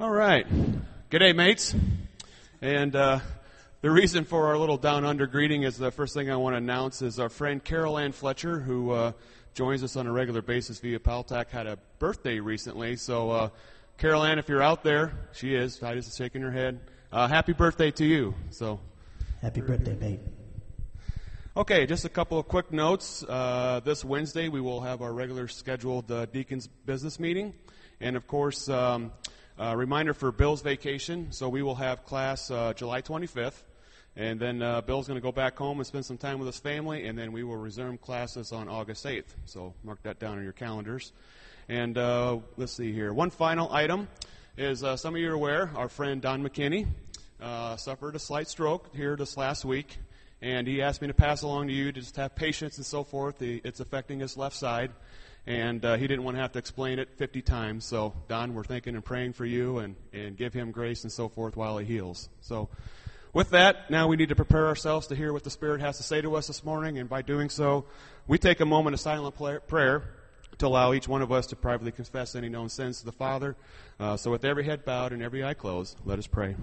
All 0.00 0.10
right. 0.10 0.44
Good 1.08 1.20
day, 1.20 1.32
mates. 1.32 1.72
And 2.60 2.96
uh, 2.96 3.20
the 3.80 3.92
reason 3.92 4.24
for 4.24 4.48
our 4.48 4.58
little 4.58 4.76
down 4.76 5.04
under 5.04 5.28
greeting 5.28 5.62
is 5.62 5.78
the 5.78 5.92
first 5.92 6.14
thing 6.14 6.28
I 6.32 6.34
want 6.34 6.54
to 6.54 6.56
announce 6.56 7.00
is 7.00 7.20
our 7.20 7.28
friend 7.28 7.62
Carol 7.62 7.96
Ann 7.96 8.10
Fletcher, 8.10 8.58
who 8.58 8.90
uh, 8.90 9.12
joins 9.54 9.84
us 9.84 9.94
on 9.94 10.08
a 10.08 10.12
regular 10.12 10.42
basis 10.42 10.80
via 10.80 10.98
Paltalk, 10.98 11.48
had 11.48 11.68
a 11.68 11.78
birthday 12.00 12.40
recently. 12.40 12.96
So, 12.96 13.30
uh, 13.30 13.48
Carol 13.96 14.24
Ann, 14.24 14.40
if 14.40 14.48
you're 14.48 14.64
out 14.64 14.82
there, 14.82 15.12
she 15.32 15.54
is. 15.54 15.78
Titus 15.78 16.08
is 16.08 16.16
shaking 16.16 16.42
her 16.42 16.50
head. 16.50 16.80
Uh, 17.12 17.28
happy 17.28 17.52
birthday 17.52 17.92
to 17.92 18.04
you. 18.04 18.34
So, 18.50 18.80
happy 19.42 19.60
birthday, 19.60 19.94
babe. 19.94 20.20
Okay, 21.56 21.86
just 21.86 22.04
a 22.04 22.08
couple 22.08 22.36
of 22.36 22.48
quick 22.48 22.72
notes. 22.72 23.22
Uh, 23.22 23.80
this 23.84 24.04
Wednesday, 24.04 24.48
we 24.48 24.60
will 24.60 24.80
have 24.80 25.02
our 25.02 25.12
regular 25.12 25.46
scheduled 25.46 26.10
uh, 26.10 26.26
Deacons 26.26 26.66
business 26.84 27.20
meeting. 27.20 27.54
And 28.00 28.16
of 28.16 28.26
course, 28.26 28.68
um, 28.68 29.12
uh, 29.58 29.74
reminder 29.76 30.14
for 30.14 30.32
Bill's 30.32 30.62
vacation. 30.62 31.28
So 31.30 31.48
we 31.48 31.62
will 31.62 31.76
have 31.76 32.04
class 32.04 32.50
uh, 32.50 32.72
July 32.74 33.02
25th. 33.02 33.62
And 34.16 34.38
then 34.38 34.62
uh, 34.62 34.80
Bill's 34.80 35.08
going 35.08 35.18
to 35.18 35.22
go 35.22 35.32
back 35.32 35.56
home 35.56 35.78
and 35.78 35.86
spend 35.86 36.04
some 36.04 36.18
time 36.18 36.38
with 36.38 36.46
his 36.46 36.58
family. 36.58 37.06
And 37.06 37.18
then 37.18 37.32
we 37.32 37.44
will 37.44 37.56
resume 37.56 37.98
classes 37.98 38.52
on 38.52 38.68
August 38.68 39.04
8th. 39.04 39.34
So 39.44 39.74
mark 39.82 40.02
that 40.02 40.18
down 40.18 40.38
on 40.38 40.44
your 40.44 40.52
calendars. 40.52 41.12
And 41.68 41.96
uh, 41.96 42.38
let's 42.56 42.72
see 42.72 42.92
here. 42.92 43.12
One 43.12 43.30
final 43.30 43.72
item 43.72 44.08
is 44.56 44.84
uh, 44.84 44.96
some 44.96 45.14
of 45.14 45.20
you 45.20 45.30
are 45.30 45.34
aware 45.34 45.70
our 45.74 45.88
friend 45.88 46.20
Don 46.20 46.46
McKinney 46.46 46.86
uh, 47.40 47.76
suffered 47.76 48.14
a 48.14 48.20
slight 48.20 48.48
stroke 48.48 48.94
here 48.94 49.16
this 49.16 49.36
last 49.36 49.64
week. 49.64 49.98
And 50.42 50.66
he 50.66 50.82
asked 50.82 51.00
me 51.00 51.08
to 51.08 51.14
pass 51.14 51.42
along 51.42 51.68
to 51.68 51.72
you 51.72 51.90
to 51.90 52.00
just 52.00 52.16
have 52.16 52.34
patience 52.34 52.76
and 52.76 52.84
so 52.84 53.02
forth. 53.02 53.40
It's 53.40 53.80
affecting 53.80 54.20
his 54.20 54.36
left 54.36 54.56
side 54.56 54.90
and 55.46 55.84
uh, 55.84 55.96
he 55.96 56.06
didn't 56.06 56.24
want 56.24 56.36
to 56.36 56.40
have 56.40 56.52
to 56.52 56.58
explain 56.58 56.98
it 56.98 57.10
50 57.16 57.42
times. 57.42 57.84
So, 57.84 58.14
Don, 58.28 58.54
we're 58.54 58.64
thinking 58.64 58.94
and 58.94 59.04
praying 59.04 59.34
for 59.34 59.44
you 59.44 59.78
and, 59.78 59.96
and 60.12 60.36
give 60.36 60.54
him 60.54 60.70
grace 60.70 61.02
and 61.02 61.12
so 61.12 61.28
forth 61.28 61.56
while 61.56 61.78
he 61.78 61.84
heals. 61.84 62.28
So, 62.40 62.68
with 63.32 63.50
that, 63.50 63.90
now 63.90 64.06
we 64.06 64.16
need 64.16 64.28
to 64.28 64.36
prepare 64.36 64.68
ourselves 64.68 65.08
to 65.08 65.16
hear 65.16 65.32
what 65.32 65.42
the 65.42 65.50
Spirit 65.50 65.80
has 65.80 65.96
to 65.96 66.04
say 66.04 66.20
to 66.20 66.36
us 66.36 66.46
this 66.46 66.64
morning, 66.64 66.98
and 66.98 67.08
by 67.08 67.20
doing 67.20 67.50
so, 67.50 67.84
we 68.28 68.38
take 68.38 68.60
a 68.60 68.64
moment 68.64 68.94
of 68.94 69.00
silent 69.00 69.34
prayer 69.66 70.04
to 70.58 70.66
allow 70.66 70.92
each 70.92 71.08
one 71.08 71.20
of 71.20 71.32
us 71.32 71.48
to 71.48 71.56
privately 71.56 71.90
confess 71.90 72.36
any 72.36 72.48
known 72.48 72.68
sins 72.68 73.00
to 73.00 73.04
the 73.04 73.12
Father. 73.12 73.56
Uh, 73.98 74.16
so, 74.16 74.30
with 74.30 74.44
every 74.44 74.64
head 74.64 74.84
bowed 74.84 75.12
and 75.12 75.20
every 75.20 75.44
eye 75.44 75.54
closed, 75.54 75.98
let 76.04 76.18
us 76.18 76.28
pray. 76.28 76.54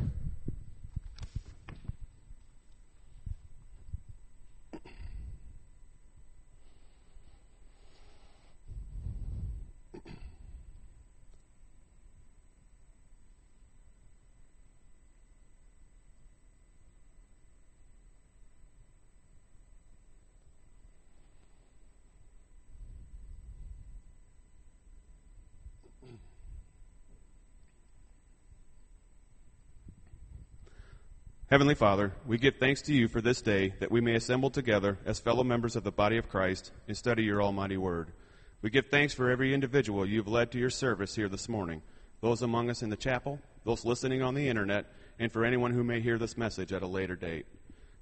Heavenly 31.51 31.75
Father, 31.75 32.13
we 32.25 32.37
give 32.37 32.55
thanks 32.55 32.81
to 32.83 32.93
you 32.93 33.09
for 33.09 33.19
this 33.19 33.41
day 33.41 33.73
that 33.81 33.91
we 33.91 33.99
may 33.99 34.15
assemble 34.15 34.49
together 34.49 34.97
as 35.05 35.19
fellow 35.19 35.43
members 35.43 35.75
of 35.75 35.83
the 35.83 35.91
body 35.91 36.15
of 36.15 36.29
Christ 36.29 36.71
and 36.87 36.95
study 36.95 37.23
your 37.23 37.43
almighty 37.43 37.75
word. 37.75 38.13
We 38.61 38.69
give 38.69 38.85
thanks 38.87 39.13
for 39.13 39.29
every 39.29 39.53
individual 39.53 40.05
you've 40.05 40.29
led 40.29 40.53
to 40.53 40.57
your 40.57 40.69
service 40.69 41.13
here 41.13 41.27
this 41.27 41.49
morning, 41.49 41.81
those 42.21 42.41
among 42.41 42.69
us 42.69 42.83
in 42.83 42.89
the 42.89 42.95
chapel, 42.95 43.37
those 43.65 43.83
listening 43.83 44.21
on 44.21 44.33
the 44.33 44.47
internet, 44.47 44.85
and 45.19 45.29
for 45.29 45.43
anyone 45.43 45.73
who 45.73 45.83
may 45.83 45.99
hear 45.99 46.17
this 46.17 46.37
message 46.37 46.71
at 46.71 46.83
a 46.83 46.87
later 46.87 47.17
date. 47.17 47.47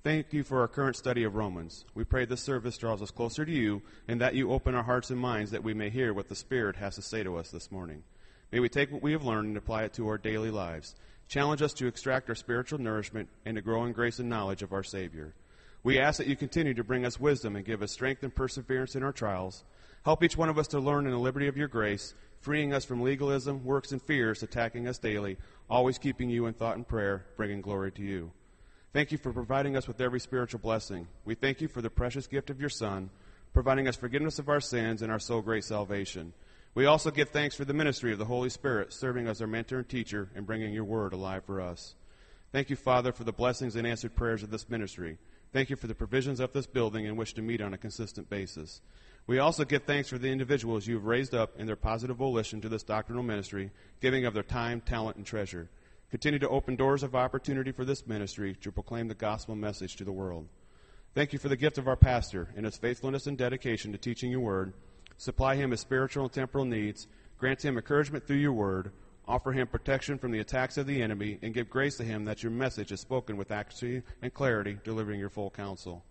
Thank 0.04 0.32
you 0.32 0.44
for 0.44 0.62
our 0.62 0.68
current 0.68 0.96
study 0.96 1.24
of 1.24 1.34
Romans. 1.34 1.86
We 1.96 2.04
pray 2.04 2.26
this 2.26 2.42
service 2.42 2.78
draws 2.78 3.02
us 3.02 3.10
closer 3.10 3.46
to 3.46 3.52
you 3.52 3.82
and 4.08 4.22
that 4.22 4.36
you 4.36 4.52
open 4.52 4.76
our 4.76 4.84
hearts 4.84 5.10
and 5.10 5.20
minds 5.20 5.50
that 5.50 5.64
we 5.64 5.74
may 5.74 5.90
hear 5.90 6.14
what 6.14 6.30
the 6.30 6.36
Spirit 6.36 6.76
has 6.76 6.94
to 6.98 7.02
say 7.02 7.24
to 7.24 7.38
us 7.38 7.50
this 7.50 7.72
morning. 7.72 8.04
May 8.52 8.60
we 8.60 8.70
take 8.70 8.92
what 8.92 9.02
we 9.02 9.14
have 9.14 9.24
learned 9.24 9.48
and 9.48 9.58
apply 9.58 9.86
it 9.86 9.94
to 9.94 10.08
our 10.08 10.20
daily 10.20 10.52
lives. 10.52 10.94
Challenge 11.30 11.62
us 11.62 11.74
to 11.76 11.86
extract 11.86 12.28
our 12.28 12.36
spiritual 12.36 12.80
nourishment 12.80 13.30
and 13.46 13.56
to 13.56 13.62
grow 13.62 13.86
in 13.86 13.92
grace 13.92 14.18
and 14.18 14.28
knowledge 14.28 14.64
of 14.64 14.74
our 14.74 14.82
Savior. 14.82 15.36
We 15.84 16.00
ask 16.00 16.18
that 16.18 16.26
you 16.26 16.36
continue 16.36 16.74
to 16.74 16.84
bring 16.84 17.06
us 17.06 17.20
wisdom 17.20 17.56
and 17.56 17.64
give 17.64 17.84
us 17.84 17.92
strength 17.92 18.24
and 18.24 18.34
perseverance 18.34 18.96
in 18.96 19.04
our 19.04 19.12
trials. 19.12 19.64
Help 20.04 20.24
each 20.24 20.36
one 20.36 20.50
of 20.50 20.58
us 20.58 20.68
to 20.70 20.80
learn 20.80 21.06
in 21.06 21.12
the 21.12 21.20
liberty 21.20 21.48
of 21.48 21.56
your 21.56 21.68
grace, 21.68 22.16
freeing 22.42 22.74
us 22.74 22.84
from 22.84 23.04
legalism, 23.04 23.64
works, 23.64 23.92
and 23.92 24.02
fears 24.02 24.42
attacking 24.42 24.88
us 24.88 24.98
daily, 24.98 25.38
always 25.70 26.00
keeping 26.00 26.32
you 26.32 26.48
in 26.48 26.54
thought 26.56 26.78
and 26.78 26.88
prayer, 26.88 27.28
bringing 27.38 27.62
glory 27.62 27.92
to 27.92 28.02
you. 28.02 28.32
Thank 28.92 29.12
you 29.12 29.20
for 29.20 29.32
providing 29.32 29.78
us 29.78 29.88
with 29.88 30.02
every 30.02 30.20
spiritual 30.20 30.60
blessing. 30.60 31.08
We 31.26 31.36
thank 31.36 31.62
you 31.62 31.68
for 31.68 31.84
the 31.84 31.92
precious 31.92 32.26
gift 32.26 32.50
of 32.50 32.60
your 32.60 32.72
Son, 32.72 33.12
providing 33.54 33.88
us 33.88 33.96
forgiveness 33.96 34.40
of 34.40 34.50
our 34.50 34.62
sins 34.62 35.04
and 35.04 35.12
our 35.12 35.20
so 35.20 35.42
great 35.42 35.64
salvation. 35.64 36.34
We 36.76 36.86
also 36.86 37.10
give 37.10 37.30
thanks 37.30 37.56
for 37.56 37.66
the 37.66 37.74
ministry 37.74 38.12
of 38.12 38.20
the 38.20 38.26
Holy 38.26 38.50
Spirit, 38.50 38.94
serving 38.94 39.28
as 39.28 39.42
our 39.42 39.48
mentor 39.48 39.80
and 39.80 39.90
teacher 39.90 40.30
and 40.36 40.46
bringing 40.46 40.72
your 40.72 40.84
word 40.84 41.14
alive 41.14 41.44
for 41.44 41.60
us. 41.60 41.96
Thank 42.52 42.70
you, 42.70 42.76
Father, 42.76 43.12
for 43.12 43.24
the 43.24 43.34
blessings 43.34 43.76
and 43.76 43.88
answered 43.88 44.16
prayers 44.16 44.44
of 44.44 44.52
this 44.52 44.70
ministry. 44.70 45.18
Thank 45.52 45.72
you 45.72 45.76
for 45.76 45.88
the 45.88 45.96
provisions 45.96 46.40
of 46.40 46.54
this 46.54 46.68
building 46.68 47.06
in 47.06 47.16
which 47.16 47.34
to 47.34 47.42
meet 47.42 47.60
on 47.60 47.74
a 47.74 47.78
consistent 47.78 48.30
basis. 48.30 48.82
We 49.26 49.40
also 49.40 49.66
give 49.66 49.84
thanks 49.84 50.10
for 50.10 50.20
the 50.20 50.32
individuals 50.32 50.86
you 50.86 50.96
have 50.96 51.06
raised 51.06 51.34
up 51.34 51.60
in 51.60 51.66
their 51.66 51.76
positive 51.76 52.18
volition 52.18 52.62
to 52.62 52.70
this 52.70 52.84
doctrinal 52.84 53.24
ministry, 53.24 53.72
giving 54.00 54.26
of 54.26 54.36
their 54.36 54.44
time, 54.44 54.82
talent, 54.82 55.18
and 55.18 55.26
treasure. 55.26 55.70
Continue 56.12 56.40
to 56.40 56.50
open 56.50 56.76
doors 56.76 57.04
of 57.04 57.16
opportunity 57.16 57.72
for 57.72 57.86
this 57.86 58.08
ministry 58.08 58.56
to 58.62 58.72
proclaim 58.72 59.08
the 59.08 59.16
gospel 59.16 59.56
message 59.56 59.96
to 59.96 60.04
the 60.04 60.12
world. 60.12 60.48
Thank 61.14 61.34
you 61.34 61.40
for 61.40 61.50
the 61.50 61.58
gift 61.58 61.80
of 61.80 61.88
our 61.88 61.96
pastor 61.96 62.50
and 62.56 62.66
his 62.66 62.78
faithfulness 62.78 63.28
and 63.28 63.38
dedication 63.38 63.92
to 63.92 63.98
teaching 63.98 64.32
your 64.32 64.40
word 64.40 64.74
supply 65.20 65.56
him 65.56 65.72
his 65.72 65.82
spiritual 65.82 66.24
and 66.24 66.34
temporal 66.34 66.66
needs, 66.66 67.08
grant 67.38 67.64
him 67.64 67.78
encouragement 67.78 68.26
through 68.26 68.38
your 68.38 68.54
word, 68.54 68.92
offer 69.28 69.52
him 69.52 69.68
protection 69.68 70.18
from 70.18 70.32
the 70.32 70.40
attacks 70.40 70.78
of 70.78 70.88
the 70.88 71.02
enemy, 71.02 71.38
and 71.42 71.54
give 71.54 71.70
grace 71.70 71.98
to 71.98 72.04
him 72.04 72.26
that 72.26 72.42
your 72.42 72.52
message 72.52 72.92
is 72.92 73.02
spoken 73.02 73.38
with 73.38 73.52
accuracy 73.52 74.02
and 74.22 74.34
clarity, 74.34 74.80
delivering 74.84 75.20
your 75.20 75.30
full 75.30 75.50
counsel. 75.52 76.04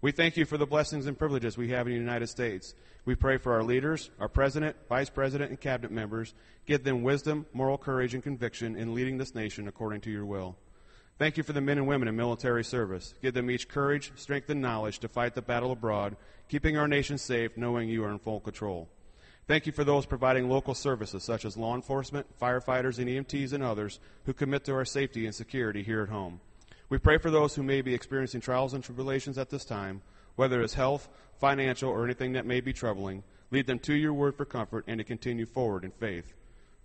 We 0.00 0.12
thank 0.12 0.36
you 0.36 0.44
for 0.44 0.58
the 0.58 0.66
blessings 0.66 1.06
and 1.06 1.18
privileges 1.18 1.56
we 1.56 1.70
have 1.70 1.86
in 1.86 1.92
the 1.92 1.98
United 1.98 2.28
States. 2.28 2.74
We 3.04 3.14
pray 3.16 3.36
for 3.36 3.52
our 3.52 3.62
leaders, 3.64 4.10
our 4.20 4.28
president, 4.28 4.76
vice 4.88 5.10
president, 5.10 5.50
and 5.50 5.60
cabinet 5.60 5.90
members. 5.90 6.34
Give 6.64 6.82
them 6.82 7.02
wisdom, 7.02 7.46
moral 7.52 7.78
courage, 7.78 8.14
and 8.14 8.22
conviction 8.22 8.76
in 8.76 8.94
leading 8.94 9.18
this 9.18 9.34
nation 9.34 9.68
according 9.68 10.00
to 10.02 10.10
your 10.10 10.24
will. 10.24 10.56
Thank 11.18 11.36
you 11.36 11.42
for 11.42 11.52
the 11.52 11.60
men 11.60 11.78
and 11.78 11.86
women 11.86 12.08
in 12.08 12.16
military 12.16 12.64
service. 12.64 13.14
Give 13.22 13.34
them 13.34 13.50
each 13.50 13.68
courage, 13.68 14.12
strength, 14.16 14.50
and 14.50 14.60
knowledge 14.60 14.98
to 15.00 15.08
fight 15.08 15.34
the 15.34 15.42
battle 15.42 15.72
abroad, 15.72 16.16
keeping 16.48 16.76
our 16.76 16.88
nation 16.88 17.18
safe, 17.18 17.56
knowing 17.56 17.88
you 17.88 18.04
are 18.04 18.10
in 18.10 18.18
full 18.18 18.40
control. 18.40 18.88
Thank 19.46 19.66
you 19.66 19.72
for 19.72 19.84
those 19.84 20.06
providing 20.06 20.48
local 20.48 20.74
services 20.74 21.24
such 21.24 21.44
as 21.44 21.56
law 21.56 21.74
enforcement, 21.74 22.26
firefighters, 22.40 22.98
and 22.98 23.08
EMTs, 23.08 23.52
and 23.52 23.62
others 23.62 24.00
who 24.24 24.32
commit 24.32 24.64
to 24.64 24.74
our 24.74 24.84
safety 24.84 25.26
and 25.26 25.34
security 25.34 25.82
here 25.82 26.02
at 26.02 26.08
home. 26.08 26.40
We 26.88 26.98
pray 26.98 27.18
for 27.18 27.30
those 27.30 27.54
who 27.54 27.62
may 27.62 27.82
be 27.82 27.94
experiencing 27.94 28.40
trials 28.40 28.74
and 28.74 28.84
tribulations 28.84 29.38
at 29.38 29.50
this 29.50 29.64
time, 29.64 30.02
whether 30.36 30.62
it's 30.62 30.74
health, 30.74 31.08
financial, 31.38 31.90
or 31.90 32.04
anything 32.04 32.32
that 32.32 32.46
may 32.46 32.60
be 32.60 32.72
troubling. 32.72 33.24
Lead 33.50 33.66
them 33.66 33.78
to 33.80 33.94
your 33.94 34.14
word 34.14 34.36
for 34.36 34.44
comfort 34.44 34.84
and 34.86 34.98
to 34.98 35.04
continue 35.04 35.46
forward 35.46 35.84
in 35.84 35.90
faith. 35.90 36.32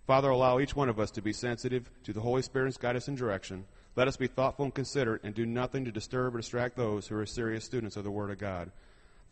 Father, 0.06 0.30
allow 0.30 0.58
each 0.58 0.74
one 0.74 0.88
of 0.88 0.98
us 0.98 1.10
to 1.12 1.22
be 1.22 1.32
sensitive 1.32 1.90
to 2.02 2.12
the 2.12 2.20
Holy 2.20 2.42
Spirit's 2.42 2.76
guidance 2.76 3.08
and 3.08 3.16
direction. 3.16 3.66
Let 3.98 4.06
us 4.06 4.16
be 4.16 4.28
thoughtful 4.28 4.64
and 4.64 4.72
considerate 4.72 5.24
and 5.24 5.34
do 5.34 5.44
nothing 5.44 5.84
to 5.84 5.90
disturb 5.90 6.36
or 6.36 6.38
distract 6.38 6.76
those 6.76 7.08
who 7.08 7.16
are 7.16 7.26
serious 7.26 7.64
students 7.64 7.96
of 7.96 8.04
the 8.04 8.12
Word 8.12 8.30
of 8.30 8.38
God. 8.38 8.70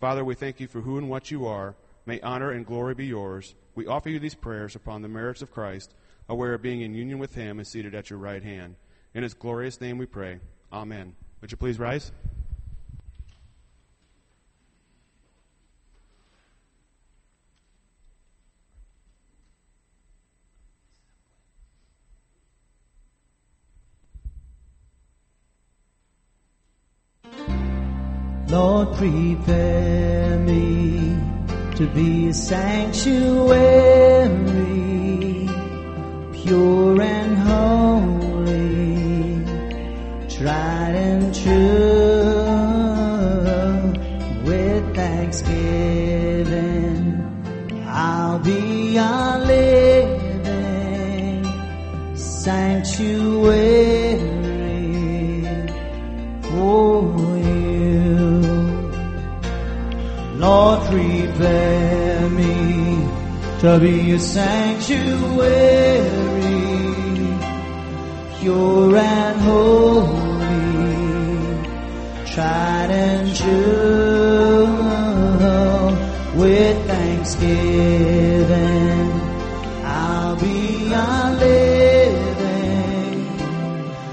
Father, 0.01 0.25
we 0.25 0.35
thank 0.35 0.59
you 0.59 0.67
for 0.67 0.81
who 0.81 0.99
and 0.99 1.09
what 1.09 1.31
you 1.31 1.47
are. 1.47 1.77
May 2.05 2.21
honor 2.21 2.51
and 2.51 2.67
glory 2.67 2.97
be 2.97 3.07
yours. 3.07 3.55
We 3.77 3.87
offer 3.87 4.11
you 4.11 4.19
these 4.19 4.35
prayers 4.35 4.75
upon 4.75 5.03
the 5.03 5.09
merits 5.09 5.41
of 5.41 5.53
Christ, 5.53 5.95
aware 6.29 6.53
of 6.53 6.63
being 6.63 6.81
in 6.81 6.97
union 6.97 7.21
with 7.21 7.37
him 7.37 7.61
and 7.61 7.69
seated 7.69 7.95
at 7.95 8.11
your 8.11 8.19
right 8.19 8.43
hand. 8.43 8.75
In 9.15 9.23
his 9.23 9.35
glorious 9.35 9.81
name 9.81 9.99
we 9.99 10.07
pray. 10.07 10.41
Amen. 10.73 11.15
Would 11.43 11.53
you 11.53 11.57
please 11.57 11.79
rise? 11.79 12.11
Lord, 28.57 28.89
prepare 28.95 30.39
me 30.39 31.19
to 31.77 31.87
be 31.89 32.29
a 32.29 32.33
sanctuary, 32.33 33.51
pure 36.33 37.03
and 37.03 37.37
holy, 37.51 39.45
tried 40.37 40.95
and 41.09 41.25
true, 41.41 41.53
with 44.49 44.85
thanksgiving. 44.95 47.05
I'll 47.87 48.39
be 48.39 48.97
a 48.97 49.39
living 49.53 51.45
sanctuary 52.17 53.26
prepare 61.37 62.29
me 62.31 63.07
to 63.61 63.79
be 63.81 64.13
a 64.13 64.19
sanctuary, 64.19 65.05
pure 68.39 68.97
and 68.97 69.41
holy, 69.41 70.17
tried 72.33 72.91
and 72.91 73.37
true, 73.37 74.67
with 76.41 76.87
thanksgiving. 76.87 77.61
I'll 79.85 80.37
be 80.37 80.93
a 80.93 81.31
living 81.39 82.61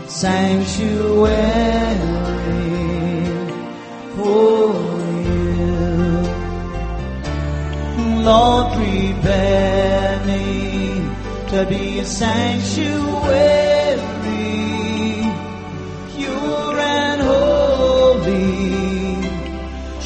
sanctuary 0.07 1.62
Lord, 8.23 8.71
prepare 8.73 10.25
me 10.25 11.03
to 11.49 11.65
be 11.67 11.99
a 11.99 12.05
sanctuary, 12.05 12.95
pure 16.15 16.79
and 16.79 17.21
holy, 17.21 18.47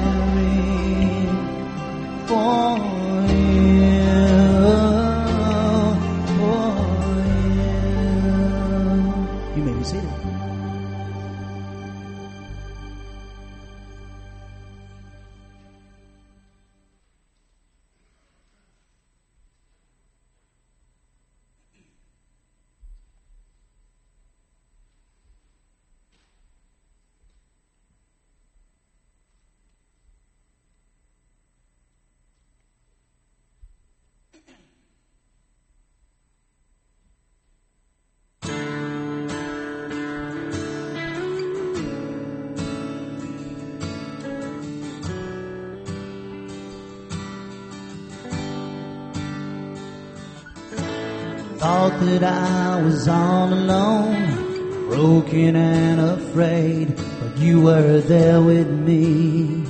Thought 51.64 51.98
that 52.00 52.22
I 52.22 52.82
was 52.82 53.08
all 53.08 53.50
alone, 53.50 54.86
broken 54.86 55.56
and 55.56 55.98
afraid, 55.98 56.94
but 57.20 57.38
you 57.38 57.62
were 57.62 58.00
there 58.00 58.42
with 58.42 58.68
me. 58.68 59.64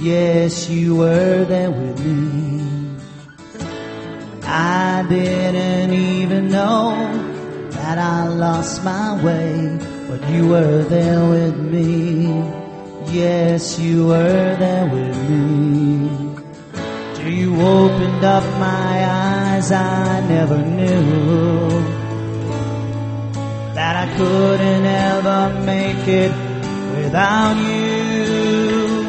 Yes, 0.00 0.68
you 0.68 0.96
were 0.96 1.44
there 1.44 1.70
with 1.70 2.04
me. 2.04 2.98
I 4.42 5.06
didn't 5.08 5.92
even 5.92 6.48
know 6.48 6.96
that 7.78 7.96
I 7.96 8.26
lost 8.26 8.82
my 8.82 9.22
way, 9.22 9.78
but 10.08 10.28
you 10.30 10.48
were 10.48 10.82
there 10.82 11.24
with 11.28 11.56
me. 11.56 12.26
Yes, 13.06 13.78
you 13.78 14.08
were 14.08 14.56
there 14.58 14.86
with 14.86 15.16
me. 15.30 15.79
You 17.30 17.54
opened 17.62 18.24
up 18.24 18.42
my 18.58 19.06
eyes, 19.06 19.70
I 19.70 20.20
never 20.28 20.58
knew 20.58 21.68
that 23.74 23.94
I 24.04 24.16
couldn't 24.16 24.84
ever 24.84 25.62
make 25.64 26.08
it 26.08 26.32
without 26.96 27.56
you. 27.56 29.06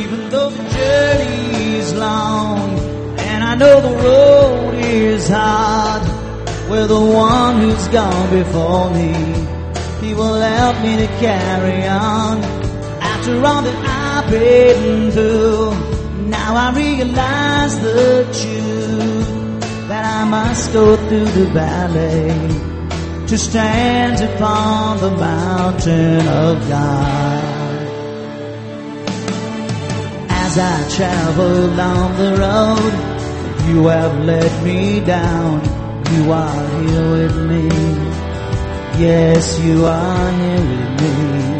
Even 0.00 0.30
though 0.30 0.48
the 0.48 0.64
journey's 0.70 1.92
long 1.92 2.78
and 3.18 3.44
I 3.44 3.54
know 3.56 3.78
the 3.82 3.96
road 4.02 4.74
is 4.76 5.28
hard, 5.28 6.02
with 6.70 6.88
the 6.88 6.98
one 6.98 7.60
who's 7.60 7.88
gone 7.88 8.30
before 8.30 8.90
me, 8.90 9.12
he 10.00 10.14
will 10.14 10.40
help 10.40 10.80
me 10.80 10.96
to 10.96 11.06
carry 11.20 11.86
on. 11.86 12.42
After 13.02 13.36
all 13.44 13.60
that 13.60 14.24
I've 14.24 14.30
been 14.30 15.10
through, 15.10 15.87
now 16.48 16.70
I 16.70 16.74
realize 16.74 17.78
the 17.80 18.24
truth 18.40 19.28
that 19.88 20.04
I 20.20 20.24
must 20.24 20.72
go 20.72 20.96
through 20.96 21.30
the 21.38 21.46
valley 21.52 23.26
to 23.26 23.36
stand 23.36 24.16
upon 24.30 24.98
the 24.98 25.10
mountain 25.10 26.26
of 26.26 26.68
God. 26.70 27.42
As 30.30 30.58
I 30.58 30.76
travel 30.96 31.80
on 31.80 32.16
the 32.16 32.30
road, 32.44 32.94
you 33.68 33.86
have 33.88 34.18
let 34.24 34.52
me 34.64 35.00
down. 35.00 35.60
You 36.14 36.32
are 36.32 36.66
here 36.80 37.10
with 37.10 37.36
me. 37.50 37.68
Yes, 39.04 39.60
you 39.60 39.84
are 39.84 40.30
here 40.32 40.64
with 40.70 40.92
me. 41.02 41.58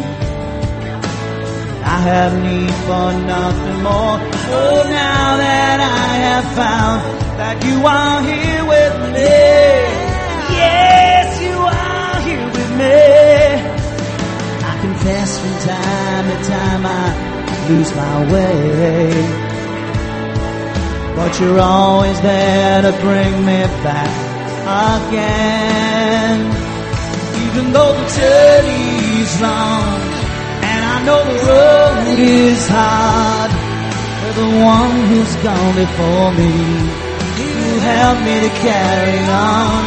I 1.95 1.97
have 2.09 2.33
need 2.41 2.73
for 2.87 3.07
nothing 3.33 3.83
more. 3.83 4.38
Oh, 4.51 4.83
now 4.89 5.37
that 5.37 5.77
I 5.79 6.09
have 6.27 6.47
found 6.57 6.99
that 7.39 7.57
you 7.67 7.77
are 7.85 8.19
here 8.25 8.63
with 8.73 8.95
me. 9.15 9.37
Yes, 10.57 11.27
you 11.45 11.53
are 11.53 12.17
here 12.27 12.47
with 12.57 12.71
me. 12.81 12.99
I 14.69 14.73
confess 14.81 15.29
from 15.39 15.55
time 15.69 16.25
to 16.31 16.37
time 16.49 16.83
I 16.85 17.05
lose 17.69 17.91
my 17.95 18.17
way. 18.33 19.49
But 21.15 21.39
you're 21.39 21.59
always 21.59 22.19
there 22.21 22.81
to 22.81 22.91
bring 23.01 23.33
me 23.45 23.61
back 23.85 24.13
again. 24.97 26.39
Even 27.45 27.73
though 27.73 27.93
the 27.93 28.07
journey's 28.17 29.41
long 29.41 29.99
and 30.69 30.81
I 30.85 30.97
know 31.05 31.21
the 31.29 31.37
road 31.49 32.19
is 32.19 32.67
hard. 32.67 33.58
The 34.39 34.45
one 34.63 34.95
who's 35.11 35.35
gone 35.43 35.75
before 35.75 36.31
me. 36.31 36.53
You 37.43 37.79
help 37.83 38.19
me 38.23 38.39
to 38.39 38.51
carry 38.63 39.19
on. 39.27 39.83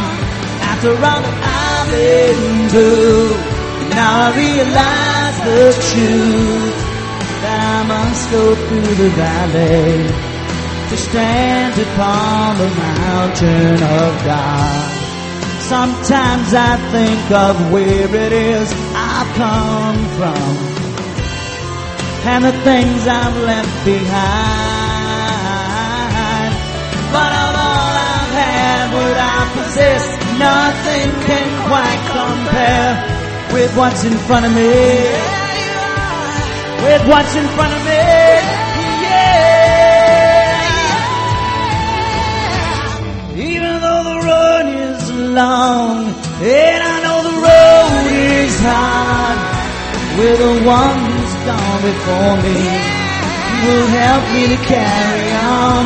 After 0.69 0.91
all 0.93 1.21
that 1.25 1.37
I've 1.57 1.89
been 1.89 2.69
through, 2.69 3.33
now 3.97 4.13
I 4.21 4.37
realize 4.37 5.37
the 5.49 5.73
truth 5.89 6.77
that 7.41 7.59
I 7.65 7.81
must 7.93 8.29
go 8.29 8.53
through 8.53 8.93
the 9.01 9.09
valley 9.17 10.05
to 10.89 10.97
stand 10.97 11.73
upon 11.73 12.57
the 12.61 12.69
mountain 12.77 13.81
of 13.81 14.11
God. 14.21 14.85
Sometimes 15.65 16.53
I 16.53 16.77
think 16.93 17.31
of 17.31 17.71
where 17.71 18.15
it 18.15 18.31
is 18.31 18.71
I've 18.93 19.33
come 19.33 19.97
from 20.19 20.72
and 22.25 22.45
the 22.45 22.53
things 22.63 23.05
I've 23.05 23.37
left 23.43 23.85
behind. 23.85 24.13
But 27.11 27.31
of 27.43 27.51
all 27.67 27.93
I've 27.99 28.31
had, 28.31 28.93
what 28.95 29.17
I 29.19 29.39
possess, 29.55 30.03
nothing 30.39 31.11
can 31.27 31.47
quite 31.67 32.01
compare 32.15 32.91
with 33.53 33.75
what's 33.75 34.03
in 34.05 34.17
front 34.25 34.45
of 34.45 34.53
me. 34.55 34.71
With 36.83 37.03
what's 37.07 37.35
in 37.35 37.47
front 37.55 37.73
of 37.73 37.83
me. 37.83 38.05
Yeah. 39.03 39.43
Even 43.35 43.81
though 43.83 44.03
the 44.11 44.19
road 44.31 44.67
is 44.87 45.11
long 45.11 46.07
and 46.41 46.83
I 46.83 46.95
know 47.03 47.19
the 47.29 47.35
road 47.49 48.05
is 48.11 48.59
hard 48.63 49.39
with 50.17 50.37
the 50.39 50.53
one 50.65 51.12
before 51.83 52.35
me. 52.39 52.59
Will 53.67 53.87
help 53.91 54.23
me 54.31 54.43
to 54.55 54.59
carry 54.63 55.27
on. 55.35 55.83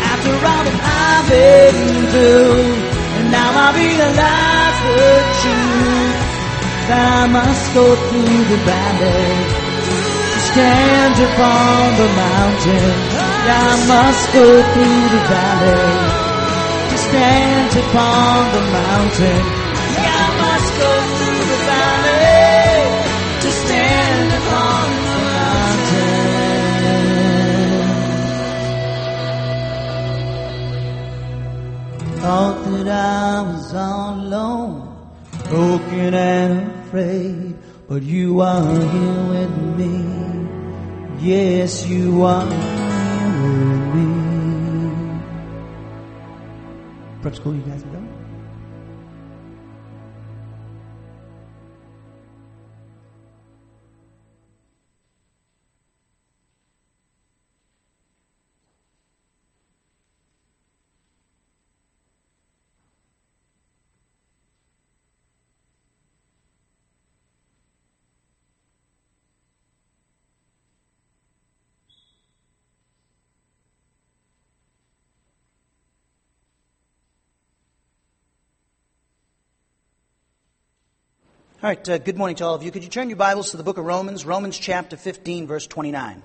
After 0.00 0.32
all 0.32 0.62
that 0.64 0.80
I've 0.80 1.26
been 1.28 2.08
through, 2.12 2.64
and 3.20 3.28
now 3.32 3.52
I 3.52 3.68
realize 3.76 4.78
the 4.88 5.12
truth 5.44 6.16
that 6.88 7.04
I 7.20 7.24
must 7.28 7.64
go 7.76 7.84
through 8.08 8.42
the 8.48 8.60
valley 8.64 9.28
to 10.32 10.40
stand 10.56 11.16
upon 11.20 11.84
the 12.00 12.10
mountain. 12.16 12.96
I 13.46 13.76
must 13.92 14.24
go 14.32 14.48
through 14.72 15.02
the 15.14 15.22
valley 15.28 15.92
to 16.90 16.96
stand 17.12 17.72
upon 17.76 18.52
the 18.56 18.64
mountain. 18.72 19.65
Thought 32.26 32.58
that 32.72 32.88
I 32.88 33.42
was 33.42 33.72
all 33.72 34.14
alone, 34.14 34.98
broken 35.44 36.12
and 36.12 36.72
afraid, 36.82 37.54
but 37.86 38.02
you 38.02 38.40
are 38.40 38.66
here 38.66 39.22
with 39.30 39.56
me. 39.78 39.94
Yes, 41.20 41.86
you 41.86 42.24
are 42.24 42.50
here 42.50 43.30
with 43.44 43.94
me. 43.94 44.08
Prep 47.22 47.36
school, 47.36 47.54
you 47.54 47.62
guys 47.62 47.84
done? 47.84 48.15
All 81.66 81.70
right, 81.70 81.88
uh, 81.88 81.98
good 81.98 82.16
morning 82.16 82.36
to 82.36 82.44
all 82.44 82.54
of 82.54 82.62
you. 82.62 82.70
Could 82.70 82.84
you 82.84 82.88
turn 82.88 83.08
your 83.08 83.16
Bibles 83.16 83.50
to 83.50 83.56
the 83.56 83.64
book 83.64 83.76
of 83.76 83.84
Romans, 83.84 84.24
Romans 84.24 84.56
chapter 84.56 84.96
15, 84.96 85.48
verse 85.48 85.66
29. 85.66 86.22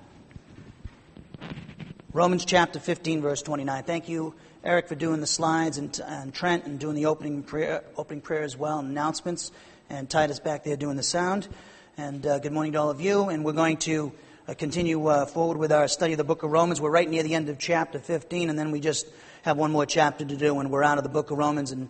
Romans 2.12 2.44
chapter 2.44 2.78
15, 2.78 3.20
verse 3.22 3.42
29. 3.42 3.82
Thank 3.82 4.08
you, 4.08 4.34
Eric, 4.62 4.86
for 4.86 4.94
doing 4.94 5.20
the 5.20 5.26
slides, 5.26 5.78
and, 5.78 6.00
and 6.06 6.32
Trent, 6.32 6.66
and 6.66 6.78
doing 6.78 6.94
the 6.94 7.06
opening 7.06 7.42
prayer, 7.42 7.82
opening 7.96 8.20
prayer 8.20 8.44
as 8.44 8.56
well, 8.56 8.78
and 8.78 8.88
announcements, 8.88 9.50
and 9.90 10.08
Titus 10.08 10.38
back 10.38 10.62
there 10.62 10.76
doing 10.76 10.96
the 10.96 11.02
sound. 11.02 11.48
And 11.96 12.24
uh, 12.24 12.38
good 12.38 12.52
morning 12.52 12.74
to 12.74 12.78
all 12.78 12.90
of 12.90 13.00
you. 13.00 13.24
And 13.24 13.44
we're 13.44 13.50
going 13.50 13.78
to 13.78 14.12
uh, 14.46 14.54
continue 14.54 15.04
uh, 15.08 15.26
forward 15.26 15.58
with 15.58 15.72
our 15.72 15.88
study 15.88 16.12
of 16.12 16.18
the 16.18 16.24
book 16.24 16.44
of 16.44 16.52
Romans. 16.52 16.80
We're 16.80 16.90
right 16.90 17.10
near 17.10 17.24
the 17.24 17.34
end 17.34 17.48
of 17.48 17.58
chapter 17.58 17.98
15, 17.98 18.48
and 18.48 18.56
then 18.56 18.70
we 18.70 18.78
just 18.78 19.08
have 19.42 19.56
one 19.56 19.72
more 19.72 19.86
chapter 19.86 20.24
to 20.24 20.36
do, 20.36 20.60
and 20.60 20.70
we're 20.70 20.84
out 20.84 20.98
of 20.98 21.02
the 21.02 21.10
book 21.10 21.32
of 21.32 21.38
Romans 21.38 21.72
and 21.72 21.88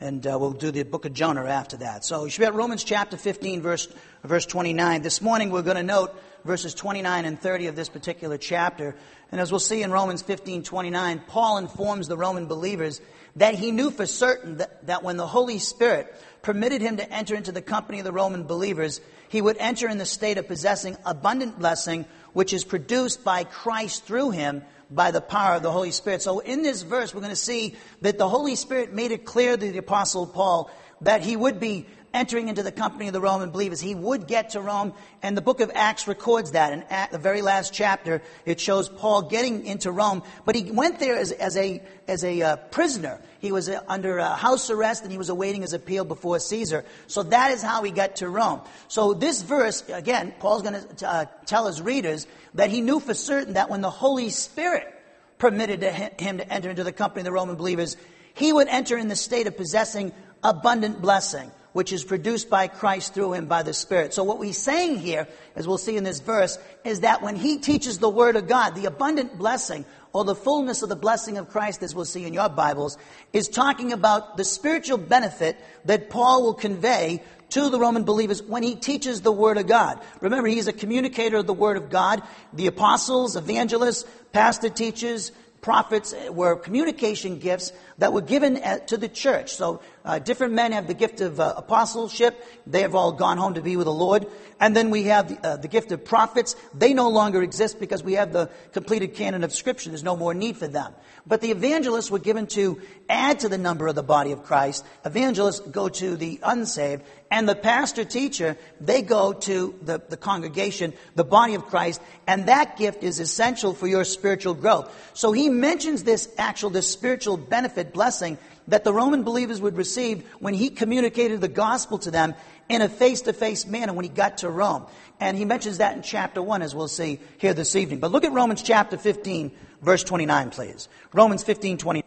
and 0.00 0.26
uh, 0.26 0.38
we'll 0.40 0.52
do 0.52 0.70
the 0.70 0.82
book 0.82 1.04
of 1.04 1.12
Jonah 1.12 1.44
after 1.44 1.76
that. 1.78 2.04
So 2.04 2.24
you 2.24 2.30
should 2.30 2.40
be 2.40 2.46
at 2.46 2.54
Romans 2.54 2.84
chapter 2.84 3.18
15, 3.18 3.60
verse, 3.60 3.86
verse 4.24 4.46
29. 4.46 5.02
This 5.02 5.20
morning 5.20 5.50
we're 5.50 5.62
going 5.62 5.76
to 5.76 5.82
note 5.82 6.18
verses 6.44 6.72
29 6.72 7.26
and 7.26 7.38
30 7.38 7.66
of 7.66 7.76
this 7.76 7.90
particular 7.90 8.38
chapter. 8.38 8.96
And 9.30 9.40
as 9.40 9.52
we'll 9.52 9.60
see 9.60 9.82
in 9.82 9.92
Romans 9.92 10.22
15, 10.22 10.62
29, 10.62 11.22
Paul 11.26 11.58
informs 11.58 12.08
the 12.08 12.16
Roman 12.16 12.46
believers 12.46 13.00
that 13.36 13.54
he 13.54 13.72
knew 13.72 13.90
for 13.90 14.06
certain 14.06 14.56
that, 14.56 14.86
that 14.86 15.02
when 15.02 15.18
the 15.18 15.26
Holy 15.26 15.58
Spirit 15.58 16.12
permitted 16.40 16.80
him 16.80 16.96
to 16.96 17.12
enter 17.12 17.34
into 17.34 17.52
the 17.52 17.62
company 17.62 17.98
of 17.98 18.04
the 18.04 18.12
Roman 18.12 18.44
believers, 18.44 19.02
he 19.28 19.42
would 19.42 19.58
enter 19.58 19.86
in 19.86 19.98
the 19.98 20.06
state 20.06 20.38
of 20.38 20.48
possessing 20.48 20.96
abundant 21.04 21.58
blessing, 21.58 22.06
which 22.32 22.54
is 22.54 22.64
produced 22.64 23.22
by 23.22 23.44
Christ 23.44 24.04
through 24.04 24.30
him 24.30 24.62
by 24.90 25.10
the 25.10 25.20
power 25.20 25.56
of 25.56 25.62
the 25.62 25.70
Holy 25.70 25.92
Spirit. 25.92 26.22
So 26.22 26.40
in 26.40 26.62
this 26.62 26.82
verse, 26.82 27.14
we're 27.14 27.20
going 27.20 27.30
to 27.30 27.36
see 27.36 27.76
that 28.00 28.18
the 28.18 28.28
Holy 28.28 28.56
Spirit 28.56 28.92
made 28.92 29.12
it 29.12 29.24
clear 29.24 29.56
to 29.56 29.72
the 29.72 29.78
Apostle 29.78 30.26
Paul 30.26 30.70
that 31.02 31.22
he 31.22 31.36
would 31.36 31.60
be 31.60 31.86
entering 32.12 32.48
into 32.48 32.62
the 32.62 32.72
company 32.72 33.06
of 33.06 33.12
the 33.12 33.20
Roman 33.20 33.50
believers. 33.50 33.80
He 33.80 33.94
would 33.94 34.26
get 34.26 34.50
to 34.50 34.60
Rome, 34.60 34.92
and 35.22 35.36
the 35.36 35.42
book 35.42 35.60
of 35.60 35.70
Acts 35.74 36.08
records 36.08 36.52
that. 36.52 36.72
In 36.72 36.84
the 37.12 37.18
very 37.18 37.42
last 37.42 37.72
chapter, 37.72 38.22
it 38.44 38.60
shows 38.60 38.88
Paul 38.88 39.22
getting 39.22 39.66
into 39.66 39.92
Rome, 39.92 40.22
but 40.44 40.54
he 40.54 40.70
went 40.70 40.98
there 40.98 41.16
as, 41.16 41.32
as 41.32 41.56
a, 41.56 41.82
as 42.08 42.24
a 42.24 42.42
uh, 42.42 42.56
prisoner. 42.56 43.20
He 43.40 43.52
was 43.52 43.68
uh, 43.68 43.80
under 43.88 44.20
uh, 44.20 44.36
house 44.36 44.70
arrest 44.70 45.02
and 45.02 45.12
he 45.12 45.18
was 45.18 45.28
awaiting 45.28 45.62
his 45.62 45.72
appeal 45.72 46.04
before 46.04 46.38
Caesar. 46.38 46.84
So 47.06 47.22
that 47.24 47.52
is 47.52 47.62
how 47.62 47.82
he 47.82 47.90
got 47.90 48.16
to 48.16 48.28
Rome. 48.28 48.60
So 48.88 49.14
this 49.14 49.42
verse, 49.42 49.82
again, 49.88 50.34
Paul's 50.40 50.62
going 50.62 50.82
to 50.96 51.08
uh, 51.08 51.24
tell 51.46 51.66
his 51.66 51.80
readers 51.80 52.26
that 52.54 52.70
he 52.70 52.80
knew 52.80 53.00
for 53.00 53.14
certain 53.14 53.54
that 53.54 53.70
when 53.70 53.80
the 53.80 53.90
Holy 53.90 54.30
Spirit 54.30 54.94
permitted 55.38 55.80
to 55.80 55.90
him 55.90 56.38
to 56.38 56.52
enter 56.52 56.68
into 56.68 56.84
the 56.84 56.92
company 56.92 57.20
of 57.20 57.24
the 57.24 57.32
Roman 57.32 57.56
believers, 57.56 57.96
he 58.34 58.52
would 58.52 58.68
enter 58.68 58.98
in 58.98 59.08
the 59.08 59.16
state 59.16 59.46
of 59.46 59.56
possessing 59.56 60.12
abundant 60.42 61.00
blessing 61.00 61.50
which 61.72 61.92
is 61.92 62.04
produced 62.04 62.50
by 62.50 62.68
Christ 62.68 63.14
through 63.14 63.34
him 63.34 63.46
by 63.46 63.62
the 63.62 63.72
Spirit. 63.72 64.12
So 64.12 64.24
what 64.24 64.38
we're 64.38 64.52
saying 64.52 64.98
here, 64.98 65.28
as 65.54 65.66
we'll 65.66 65.78
see 65.78 65.96
in 65.96 66.04
this 66.04 66.20
verse, 66.20 66.58
is 66.84 67.00
that 67.00 67.22
when 67.22 67.36
he 67.36 67.58
teaches 67.58 67.98
the 67.98 68.08
Word 68.08 68.36
of 68.36 68.48
God, 68.48 68.74
the 68.74 68.86
abundant 68.86 69.38
blessing 69.38 69.84
or 70.12 70.24
the 70.24 70.34
fullness 70.34 70.82
of 70.82 70.88
the 70.88 70.96
blessing 70.96 71.38
of 71.38 71.48
Christ, 71.48 71.82
as 71.82 71.94
we'll 71.94 72.04
see 72.04 72.24
in 72.24 72.34
your 72.34 72.48
Bibles, 72.48 72.98
is 73.32 73.48
talking 73.48 73.92
about 73.92 74.36
the 74.36 74.44
spiritual 74.44 74.98
benefit 74.98 75.56
that 75.84 76.10
Paul 76.10 76.42
will 76.42 76.54
convey 76.54 77.22
to 77.50 77.68
the 77.68 77.78
Roman 77.80 78.04
believers 78.04 78.42
when 78.42 78.62
he 78.62 78.74
teaches 78.74 79.20
the 79.20 79.32
Word 79.32 79.58
of 79.58 79.66
God. 79.66 80.00
Remember, 80.20 80.48
he's 80.48 80.68
a 80.68 80.72
communicator 80.72 81.38
of 81.38 81.46
the 81.46 81.54
Word 81.54 81.76
of 81.76 81.90
God. 81.90 82.22
The 82.52 82.68
apostles, 82.68 83.36
evangelists, 83.36 84.04
pastor 84.32 84.68
teachers, 84.68 85.32
prophets 85.60 86.14
were 86.30 86.56
communication 86.56 87.38
gifts 87.38 87.72
that 87.98 88.12
were 88.12 88.22
given 88.22 88.60
to 88.86 88.96
the 88.96 89.08
church. 89.08 89.54
So 89.54 89.82
uh, 90.04 90.18
different 90.18 90.54
men 90.54 90.72
have 90.72 90.86
the 90.86 90.94
gift 90.94 91.20
of 91.20 91.38
uh, 91.38 91.54
apostleship. 91.56 92.42
They 92.66 92.82
have 92.82 92.94
all 92.94 93.12
gone 93.12 93.36
home 93.36 93.54
to 93.54 93.62
be 93.62 93.76
with 93.76 93.84
the 93.84 93.92
Lord. 93.92 94.26
And 94.58 94.74
then 94.74 94.90
we 94.90 95.04
have 95.04 95.28
the, 95.28 95.46
uh, 95.46 95.56
the 95.56 95.68
gift 95.68 95.92
of 95.92 96.04
prophets. 96.04 96.56
They 96.74 96.94
no 96.94 97.08
longer 97.08 97.42
exist 97.42 97.78
because 97.78 98.02
we 98.02 98.14
have 98.14 98.32
the 98.32 98.50
completed 98.72 99.14
canon 99.14 99.44
of 99.44 99.52
Scripture. 99.52 99.90
There's 99.90 100.02
no 100.02 100.16
more 100.16 100.34
need 100.34 100.56
for 100.56 100.68
them. 100.68 100.94
But 101.26 101.42
the 101.42 101.50
evangelists 101.50 102.10
were 102.10 102.18
given 102.18 102.46
to 102.48 102.80
add 103.08 103.40
to 103.40 103.48
the 103.48 103.58
number 103.58 103.86
of 103.88 103.94
the 103.94 104.02
body 104.02 104.32
of 104.32 104.44
Christ. 104.44 104.84
Evangelists 105.04 105.60
go 105.60 105.88
to 105.88 106.16
the 106.16 106.40
unsaved. 106.42 107.02
And 107.30 107.48
the 107.48 107.54
pastor 107.54 108.04
teacher, 108.04 108.56
they 108.80 109.02
go 109.02 109.32
to 109.32 109.78
the, 109.82 110.02
the 110.08 110.16
congregation, 110.16 110.94
the 111.14 111.24
body 111.24 111.54
of 111.54 111.66
Christ. 111.66 112.00
And 112.26 112.46
that 112.46 112.76
gift 112.76 113.04
is 113.04 113.20
essential 113.20 113.74
for 113.74 113.86
your 113.86 114.04
spiritual 114.04 114.54
growth. 114.54 114.90
So 115.14 115.32
he 115.32 115.48
mentions 115.48 116.04
this 116.04 116.28
actual, 116.38 116.70
this 116.70 116.90
spiritual 116.90 117.36
benefit, 117.36 117.92
blessing, 117.92 118.38
that 118.70 118.84
the 118.84 118.92
Roman 118.92 119.22
believers 119.22 119.60
would 119.60 119.76
receive 119.76 120.24
when 120.38 120.54
he 120.54 120.70
communicated 120.70 121.40
the 121.40 121.48
gospel 121.48 121.98
to 121.98 122.10
them 122.10 122.34
in 122.68 122.82
a 122.82 122.88
face 122.88 123.22
to 123.22 123.32
face 123.32 123.66
manner 123.66 123.92
when 123.92 124.04
he 124.04 124.08
got 124.08 124.38
to 124.38 124.48
Rome. 124.48 124.86
And 125.18 125.36
he 125.36 125.44
mentions 125.44 125.78
that 125.78 125.96
in 125.96 126.02
chapter 126.02 126.40
1, 126.40 126.62
as 126.62 126.74
we'll 126.74 126.88
see 126.88 127.20
here 127.38 127.52
this 127.52 127.76
evening. 127.76 127.98
But 127.98 128.12
look 128.12 128.24
at 128.24 128.32
Romans 128.32 128.62
chapter 128.62 128.96
15, 128.96 129.50
verse 129.82 130.04
29, 130.04 130.50
please. 130.50 130.88
Romans 131.12 131.42
15, 131.42 131.78
29. 131.78 132.02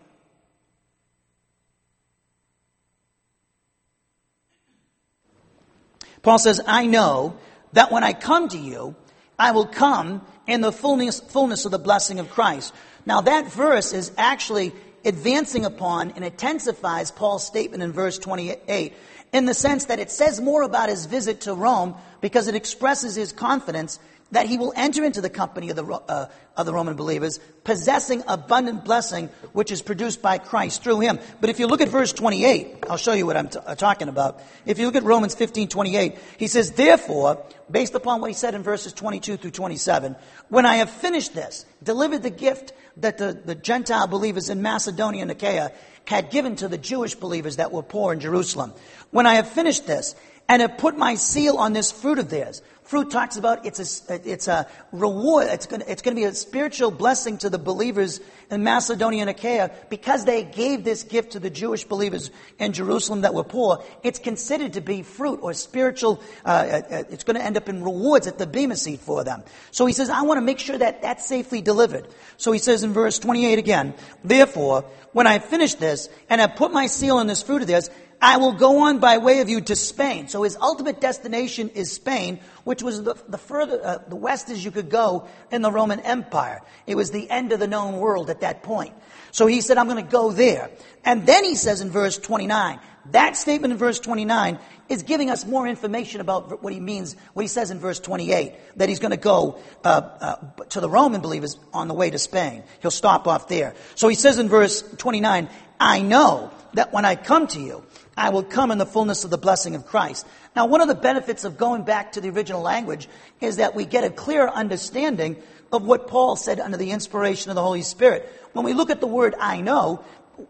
Paul 6.22 6.40
says, 6.40 6.62
I 6.66 6.86
know 6.86 7.38
that 7.74 7.92
when 7.92 8.04
I 8.04 8.14
come 8.14 8.48
to 8.48 8.58
you, 8.58 8.96
I 9.38 9.52
will 9.52 9.68
come 9.68 10.26
in 10.48 10.62
the 10.62 10.72
fullness, 10.72 11.20
fullness 11.20 11.66
of 11.66 11.72
the 11.72 11.80
blessing 11.80 12.20
of 12.20 12.30
Christ. 12.30 12.74
Now 13.06 13.20
that 13.22 13.52
verse 13.52 13.92
is 13.92 14.14
actually 14.18 14.72
advancing 15.06 15.66
upon 15.66 16.12
and 16.12 16.24
intensifies 16.24 17.12
Paul's 17.12 17.46
statement 17.46 17.84
in 17.84 17.92
verse 17.92 18.18
28 18.18 18.94
in 19.34 19.46
the 19.46 19.54
sense 19.54 19.86
that 19.86 20.00
it 20.00 20.12
says 20.12 20.40
more 20.40 20.62
about 20.62 20.90
his 20.90 21.08
visit 21.08 21.42
to 21.42 21.54
Rome 21.54 21.96
because 22.22 22.48
it 22.48 22.56
expresses 22.56 23.16
his 23.16 23.34
confidence 23.34 24.00
that 24.34 24.48
he 24.48 24.58
will 24.58 24.74
enter 24.76 25.04
into 25.06 25.22
the 25.22 25.30
company 25.30 25.70
of 25.70 25.76
the, 25.76 25.86
uh, 25.86 26.28
of 26.58 26.66
the 26.66 26.74
Roman 26.74 26.96
believers, 26.96 27.40
possessing 27.64 28.24
abundant 28.28 28.84
blessing, 28.84 29.30
which 29.54 29.72
is 29.72 29.82
produced 29.82 30.22
by 30.22 30.40
Christ 30.40 30.84
through 30.84 31.02
him. 31.02 31.20
But 31.40 31.52
if 31.52 31.60
you 31.60 31.68
look 31.68 31.82
at 31.82 31.90
verse 31.90 32.12
28, 32.14 32.86
I'll 32.90 32.98
show 32.98 33.14
you 33.14 33.28
what 33.28 33.38
I'm 33.38 33.48
t- 33.48 33.60
uh, 33.64 33.76
talking 33.76 34.10
about. 34.10 34.42
If 34.66 34.80
you 34.80 34.88
look 34.88 34.96
at 34.96 35.04
Romans 35.04 35.36
15, 35.36 35.68
28, 35.68 36.18
he 36.38 36.48
says, 36.48 36.72
Therefore, 36.72 37.46
based 37.70 37.94
upon 37.94 38.22
what 38.22 38.30
he 38.30 38.34
said 38.34 38.56
in 38.56 38.64
verses 38.64 38.92
22 38.94 39.38
through 39.38 39.52
27, 39.52 40.16
when 40.50 40.66
I 40.66 40.78
have 40.78 40.90
finished 40.90 41.36
this, 41.36 41.66
delivered 41.84 42.24
the 42.24 42.32
gift 42.32 42.74
that 42.98 43.20
the, 43.20 43.34
the 43.34 43.56
Gentile 43.56 44.08
believers 44.08 44.50
in 44.50 44.64
Macedonia 44.64 45.22
and 45.22 45.32
Achaia 45.32 45.72
had 46.06 46.32
given 46.32 46.56
to 46.58 46.68
the 46.68 46.78
Jewish 46.78 47.14
believers 47.14 47.58
that 47.58 47.72
were 47.72 47.84
poor 47.84 48.14
in 48.14 48.20
Jerusalem. 48.20 48.74
When 49.12 49.28
I 49.28 49.36
have 49.36 49.48
finished 49.48 49.86
this, 49.86 50.16
and 50.50 50.62
have 50.62 50.78
put 50.78 50.98
my 50.98 51.16
seal 51.16 51.58
on 51.58 51.74
this 51.74 51.92
fruit 51.92 52.20
of 52.20 52.30
theirs. 52.30 52.62
Fruit 52.94 53.10
talks 53.10 53.38
about 53.38 53.66
it's 53.66 53.80
a, 54.08 54.22
it's 54.30 54.48
a 54.48 54.68
reward. 54.92 55.48
It's 55.50 55.66
going, 55.66 55.82
to, 55.82 55.92
it's 55.92 56.04
going 56.04 56.16
to 56.16 56.22
be 56.22 56.26
a 56.26 56.34
spiritual 56.36 56.92
blessing 56.92 57.40
to 57.40 57.50
the 57.50 57.58
believers 57.58 58.22
in 58.52 58.64
Macedonia 58.64 59.22
and 59.22 59.32
Achaia 59.32 59.72
because 59.90 60.26
they 60.26 60.44
gave 60.44 60.84
this 60.84 61.02
gift 61.02 61.32
to 61.32 61.40
the 61.40 61.50
Jewish 61.50 61.86
believers 61.86 62.30
in 62.60 62.72
Jerusalem 62.72 63.22
that 63.22 63.34
were 63.34 63.44
poor. 63.44 63.84
It's 64.04 64.20
considered 64.20 64.74
to 64.74 64.82
be 64.82 65.02
fruit 65.02 65.40
or 65.42 65.56
spiritual. 65.56 66.22
Uh, 66.46 66.50
uh, 66.50 66.82
uh 66.88 67.04
it's 67.10 67.24
going 67.24 67.36
to 67.36 67.44
end 67.44 67.58
up 67.58 67.68
in 67.68 67.84
rewards 67.84 68.28
at 68.28 68.38
the 68.38 68.46
Bema 68.46 68.76
seat 68.76 69.00
for 69.00 69.24
them. 69.24 69.42
So 69.72 69.88
he 69.88 69.94
says, 69.94 70.12
I 70.12 70.22
want 70.22 70.38
to 70.38 70.44
make 70.44 70.60
sure 70.60 70.78
that 70.78 71.02
that's 71.02 71.26
safely 71.26 71.64
delivered. 71.64 72.08
So 72.38 72.52
he 72.52 72.60
says 72.60 72.84
in 72.84 72.94
verse 72.94 73.18
28 73.18 73.58
again, 73.58 73.96
Therefore, 74.24 74.86
when 75.14 75.26
I 75.26 75.40
finish 75.40 75.74
this 75.74 76.10
and 76.30 76.40
have 76.40 76.58
put 76.58 76.72
my 76.72 76.86
seal 76.86 77.18
on 77.18 77.26
this 77.26 77.42
fruit 77.42 77.64
of 77.64 77.68
theirs, 77.68 77.90
I 78.24 78.38
will 78.38 78.54
go 78.54 78.84
on 78.84 79.00
by 79.00 79.18
way 79.18 79.42
of 79.42 79.50
you 79.50 79.60
to 79.60 79.76
Spain. 79.76 80.30
So 80.30 80.44
his 80.44 80.56
ultimate 80.56 81.02
destination 81.02 81.68
is 81.72 81.92
Spain, 81.92 82.40
which 82.64 82.82
was 82.82 83.04
the, 83.04 83.16
the 83.28 83.38
further, 83.38 83.82
uh, 83.84 83.98
the 84.08 84.16
west 84.16 84.50
as 84.50 84.64
you 84.64 84.72
could 84.72 84.90
go 84.90 85.28
in 85.52 85.62
the 85.62 85.70
Roman 85.70 86.00
Empire. 86.00 86.62
It 86.88 86.96
was 86.96 87.12
the 87.12 87.30
end 87.30 87.52
of 87.52 87.60
the 87.60 87.68
known 87.68 87.98
world 87.98 88.30
at 88.30 88.40
that 88.40 88.64
point. 88.64 88.94
So 89.32 89.46
he 89.46 89.60
said, 89.60 89.78
I'm 89.78 89.90
going 89.90 90.02
to 90.02 90.10
go 90.10 90.32
there. 90.32 90.72
And 91.04 91.26
then 91.26 91.44
he 91.44 91.56
says 91.56 91.82
in 91.82 91.90
verse 91.90 92.18
29, 92.18 92.80
that 93.12 93.36
statement 93.36 93.74
in 93.74 93.78
verse 93.78 94.00
29 94.00 94.58
is 94.88 95.04
giving 95.04 95.30
us 95.30 95.46
more 95.46 95.68
information 95.68 96.22
about 96.22 96.64
what 96.64 96.72
he 96.72 96.80
means, 96.80 97.18
what 97.34 97.42
he 97.42 97.50
says 97.50 97.72
in 97.72 97.80
verse 97.80 98.00
28, 98.00 98.54
that 98.78 98.88
he's 98.88 99.00
going 99.00 99.12
to 99.12 99.18
go 99.18 99.60
uh, 99.84 99.88
uh, 99.90 100.36
to 100.70 100.80
the 100.80 100.90
Roman 100.90 101.20
believers 101.20 101.60
on 101.74 101.90
the 101.90 101.94
way 101.94 102.10
to 102.10 102.18
Spain. 102.18 102.64
He'll 102.82 102.90
stop 102.90 103.28
off 103.28 103.50
there. 103.50 103.76
So 103.96 104.08
he 104.08 104.16
says 104.16 104.40
in 104.40 104.48
verse 104.48 104.82
29, 104.82 105.50
I 105.78 106.02
know 106.02 106.52
that 106.76 106.94
when 106.94 107.04
I 107.04 107.16
come 107.16 107.48
to 107.48 107.60
you, 107.60 107.84
I 108.16 108.30
will 108.30 108.44
come 108.44 108.72
in 108.72 108.78
the 108.78 108.86
fullness 108.86 109.24
of 109.24 109.32
the 109.32 109.38
blessing 109.38 109.76
of 109.76 109.86
Christ. 109.86 110.26
Now, 110.56 110.66
one 110.68 110.82
of 110.82 110.88
the 110.88 110.96
benefits 110.96 111.44
of 111.46 111.58
going 111.58 111.84
back 111.84 112.14
to 112.14 112.22
the 112.22 112.30
original 112.30 112.62
language 112.62 113.08
is 113.42 113.58
that 113.58 113.76
we 113.76 113.86
get 113.86 114.04
a 114.04 114.10
clear 114.10 114.48
understanding 114.48 115.42
of 115.72 115.84
what 115.84 116.08
Paul 116.08 116.36
said 116.36 116.60
under 116.60 116.78
the 116.78 116.92
inspiration 116.92 117.50
of 117.50 117.56
the 117.56 117.64
Holy 117.64 117.82
Spirit. 117.82 118.32
When 118.54 118.66
we 118.66 118.74
look 118.74 118.92
at 118.92 119.02
the 119.02 119.08
word 119.08 119.34
I 119.40 119.62
know, 119.62 120.04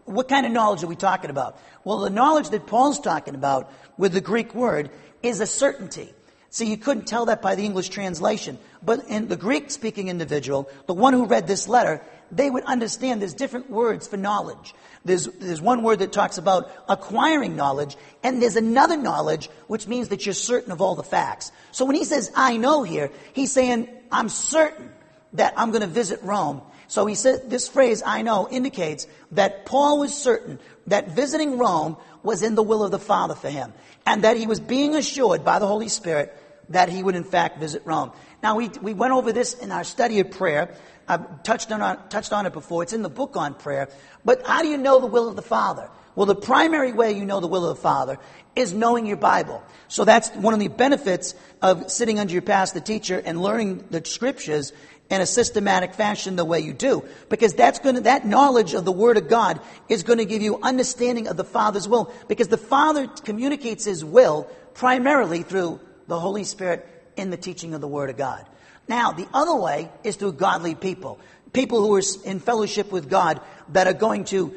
what 0.04 0.28
kind 0.28 0.44
of 0.44 0.52
knowledge 0.52 0.82
are 0.82 0.86
we 0.86 0.96
talking 0.96 1.30
about? 1.30 1.58
Well, 1.84 2.00
the 2.00 2.10
knowledge 2.10 2.50
that 2.50 2.66
Paul's 2.66 3.00
talking 3.00 3.34
about 3.34 3.72
with 3.96 4.12
the 4.12 4.20
Greek 4.20 4.54
word 4.54 4.90
is 5.22 5.40
a 5.40 5.46
certainty. 5.46 6.12
See, 6.50 6.66
you 6.66 6.76
couldn't 6.76 7.06
tell 7.06 7.26
that 7.26 7.42
by 7.42 7.54
the 7.54 7.64
English 7.64 7.88
translation. 7.88 8.58
But 8.82 9.08
in 9.08 9.28
the 9.28 9.36
Greek 9.36 9.70
speaking 9.70 10.08
individual, 10.08 10.68
the 10.86 10.94
one 10.94 11.12
who 11.12 11.26
read 11.26 11.46
this 11.46 11.66
letter, 11.66 12.00
they 12.34 12.50
would 12.50 12.64
understand 12.64 13.20
there's 13.20 13.34
different 13.34 13.70
words 13.70 14.06
for 14.06 14.16
knowledge. 14.16 14.74
There's, 15.04 15.26
there's 15.26 15.60
one 15.60 15.82
word 15.82 15.98
that 15.98 16.12
talks 16.12 16.38
about 16.38 16.70
acquiring 16.88 17.56
knowledge, 17.56 17.96
and 18.22 18.40
there's 18.40 18.56
another 18.56 18.96
knowledge 18.96 19.50
which 19.66 19.86
means 19.86 20.08
that 20.08 20.24
you're 20.24 20.34
certain 20.34 20.72
of 20.72 20.80
all 20.80 20.94
the 20.94 21.02
facts. 21.02 21.52
So 21.72 21.84
when 21.84 21.94
he 21.94 22.04
says, 22.04 22.32
I 22.34 22.56
know 22.56 22.82
here, 22.82 23.10
he's 23.34 23.52
saying, 23.52 23.88
I'm 24.10 24.28
certain 24.28 24.90
that 25.34 25.54
I'm 25.56 25.70
going 25.70 25.82
to 25.82 25.86
visit 25.86 26.22
Rome. 26.22 26.62
So 26.88 27.06
he 27.06 27.14
said, 27.14 27.50
this 27.50 27.68
phrase, 27.68 28.02
I 28.04 28.22
know, 28.22 28.48
indicates 28.48 29.06
that 29.32 29.66
Paul 29.66 29.98
was 30.00 30.14
certain 30.16 30.58
that 30.86 31.08
visiting 31.08 31.58
Rome 31.58 31.96
was 32.22 32.42
in 32.42 32.54
the 32.54 32.62
will 32.62 32.82
of 32.82 32.90
the 32.90 32.98
Father 32.98 33.34
for 33.34 33.50
him, 33.50 33.72
and 34.06 34.24
that 34.24 34.36
he 34.36 34.46
was 34.46 34.60
being 34.60 34.94
assured 34.94 35.44
by 35.44 35.58
the 35.58 35.66
Holy 35.66 35.88
Spirit 35.88 36.34
that 36.70 36.88
he 36.88 37.02
would 37.02 37.14
in 37.14 37.24
fact 37.24 37.58
visit 37.58 37.82
Rome. 37.84 38.12
Now, 38.42 38.56
we, 38.56 38.68
we 38.80 38.94
went 38.94 39.12
over 39.12 39.32
this 39.32 39.54
in 39.54 39.72
our 39.72 39.84
study 39.84 40.20
of 40.20 40.30
prayer. 40.30 40.74
I've 41.08 41.42
touched 41.42 41.70
on, 41.70 42.08
touched 42.08 42.32
on 42.32 42.46
it 42.46 42.52
before. 42.52 42.82
It's 42.82 42.92
in 42.92 43.02
the 43.02 43.08
book 43.08 43.36
on 43.36 43.54
prayer. 43.54 43.88
But 44.24 44.46
how 44.46 44.62
do 44.62 44.68
you 44.68 44.78
know 44.78 45.00
the 45.00 45.06
will 45.06 45.28
of 45.28 45.36
the 45.36 45.42
Father? 45.42 45.88
Well, 46.16 46.26
the 46.26 46.36
primary 46.36 46.92
way 46.92 47.12
you 47.12 47.24
know 47.24 47.40
the 47.40 47.48
will 47.48 47.68
of 47.68 47.76
the 47.76 47.82
Father 47.82 48.18
is 48.54 48.72
knowing 48.72 49.06
your 49.06 49.16
Bible. 49.16 49.62
So 49.88 50.04
that's 50.04 50.30
one 50.30 50.54
of 50.54 50.60
the 50.60 50.68
benefits 50.68 51.34
of 51.60 51.90
sitting 51.90 52.20
under 52.20 52.32
your 52.32 52.42
pastor 52.42 52.80
teacher 52.80 53.20
and 53.24 53.40
learning 53.40 53.84
the 53.90 54.04
scriptures 54.04 54.72
in 55.10 55.20
a 55.20 55.26
systematic 55.26 55.94
fashion 55.94 56.36
the 56.36 56.44
way 56.44 56.60
you 56.60 56.72
do. 56.72 57.04
Because 57.28 57.54
that's 57.54 57.78
going 57.80 57.96
to, 57.96 58.00
that 58.02 58.26
knowledge 58.26 58.74
of 58.74 58.84
the 58.84 58.92
Word 58.92 59.16
of 59.16 59.28
God 59.28 59.60
is 59.88 60.02
going 60.02 60.18
to 60.18 60.24
give 60.24 60.40
you 60.40 60.60
understanding 60.62 61.28
of 61.28 61.36
the 61.36 61.44
Father's 61.44 61.88
will. 61.88 62.12
Because 62.28 62.48
the 62.48 62.56
Father 62.56 63.06
communicates 63.06 63.84
His 63.84 64.04
will 64.04 64.48
primarily 64.72 65.42
through 65.42 65.80
the 66.06 66.18
Holy 66.18 66.44
Spirit 66.44 66.86
in 67.16 67.30
the 67.30 67.36
teaching 67.36 67.74
of 67.74 67.80
the 67.80 67.88
Word 67.88 68.10
of 68.10 68.16
God. 68.16 68.46
Now, 68.88 69.12
the 69.12 69.28
other 69.32 69.54
way 69.54 69.90
is 70.02 70.16
through 70.16 70.32
godly 70.32 70.74
people. 70.74 71.18
People 71.52 71.80
who 71.80 71.94
are 71.94 72.02
in 72.24 72.40
fellowship 72.40 72.90
with 72.90 73.08
God 73.08 73.40
that 73.70 73.86
are 73.86 73.94
going 73.94 74.24
to 74.26 74.54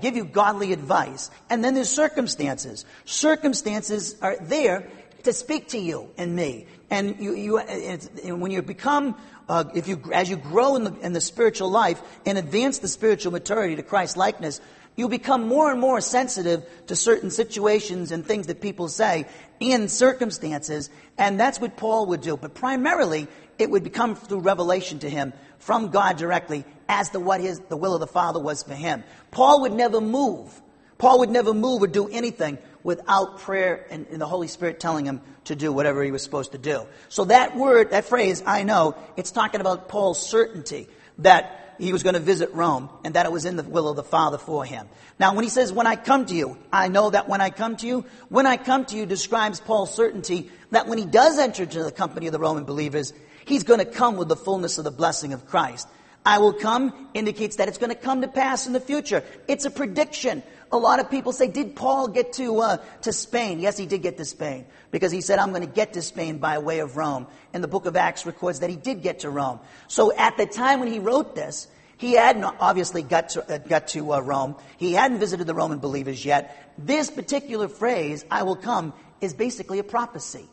give 0.00 0.16
you 0.16 0.24
godly 0.24 0.72
advice. 0.72 1.30
And 1.50 1.62
then 1.62 1.74
there's 1.74 1.90
circumstances. 1.90 2.84
Circumstances 3.04 4.16
are 4.22 4.36
there 4.40 4.88
to 5.24 5.32
speak 5.32 5.68
to 5.68 5.78
you 5.78 6.08
and 6.16 6.34
me. 6.34 6.66
And 6.90 7.18
you, 7.20 7.34
you 7.34 7.58
and 7.58 8.40
when 8.40 8.50
you 8.50 8.62
become, 8.62 9.14
uh, 9.48 9.64
if 9.74 9.88
you, 9.88 10.02
as 10.12 10.28
you 10.28 10.36
grow 10.36 10.76
in 10.76 10.84
the, 10.84 10.94
in 11.00 11.12
the 11.12 11.20
spiritual 11.20 11.70
life 11.70 12.02
and 12.26 12.38
advance 12.38 12.78
the 12.78 12.88
spiritual 12.88 13.32
maturity 13.32 13.76
to 13.76 13.82
Christ 13.82 14.16
likeness, 14.16 14.60
you 14.96 15.08
become 15.08 15.48
more 15.48 15.70
and 15.70 15.80
more 15.80 16.00
sensitive 16.00 16.64
to 16.88 16.96
certain 16.96 17.30
situations 17.30 18.12
and 18.12 18.26
things 18.26 18.46
that 18.48 18.60
people 18.60 18.88
say 18.88 19.26
in 19.58 19.88
circumstances, 19.88 20.90
and 21.16 21.40
that's 21.40 21.60
what 21.60 21.76
Paul 21.78 22.06
would 22.06 22.20
do. 22.20 22.36
But 22.36 22.54
primarily, 22.54 23.26
it 23.62 23.70
would 23.70 23.84
become 23.84 24.14
through 24.14 24.40
revelation 24.40 24.98
to 25.00 25.10
him 25.10 25.32
from 25.58 25.88
God 25.88 26.16
directly 26.16 26.64
as 26.88 27.10
to 27.10 27.20
what 27.20 27.40
his, 27.40 27.60
the 27.60 27.76
will 27.76 27.94
of 27.94 28.00
the 28.00 28.06
Father 28.06 28.40
was 28.40 28.62
for 28.62 28.74
him. 28.74 29.04
Paul 29.30 29.62
would 29.62 29.72
never 29.72 30.00
move. 30.00 30.60
Paul 30.98 31.20
would 31.20 31.30
never 31.30 31.54
move 31.54 31.82
or 31.82 31.86
do 31.86 32.08
anything 32.08 32.58
without 32.82 33.38
prayer 33.38 33.86
and, 33.90 34.06
and, 34.08 34.20
the 34.20 34.26
Holy 34.26 34.48
Spirit 34.48 34.80
telling 34.80 35.04
him 35.04 35.20
to 35.44 35.56
do 35.56 35.72
whatever 35.72 36.02
he 36.02 36.10
was 36.10 36.22
supposed 36.22 36.52
to 36.52 36.58
do. 36.58 36.86
So 37.08 37.24
that 37.26 37.56
word, 37.56 37.90
that 37.90 38.04
phrase, 38.04 38.42
I 38.44 38.64
know, 38.64 38.96
it's 39.16 39.30
talking 39.30 39.60
about 39.60 39.88
Paul's 39.88 40.24
certainty 40.28 40.88
that 41.18 41.74
he 41.78 41.92
was 41.92 42.02
going 42.02 42.14
to 42.14 42.20
visit 42.20 42.52
Rome 42.52 42.88
and 43.04 43.14
that 43.14 43.26
it 43.26 43.32
was 43.32 43.44
in 43.44 43.56
the 43.56 43.62
will 43.62 43.88
of 43.88 43.96
the 43.96 44.04
Father 44.04 44.38
for 44.38 44.64
him. 44.64 44.88
Now, 45.18 45.34
when 45.34 45.44
he 45.44 45.50
says, 45.50 45.72
when 45.72 45.86
I 45.86 45.96
come 45.96 46.26
to 46.26 46.34
you, 46.34 46.58
I 46.72 46.88
know 46.88 47.10
that 47.10 47.28
when 47.28 47.40
I 47.40 47.50
come 47.50 47.76
to 47.76 47.86
you, 47.86 48.04
when 48.28 48.46
I 48.46 48.56
come 48.56 48.84
to 48.86 48.96
you 48.96 49.06
describes 49.06 49.60
Paul's 49.60 49.94
certainty 49.94 50.50
that 50.70 50.86
when 50.86 50.98
he 50.98 51.06
does 51.06 51.38
enter 51.38 51.64
into 51.64 51.82
the 51.82 51.92
company 51.92 52.26
of 52.26 52.32
the 52.32 52.38
Roman 52.38 52.64
believers, 52.64 53.12
he's 53.44 53.62
going 53.62 53.80
to 53.80 53.84
come 53.84 54.16
with 54.16 54.28
the 54.28 54.36
fullness 54.36 54.78
of 54.78 54.84
the 54.84 54.90
blessing 54.90 55.32
of 55.32 55.46
Christ. 55.46 55.88
I 56.24 56.38
will 56.38 56.52
come 56.52 57.08
indicates 57.14 57.56
that 57.56 57.68
it's 57.68 57.78
going 57.78 57.90
to 57.90 57.96
come 57.96 58.20
to 58.20 58.28
pass 58.28 58.66
in 58.66 58.72
the 58.72 58.80
future. 58.80 59.24
It's 59.48 59.64
a 59.64 59.70
prediction. 59.70 60.42
A 60.70 60.76
lot 60.78 61.00
of 61.00 61.10
people 61.10 61.32
say, 61.32 61.48
did 61.48 61.76
Paul 61.76 62.08
get 62.08 62.34
to, 62.34 62.60
uh, 62.60 62.76
to 63.02 63.12
Spain? 63.12 63.60
Yes, 63.60 63.76
he 63.76 63.86
did 63.86 64.02
get 64.02 64.16
to 64.18 64.24
Spain 64.24 64.64
because 64.90 65.12
he 65.12 65.20
said, 65.20 65.38
I'm 65.38 65.50
going 65.50 65.66
to 65.66 65.72
get 65.72 65.94
to 65.94 66.02
Spain 66.02 66.38
by 66.38 66.58
way 66.58 66.78
of 66.78 66.96
Rome. 66.96 67.26
And 67.52 67.62
the 67.62 67.68
book 67.68 67.86
of 67.86 67.96
Acts 67.96 68.24
records 68.24 68.60
that 68.60 68.70
he 68.70 68.76
did 68.76 69.02
get 69.02 69.20
to 69.20 69.30
Rome. 69.30 69.60
So 69.88 70.16
at 70.16 70.36
the 70.36 70.46
time 70.46 70.80
when 70.80 70.90
he 70.90 70.98
wrote 70.98 71.34
this, 71.34 71.66
he 71.98 72.14
hadn't 72.14 72.44
obviously 72.44 73.02
got 73.02 73.30
to, 73.30 73.54
uh, 73.54 73.58
got 73.58 73.88
to 73.88 74.12
uh, 74.12 74.20
Rome. 74.20 74.56
He 74.76 74.92
hadn't 74.92 75.18
visited 75.18 75.46
the 75.46 75.54
Roman 75.54 75.78
believers 75.78 76.24
yet. 76.24 76.72
This 76.78 77.10
particular 77.10 77.68
phrase, 77.68 78.24
I 78.30 78.44
will 78.44 78.56
come, 78.56 78.92
is 79.20 79.34
basically 79.34 79.78
a 79.78 79.84
prophecy. 79.84 80.48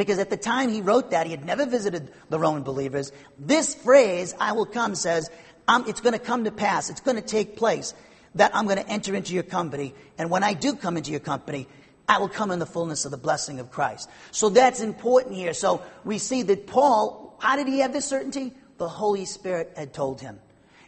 Because 0.00 0.18
at 0.18 0.30
the 0.30 0.38
time 0.38 0.70
he 0.70 0.80
wrote 0.80 1.10
that, 1.10 1.26
he 1.26 1.30
had 1.30 1.44
never 1.44 1.66
visited 1.66 2.10
the 2.30 2.38
Roman 2.38 2.62
believers. 2.62 3.12
This 3.38 3.74
phrase, 3.74 4.34
I 4.40 4.52
will 4.52 4.64
come, 4.64 4.94
says, 4.94 5.30
um, 5.68 5.84
it's 5.86 6.00
going 6.00 6.14
to 6.14 6.18
come 6.18 6.44
to 6.44 6.50
pass. 6.50 6.88
It's 6.88 7.02
going 7.02 7.16
to 7.16 7.22
take 7.22 7.54
place 7.54 7.92
that 8.34 8.56
I'm 8.56 8.64
going 8.64 8.78
to 8.78 8.88
enter 8.88 9.14
into 9.14 9.34
your 9.34 9.42
company. 9.42 9.92
And 10.16 10.30
when 10.30 10.42
I 10.42 10.54
do 10.54 10.74
come 10.74 10.96
into 10.96 11.10
your 11.10 11.20
company, 11.20 11.68
I 12.08 12.16
will 12.16 12.30
come 12.30 12.50
in 12.50 12.58
the 12.58 12.64
fullness 12.64 13.04
of 13.04 13.10
the 13.10 13.18
blessing 13.18 13.60
of 13.60 13.70
Christ. 13.70 14.08
So 14.30 14.48
that's 14.48 14.80
important 14.80 15.34
here. 15.34 15.52
So 15.52 15.82
we 16.02 16.16
see 16.16 16.44
that 16.44 16.66
Paul, 16.66 17.36
how 17.38 17.56
did 17.56 17.68
he 17.68 17.80
have 17.80 17.92
this 17.92 18.06
certainty? 18.06 18.54
The 18.78 18.88
Holy 18.88 19.26
Spirit 19.26 19.74
had 19.76 19.92
told 19.92 20.22
him. 20.22 20.38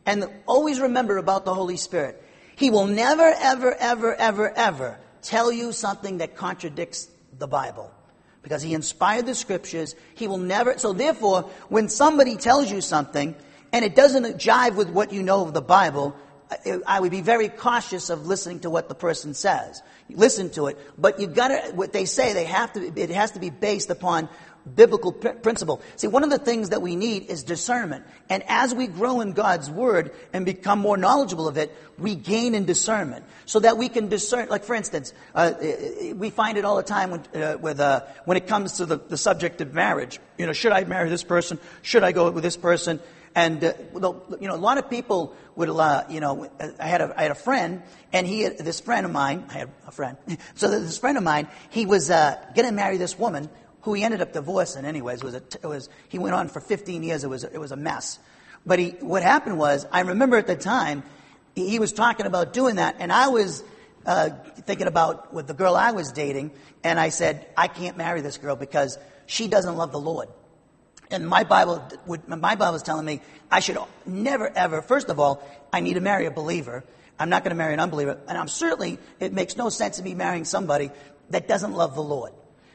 And 0.07 0.27
always 0.46 0.81
remember 0.81 1.18
about 1.18 1.44
the 1.44 1.53
Holy 1.53 1.77
Spirit. 1.77 2.25
He 2.57 2.70
will 2.70 2.87
never, 2.87 3.31
ever, 3.37 3.75
ever, 3.75 4.14
ever, 4.14 4.51
ever 4.57 4.98
tell 5.20 5.53
you 5.53 5.72
something 5.72 6.16
that 6.16 6.35
contradicts 6.35 7.11
the 7.38 7.46
Bible 7.46 7.92
because 8.42 8.62
he 8.62 8.74
inspired 8.74 9.26
the 9.26 9.35
scriptures. 9.35 9.94
He 10.14 10.26
will 10.26 10.38
never, 10.38 10.78
so 10.78 10.92
therefore, 10.92 11.50
when 11.68 11.88
somebody 11.88 12.37
tells 12.37 12.70
you 12.70 12.81
something 12.81 13.35
and 13.72 13.85
it 13.85 13.94
doesn't 13.94 14.24
jive 14.37 14.74
with 14.74 14.90
what 14.90 15.12
you 15.12 15.22
know 15.22 15.42
of 15.42 15.55
the 15.55 15.62
Bible, 15.62 16.16
I 16.87 17.00
would 17.00 17.11
be 17.11 17.22
very 17.22 17.48
cautious 17.48 18.11
of 18.11 18.26
listening 18.26 18.61
to 18.61 18.70
what 18.70 18.88
the 18.88 18.94
person 18.94 19.33
says. 19.35 19.83
Listen 20.11 20.50
to 20.50 20.66
it, 20.66 20.78
but 20.98 21.18
you 21.18 21.26
gotta, 21.26 21.72
what 21.74 21.92
they 21.92 22.05
say, 22.05 22.35
they 22.35 22.44
have 22.44 22.72
to, 22.74 23.00
it 23.00 23.11
has 23.11 23.31
to 23.31 23.40
be 23.40 23.48
based 23.48 23.88
upon 23.88 24.28
biblical 24.75 25.12
principle. 25.12 25.83
See, 25.96 26.07
one 26.07 26.25
of 26.25 26.31
the 26.31 26.38
things 26.38 26.70
that 26.70 26.83
we 26.83 26.96
need 26.96 27.27
is 27.27 27.42
discernment. 27.42 28.05
And 28.29 28.42
as 28.48 28.75
we 28.75 28.87
grow 28.87 29.20
in 29.20 29.33
God's 29.33 29.70
Word 29.70 30.12
and 30.33 30.44
become 30.44 30.79
more 30.79 30.96
knowledgeable 30.96 31.48
of 31.48 31.57
it, 31.57 31.77
we 31.98 32.14
gain 32.14 32.55
in 32.55 32.64
discernment. 32.64 33.25
So 33.46 33.61
that 33.61 33.77
we 33.77 33.88
can 33.88 34.09
discern, 34.09 34.48
like 34.48 34.64
for 34.64 34.75
instance, 34.75 35.12
uh, 35.35 35.53
we 36.14 36.31
find 36.31 36.59
it 36.59 36.64
all 36.64 36.77
the 36.77 36.83
time 36.83 37.11
when, 37.11 37.42
uh, 37.42 37.59
with, 37.59 37.81
uh, 37.81 38.03
when 38.25 38.37
it 38.37 38.46
comes 38.46 38.75
to 38.75 38.87
the, 38.87 38.96
the 38.96 39.16
subject 39.16 39.61
of 39.61 39.75
marriage. 39.75 40.20
You 40.38 40.46
know, 40.46 40.53
should 40.53 40.72
I 40.72 40.85
marry 40.85 41.09
this 41.09 41.25
person? 41.25 41.59
Should 41.83 42.05
I 42.05 42.12
go 42.12 42.31
with 42.31 42.42
this 42.42 42.57
person? 42.57 43.01
And 43.35 43.64
uh, 43.64 43.72
you 43.94 44.48
know, 44.48 44.55
a 44.55 44.57
lot 44.57 44.79
of 44.79 44.90
people 44.90 45.35
would, 45.57 45.70
uh, 45.70 46.05
you 46.11 46.20
know, 46.20 46.51
I 46.79 46.87
had 46.87 47.01
a 47.01 47.14
I 47.16 47.22
had 47.22 47.31
a 47.31 47.37
friend, 47.37 47.83
and 48.12 48.27
he 48.27 48.46
this 48.46 48.81
friend 48.81 49.07
of 49.07 49.12
mine, 49.12 49.46
I 49.48 49.53
had 49.55 49.70
a 49.87 49.90
friend. 49.90 50.18
so 50.55 50.68
this 50.68 50.98
friend 50.98 51.16
of 51.16 51.25
mine, 51.25 51.48
he 51.70 51.87
was 51.87 52.11
uh, 52.11 52.37
going 52.55 52.68
to 52.68 52.75
marry 52.75 52.98
this 52.98 53.18
woman 53.18 53.48
who 53.83 53.95
he 53.95 54.03
ended 54.03 54.21
up 54.21 54.33
divorcing. 54.33 54.85
Anyways, 54.85 55.23
was 55.23 55.35
a, 55.35 55.68
was 55.68 55.88
he 56.09 56.18
went 56.18 56.35
on 56.35 56.49
for 56.49 56.61
15 56.61 57.03
years. 57.03 57.25
It 57.25 57.29
was 57.29 57.45
it 57.45 57.59
was 57.59 57.73
a 57.73 57.77
mess. 57.77 58.18
But 58.64 58.79
he, 58.79 58.90
what 59.01 59.23
happened 59.23 59.59
was, 59.59 59.87
I 59.90 60.01
remember 60.01 60.37
at 60.37 60.47
the 60.47 60.57
time, 60.57 61.03
he 61.55 61.79
was 61.79 61.92
talking 61.92 62.27
about 62.27 62.53
doing 62.53 62.77
that, 62.77 62.97
and 63.01 63.12
I 63.12 63.29
was 63.29 63.64
uh, 64.07 64.31
thinking 64.61 64.87
about 64.87 65.35
with 65.35 65.47
the 65.47 65.55
girl 65.55 65.75
I 65.75 65.92
was 65.92 66.12
dating, 66.12 66.53
and 66.85 66.99
I 66.99 67.09
said, 67.09 67.47
I 67.57 67.68
can't 67.68 67.97
marry 67.97 68.21
this 68.21 68.38
girl 68.38 68.57
because 68.57 68.99
she 69.27 69.49
doesn't 69.49 69.77
love 69.77 69.92
the 69.92 70.01
Lord. 70.01 70.29
And 71.11 71.29
my 71.29 71.45
Bible, 71.45 71.87
would, 72.07 72.27
my 72.27 72.55
Bible 72.55 72.75
is 72.75 72.83
telling 72.83 73.05
me 73.05 73.21
I 73.51 73.61
should 73.61 73.77
never 74.07 74.51
ever, 74.57 74.81
first 74.81 75.11
of 75.11 75.21
all, 75.21 75.47
I 75.73 75.81
need 75.81 75.95
to 75.95 76.01
marry 76.01 76.27
a 76.27 76.31
believer. 76.31 76.85
I'm 77.18 77.29
not 77.29 77.45
going 77.45 77.51
to 77.51 77.57
marry 77.57 77.75
an 77.75 77.81
unbeliever. 77.81 78.18
And 78.29 78.38
I'm 78.38 78.49
certainly, 78.49 78.99
it 79.21 79.33
makes 79.33 79.57
no 79.57 79.68
sense 79.68 79.99
to 79.99 80.03
me 80.03 80.14
marrying 80.14 80.45
somebody 80.45 80.90
that 81.31 81.49
doesn't 81.49 81.73
love 81.73 81.95
the 81.95 82.03
Lord. 82.03 82.33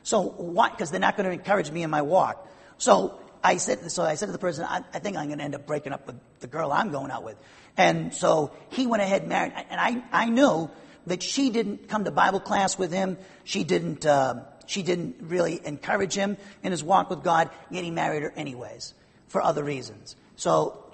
So 0.08 0.22
why? 0.22 0.70
Because 0.70 0.90
they're 0.90 1.02
not 1.02 1.18
going 1.18 1.26
to 1.26 1.34
encourage 1.34 1.70
me 1.70 1.84
in 1.84 1.90
my 1.90 2.02
walk. 2.02 2.48
So 2.78 3.20
I 3.44 3.58
said, 3.58 3.92
so 3.92 4.04
I 4.04 4.16
said 4.16 4.28
to 4.28 4.32
the 4.32 4.40
person, 4.40 4.64
I, 4.64 4.82
I 4.94 5.00
think 5.00 5.18
I'm 5.18 5.28
going 5.28 5.40
to 5.40 5.44
end 5.44 5.54
up 5.54 5.68
breaking 5.68 5.92
up 5.92 6.08
with 6.08 6.16
the 6.40 6.48
girl 6.48 6.72
I'm 6.72 6.92
going 6.92 7.12
out 7.12 7.26
with. 7.26 7.36
And 7.76 8.14
so 8.14 8.54
he 8.70 8.88
went 8.88 9.04
ahead 9.04 9.24
and 9.24 9.30
married. 9.30 9.52
And 9.70 9.82
I, 9.82 10.02
I 10.14 10.30
knew 10.30 10.72
that 11.08 11.22
she 11.22 11.50
didn't 11.50 11.90
come 11.90 12.06
to 12.06 12.12
Bible 12.12 12.40
class 12.40 12.78
with 12.78 12.90
him. 12.90 13.18
She 13.44 13.66
didn't, 13.66 14.06
uh, 14.06 14.46
she 14.66 14.82
didn't 14.82 15.18
really 15.24 15.60
encourage 15.66 16.14
him 16.14 16.38
in 16.64 16.72
his 16.72 16.86
walk 16.86 17.10
with 17.10 17.22
God, 17.22 17.50
yet 17.70 17.84
he 17.84 17.92
married 17.92 18.24
her 18.24 18.32
anyways 18.34 18.94
for 19.28 19.42
other 19.42 19.62
reasons. 19.62 20.16
So 20.38 20.86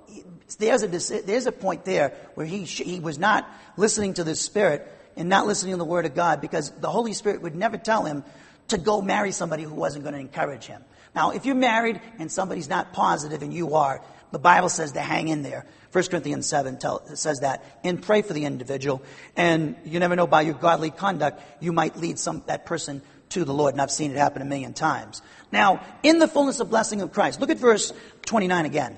there's 0.58 0.82
a, 0.82 0.88
there's 0.88 1.46
a 1.46 1.52
point 1.52 1.86
there 1.86 2.16
where 2.34 2.48
he, 2.48 2.64
he 2.64 3.00
was 3.00 3.20
not 3.20 3.48
listening 3.78 4.16
to 4.16 4.24
the 4.24 4.36
Spirit 4.36 4.92
and 5.16 5.30
not 5.30 5.46
listening 5.46 5.74
to 5.74 5.78
the 5.78 5.86
Word 5.86 6.08
of 6.08 6.16
God 6.16 6.42
because 6.42 6.72
the 6.72 6.90
Holy 6.90 7.14
Spirit 7.14 7.44
would 7.44 7.56
never 7.56 7.78
tell 7.78 8.06
him 8.06 8.24
to 8.70 8.78
go 8.78 9.02
marry 9.02 9.32
somebody 9.32 9.64
who 9.64 9.74
wasn't 9.74 10.04
going 10.04 10.14
to 10.14 10.20
encourage 10.20 10.66
him. 10.66 10.84
Now, 11.16 11.32
if 11.32 11.46
you're 11.46 11.56
married 11.56 12.02
and 12.18 12.32
somebody's 12.32 12.70
not 12.70 12.94
positive 12.94 13.44
and 13.44 13.54
you 13.54 13.76
are, 13.76 14.02
the 14.32 14.40
Bible 14.40 14.70
says 14.70 14.94
to 14.94 15.02
hang 15.02 15.28
in 15.28 15.44
there. 15.44 15.66
1 15.92 16.04
Corinthians 16.06 16.48
7 16.48 16.80
tell, 16.80 17.06
says 17.16 17.42
that. 17.42 17.64
And 17.84 18.02
pray 18.02 18.24
for 18.24 18.34
the 18.34 18.46
individual. 18.46 19.04
And 19.36 19.76
you 19.86 20.00
never 20.00 20.16
know 20.16 20.26
by 20.26 20.42
your 20.42 20.56
godly 20.56 20.90
conduct, 20.90 21.42
you 21.60 21.72
might 21.72 21.96
lead 21.98 22.18
some, 22.18 22.42
that 22.48 22.66
person 22.66 23.04
to 23.30 23.46
the 23.46 23.54
Lord. 23.54 23.76
And 23.76 23.82
I've 23.82 23.92
seen 23.92 24.10
it 24.10 24.18
happen 24.18 24.42
a 24.42 24.46
million 24.46 24.74
times. 24.74 25.22
Now, 25.52 25.86
in 26.02 26.18
the 26.18 26.28
fullness 26.28 26.60
of 26.60 26.72
blessing 26.72 27.02
of 27.02 27.14
Christ, 27.14 27.40
look 27.40 27.52
at 27.52 27.60
verse 27.60 27.94
29 28.26 28.66
again. 28.66 28.98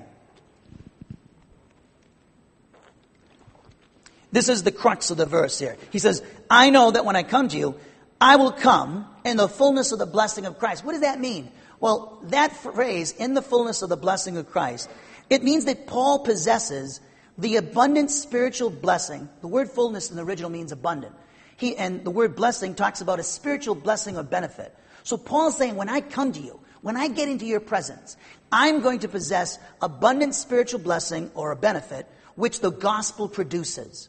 This 4.32 4.48
is 4.48 4.62
the 4.62 4.72
crux 4.72 5.10
of 5.10 5.18
the 5.18 5.26
verse 5.26 5.58
here. 5.58 5.76
He 5.90 5.98
says, 5.98 6.22
I 6.50 6.70
know 6.70 6.90
that 6.90 7.04
when 7.04 7.16
I 7.16 7.22
come 7.22 7.48
to 7.48 7.58
you, 7.58 7.74
I 8.20 8.36
will 8.36 8.52
come 8.52 9.06
in 9.26 9.36
the 9.36 9.48
fullness 9.48 9.92
of 9.92 9.98
the 9.98 10.06
blessing 10.06 10.46
of 10.46 10.58
Christ. 10.58 10.84
What 10.84 10.92
does 10.92 11.00
that 11.00 11.20
mean? 11.20 11.50
Well, 11.80 12.20
that 12.24 12.56
phrase, 12.56 13.12
in 13.12 13.34
the 13.34 13.42
fullness 13.42 13.82
of 13.82 13.88
the 13.88 13.96
blessing 13.96 14.36
of 14.36 14.50
Christ, 14.50 14.88
it 15.28 15.42
means 15.42 15.64
that 15.64 15.86
Paul 15.86 16.20
possesses 16.20 17.00
the 17.36 17.56
abundant 17.56 18.10
spiritual 18.10 18.70
blessing. 18.70 19.28
The 19.40 19.48
word 19.48 19.70
fullness 19.70 20.10
in 20.10 20.16
the 20.16 20.24
original 20.24 20.48
means 20.48 20.72
abundant. 20.72 21.14
He, 21.56 21.76
and 21.76 22.04
the 22.04 22.10
word 22.10 22.36
blessing 22.36 22.74
talks 22.74 23.00
about 23.00 23.18
a 23.18 23.24
spiritual 23.24 23.74
blessing 23.74 24.16
or 24.16 24.22
benefit. 24.22 24.74
So 25.02 25.16
Paul's 25.16 25.56
saying, 25.56 25.76
when 25.76 25.88
I 25.88 26.00
come 26.00 26.32
to 26.32 26.40
you, 26.40 26.60
when 26.82 26.96
I 26.96 27.08
get 27.08 27.28
into 27.28 27.46
your 27.46 27.60
presence, 27.60 28.16
I'm 28.52 28.80
going 28.80 29.00
to 29.00 29.08
possess 29.08 29.58
abundant 29.82 30.34
spiritual 30.34 30.80
blessing 30.80 31.30
or 31.34 31.50
a 31.50 31.56
benefit 31.56 32.06
which 32.36 32.60
the 32.60 32.70
gospel 32.70 33.28
produces. 33.28 34.08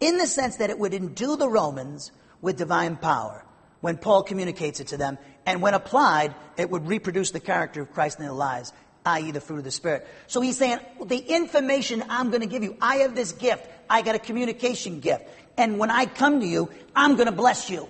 In 0.00 0.16
the 0.18 0.26
sense 0.26 0.56
that 0.56 0.70
it 0.70 0.78
would 0.78 0.94
endue 0.94 1.36
the 1.36 1.48
Romans 1.48 2.12
with 2.40 2.56
divine 2.56 2.96
power 2.96 3.44
when 3.84 3.98
Paul 3.98 4.22
communicates 4.22 4.80
it 4.80 4.86
to 4.88 4.96
them. 4.96 5.18
And 5.44 5.60
when 5.60 5.74
applied, 5.74 6.34
it 6.56 6.70
would 6.70 6.88
reproduce 6.88 7.32
the 7.32 7.38
character 7.40 7.82
of 7.82 7.92
Christ 7.92 8.18
in 8.18 8.24
their 8.24 8.32
lives 8.32 8.72
i.e., 9.04 9.30
the 9.30 9.40
fruit 9.42 9.58
of 9.58 9.64
the 9.64 9.70
Spirit. 9.70 10.08
So 10.26 10.40
he's 10.40 10.56
saying, 10.56 10.78
the 11.04 11.18
information 11.18 12.02
I'm 12.08 12.30
going 12.30 12.40
to 12.40 12.46
give 12.46 12.62
you, 12.62 12.78
I 12.80 12.96
have 13.04 13.14
this 13.14 13.32
gift. 13.32 13.68
I 13.90 14.00
got 14.00 14.14
a 14.14 14.18
communication 14.18 15.00
gift. 15.00 15.24
And 15.58 15.78
when 15.78 15.90
I 15.90 16.06
come 16.06 16.40
to 16.40 16.46
you, 16.46 16.70
I'm 16.96 17.16
going 17.16 17.26
to 17.26 17.32
bless 17.32 17.68
you. 17.68 17.86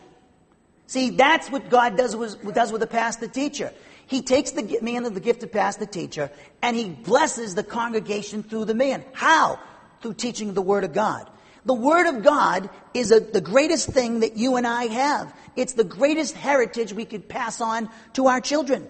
See, 0.89 1.11
that's 1.11 1.49
what 1.49 1.71
God 1.71 1.97
does 1.97 2.17
with, 2.17 2.43
does 2.53 2.73
with 2.73 2.81
the 2.81 2.89
pastor 2.89 3.29
teacher. 3.29 3.73
He 4.09 4.23
takes 4.23 4.51
the 4.51 4.81
man 4.83 5.05
of 5.05 5.15
the 5.15 5.21
gift 5.21 5.45
of 5.45 5.53
pastor 5.53 5.87
teacher 5.87 6.33
and 6.61 6.77
he 6.77 6.89
blesses 6.89 7.55
the 7.55 7.63
congregation 7.63 8.43
through 8.43 8.65
the 8.65 8.75
man. 8.75 9.05
How? 9.13 9.61
Through 10.01 10.15
teaching 10.15 10.55
the 10.55 10.63
Word 10.63 10.83
of 10.83 10.93
God. 10.93 11.31
The 11.67 11.75
Word 11.75 12.07
of 12.07 12.23
God 12.23 12.69
is 12.93 13.11
a, 13.11 13.21
the 13.21 13.41
greatest 13.41 13.89
thing 13.89 14.21
that 14.21 14.37
you 14.37 14.57
and 14.57 14.67
I 14.67 14.85
have. 14.87 15.35
It's 15.57 15.73
the 15.73 15.85
greatest 15.85 16.35
heritage 16.35 16.93
we 16.93 17.05
could 17.05 17.29
pass 17.29 17.61
on 17.61 17.89
to 18.15 18.27
our 18.27 18.41
children. 18.41 18.87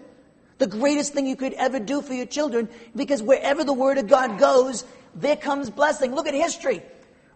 The 0.58 0.66
greatest 0.66 1.12
thing 1.12 1.26
you 1.26 1.36
could 1.36 1.52
ever 1.54 1.78
do 1.78 2.00
for 2.02 2.14
your 2.14 2.26
children 2.26 2.68
because 2.94 3.22
wherever 3.22 3.64
the 3.64 3.72
Word 3.72 3.98
of 3.98 4.08
God 4.08 4.38
goes, 4.38 4.84
there 5.14 5.36
comes 5.36 5.70
blessing. 5.70 6.14
Look 6.14 6.26
at 6.26 6.34
history. 6.34 6.82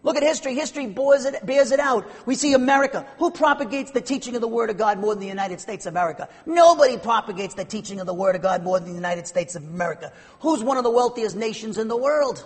Look 0.03 0.15
at 0.15 0.23
history. 0.23 0.55
History 0.55 0.85
it, 0.85 1.45
bears 1.45 1.71
it 1.71 1.79
out. 1.79 2.09
We 2.25 2.35
see 2.35 2.53
America. 2.53 3.05
Who 3.17 3.31
propagates 3.31 3.91
the 3.91 4.01
teaching 4.01 4.35
of 4.35 4.41
the 4.41 4.47
Word 4.47 4.69
of 4.69 4.77
God 4.77 4.99
more 4.99 5.13
than 5.13 5.21
the 5.21 5.27
United 5.27 5.59
States 5.59 5.85
of 5.85 5.93
America? 5.93 6.29
Nobody 6.45 6.97
propagates 6.97 7.53
the 7.53 7.65
teaching 7.65 7.99
of 7.99 8.07
the 8.07 8.13
Word 8.13 8.35
of 8.35 8.41
God 8.41 8.63
more 8.63 8.79
than 8.79 8.89
the 8.89 8.95
United 8.95 9.27
States 9.27 9.55
of 9.55 9.63
America. 9.63 10.11
Who's 10.39 10.63
one 10.63 10.77
of 10.77 10.83
the 10.83 10.91
wealthiest 10.91 11.35
nations 11.35 11.77
in 11.77 11.87
the 11.87 11.97
world? 11.97 12.45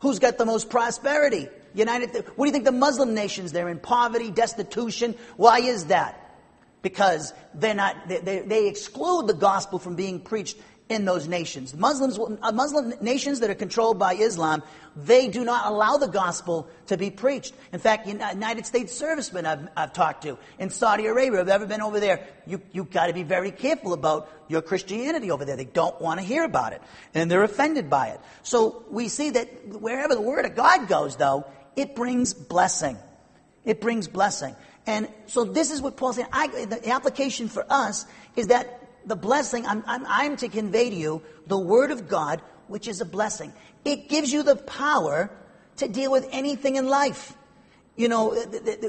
Who's 0.00 0.18
got 0.18 0.38
the 0.38 0.46
most 0.46 0.70
prosperity? 0.70 1.48
United. 1.76 2.26
What 2.34 2.46
do 2.46 2.48
you 2.48 2.52
think 2.52 2.64
the 2.64 2.72
Muslim 2.72 3.14
nations? 3.14 3.52
They're 3.52 3.68
in 3.68 3.78
poverty, 3.78 4.30
destitution. 4.30 5.14
Why 5.36 5.60
is 5.60 5.86
that? 5.86 6.22
because 6.82 7.34
they're 7.52 7.74
not, 7.74 7.96
they, 8.06 8.44
they, 8.46 8.68
exclude 8.68 9.26
the 9.26 9.34
gospel 9.34 9.80
from 9.80 9.96
being 9.96 10.20
preached 10.20 10.56
in 10.88 11.04
those 11.04 11.26
nations. 11.26 11.74
Muslims, 11.74 12.16
uh, 12.18 12.52
Muslim 12.52 12.94
nations 13.00 13.40
that 13.40 13.50
are 13.50 13.56
controlled 13.56 13.98
by 13.98 14.14
Islam, 14.14 14.62
they 14.94 15.26
do 15.26 15.44
not 15.44 15.66
allow 15.66 15.96
the 15.96 16.06
gospel 16.06 16.68
to 16.86 16.96
be 16.96 17.10
preached. 17.10 17.54
In 17.72 17.80
fact, 17.80 18.06
United 18.06 18.66
States 18.66 18.92
servicemen 18.92 19.46
I've, 19.46 19.68
I've 19.76 19.92
talked 19.92 20.22
to 20.22 20.38
in 20.60 20.70
Saudi 20.70 21.06
Arabia, 21.06 21.38
have 21.38 21.48
ever 21.48 21.66
been 21.66 21.80
over 21.80 21.98
there, 21.98 22.24
you, 22.46 22.62
you've 22.70 22.90
got 22.90 23.08
to 23.08 23.12
be 23.12 23.24
very 23.24 23.50
careful 23.50 23.92
about 23.92 24.30
your 24.46 24.62
Christianity 24.62 25.32
over 25.32 25.44
there. 25.44 25.56
They 25.56 25.64
don't 25.64 26.00
want 26.00 26.20
to 26.20 26.24
hear 26.24 26.44
about 26.44 26.72
it. 26.72 26.80
And 27.14 27.28
they're 27.28 27.42
offended 27.42 27.90
by 27.90 28.08
it. 28.08 28.20
So 28.44 28.84
we 28.90 29.08
see 29.08 29.30
that 29.30 29.66
wherever 29.80 30.14
the 30.14 30.20
word 30.20 30.44
of 30.44 30.54
God 30.54 30.86
goes, 30.86 31.16
though, 31.16 31.46
it 31.76 31.94
brings 31.94 32.34
blessing. 32.34 32.96
It 33.64 33.80
brings 33.80 34.08
blessing. 34.08 34.56
And 34.86 35.08
so 35.26 35.44
this 35.44 35.70
is 35.70 35.82
what 35.82 35.96
Paul's 35.96 36.16
saying. 36.16 36.28
I, 36.32 36.64
the 36.64 36.90
application 36.90 37.48
for 37.48 37.66
us 37.68 38.06
is 38.36 38.48
that 38.48 38.82
the 39.04 39.16
blessing, 39.16 39.66
I'm, 39.66 39.84
I'm, 39.86 40.04
I'm 40.06 40.36
to 40.38 40.48
convey 40.48 40.90
to 40.90 40.96
you 40.96 41.22
the 41.46 41.58
Word 41.58 41.90
of 41.90 42.08
God, 42.08 42.40
which 42.68 42.88
is 42.88 43.00
a 43.00 43.04
blessing. 43.04 43.52
It 43.84 44.08
gives 44.08 44.32
you 44.32 44.42
the 44.42 44.56
power 44.56 45.30
to 45.76 45.88
deal 45.88 46.10
with 46.10 46.28
anything 46.32 46.76
in 46.76 46.88
life. 46.88 47.34
You 47.96 48.08
know, 48.08 48.36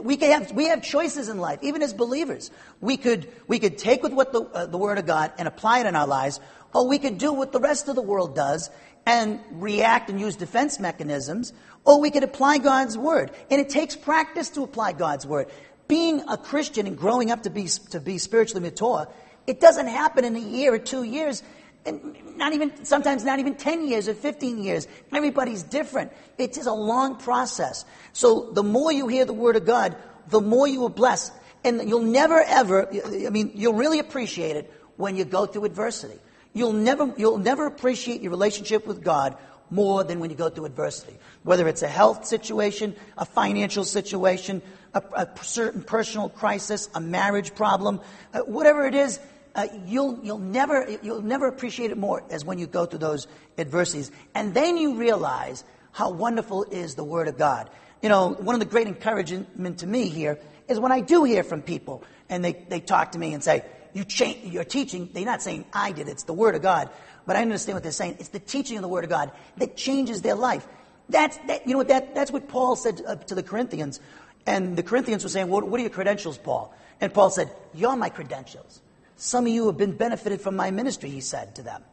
we 0.03 0.17
can 0.17 0.31
have 0.31 0.51
we 0.51 0.65
have 0.65 0.83
choices 0.83 1.29
in 1.29 1.37
life, 1.37 1.59
even 1.61 1.81
as 1.81 1.93
believers. 1.93 2.51
We 2.81 2.97
could 2.97 3.31
we 3.47 3.57
could 3.57 3.77
take 3.77 4.03
with 4.03 4.11
what 4.11 4.33
the 4.33 4.41
uh, 4.41 4.65
the 4.65 4.77
Word 4.77 4.97
of 4.97 5.05
God 5.05 5.31
and 5.37 5.47
apply 5.47 5.79
it 5.79 5.85
in 5.85 5.95
our 5.95 6.07
lives, 6.07 6.41
or 6.73 6.89
we 6.89 6.99
could 6.99 7.17
do 7.17 7.31
what 7.31 7.53
the 7.53 7.61
rest 7.61 7.87
of 7.87 7.95
the 7.95 8.01
world 8.01 8.35
does 8.35 8.69
and 9.07 9.39
react 9.51 10.09
and 10.09 10.19
use 10.19 10.35
defense 10.35 10.77
mechanisms, 10.81 11.53
or 11.87 11.99
we 11.99 12.11
could 12.11 12.23
apply 12.23 12.59
God's 12.59 12.95
Word. 12.95 13.31
And 13.49 13.59
it 13.59 13.69
takes 13.69 13.95
practice 13.95 14.51
to 14.51 14.63
apply 14.63 14.91
God's 14.93 15.25
Word 15.25 15.47
being 15.87 16.21
a 16.27 16.37
Christian 16.37 16.87
and 16.87 16.97
growing 16.97 17.31
up 17.31 17.43
to 17.43 17.49
be, 17.49 17.67
to 17.91 17.99
be 17.99 18.17
spiritually 18.17 18.61
mature, 18.61 19.07
it 19.45 19.59
doesn't 19.59 19.87
happen 19.87 20.25
in 20.25 20.35
a 20.35 20.39
year 20.39 20.73
or 20.73 20.79
two 20.79 21.03
years. 21.03 21.43
And 21.85 22.17
not 22.35 22.53
even, 22.53 22.85
sometimes 22.85 23.23
not 23.23 23.39
even 23.39 23.55
10 23.55 23.87
years 23.87 24.09
or 24.09 24.13
15 24.13 24.61
years. 24.61 24.87
Everybody's 25.13 25.63
different. 25.63 26.11
It 26.37 26.57
is 26.57 26.67
a 26.67 26.73
long 26.73 27.15
process. 27.15 27.85
So 28.11 28.51
the 28.51 28.63
more 28.63 28.91
you 28.91 29.07
hear 29.07 29.23
the 29.23 29.33
Word 29.33 29.55
of 29.55 29.65
God, 29.65 29.95
the 30.27 30.41
more 30.41 30.67
you 30.67 30.81
will 30.81 30.89
bless. 30.89 31.31
And 31.63 31.87
you'll 31.87 32.01
never 32.01 32.41
ever, 32.41 32.89
I 33.25 33.29
mean, 33.29 33.51
you'll 33.55 33.73
really 33.73 33.99
appreciate 33.99 34.57
it 34.57 34.71
when 34.97 35.15
you 35.15 35.23
go 35.23 35.45
through 35.45 35.65
adversity. 35.65 36.19
You'll 36.53 36.73
never, 36.73 37.13
you'll 37.17 37.37
never 37.37 37.65
appreciate 37.65 38.21
your 38.21 38.31
relationship 38.31 38.85
with 38.85 39.03
God 39.03 39.37
more 39.69 40.03
than 40.03 40.19
when 40.19 40.29
you 40.29 40.35
go 40.35 40.49
through 40.49 40.65
adversity. 40.65 41.17
Whether 41.43 41.67
it's 41.67 41.81
a 41.81 41.87
health 41.87 42.25
situation, 42.25 42.95
a 43.17 43.25
financial 43.25 43.83
situation, 43.83 44.61
a, 44.93 45.01
a 45.15 45.29
certain 45.43 45.83
personal 45.83 46.29
crisis, 46.29 46.89
a 46.95 47.01
marriage 47.01 47.55
problem, 47.55 48.01
uh, 48.33 48.39
whatever 48.39 48.85
it 48.85 48.95
is, 48.95 49.19
uh, 49.55 49.67
you'll, 49.85 50.19
you'll, 50.23 50.37
never, 50.37 50.87
you'll 51.01 51.21
never 51.21 51.47
appreciate 51.47 51.91
it 51.91 51.97
more 51.97 52.23
as 52.29 52.45
when 52.45 52.59
you 52.59 52.67
go 52.67 52.85
through 52.85 52.99
those 52.99 53.27
adversities. 53.57 54.11
And 54.35 54.53
then 54.53 54.77
you 54.77 54.95
realize 54.95 55.63
how 55.91 56.11
wonderful 56.11 56.63
is 56.65 56.95
the 56.95 57.03
Word 57.03 57.27
of 57.27 57.37
God. 57.37 57.69
You 58.01 58.09
know, 58.09 58.29
one 58.29 58.53
of 58.53 58.59
the 58.59 58.65
great 58.65 58.87
encouragement 58.87 59.79
to 59.79 59.87
me 59.87 60.09
here 60.09 60.39
is 60.67 60.79
when 60.79 60.91
I 60.91 61.01
do 61.01 61.23
hear 61.23 61.43
from 61.43 61.63
people 61.63 62.03
and 62.29 62.45
they, 62.45 62.53
they 62.53 62.79
talk 62.79 63.13
to 63.13 63.19
me 63.19 63.33
and 63.33 63.43
say, 63.43 63.65
you 63.93 64.03
change, 64.03 64.53
you're 64.53 64.63
teaching, 64.63 65.09
they're 65.11 65.25
not 65.25 65.41
saying 65.41 65.65
I 65.73 65.91
did 65.91 66.07
it's 66.07 66.23
the 66.23 66.33
Word 66.33 66.53
of 66.53 66.61
God. 66.61 66.91
But 67.27 67.35
I 67.35 67.43
understand 67.43 67.75
what 67.75 67.83
they're 67.83 67.91
saying. 67.91 68.17
It's 68.19 68.29
the 68.29 68.39
teaching 68.39 68.77
of 68.77 68.81
the 68.81 68.87
Word 68.87 69.03
of 69.03 69.11
God 69.11 69.31
that 69.57 69.77
changes 69.77 70.23
their 70.23 70.33
life. 70.33 70.67
That's, 71.09 71.37
that, 71.47 71.67
you 71.67 71.73
know 71.73 71.77
what, 71.77 71.89
that, 71.89 72.15
that's 72.15 72.31
what 72.31 72.47
Paul 72.47 72.75
said 72.75 72.97
to, 72.97 73.05
uh, 73.05 73.15
to 73.15 73.35
the 73.35 73.43
Corinthians. 73.43 73.99
And 74.47 74.75
the 74.75 74.83
Corinthians 74.83 75.23
were 75.23 75.29
saying, 75.29 75.49
what, 75.49 75.67
what 75.67 75.79
are 75.79 75.83
your 75.83 75.91
credentials, 75.91 76.39
Paul? 76.39 76.73
And 76.99 77.13
Paul 77.13 77.29
said, 77.29 77.51
You're 77.73 77.95
my 77.95 78.09
credentials. 78.09 78.81
Some 79.17 79.45
of 79.45 79.51
you 79.51 79.67
have 79.67 79.77
been 79.77 79.95
benefited 79.95 80.41
from 80.41 80.55
my 80.55 80.71
ministry, 80.71 81.09
he 81.09 81.21
said 81.21 81.55
to 81.55 81.63
them. 81.63 81.83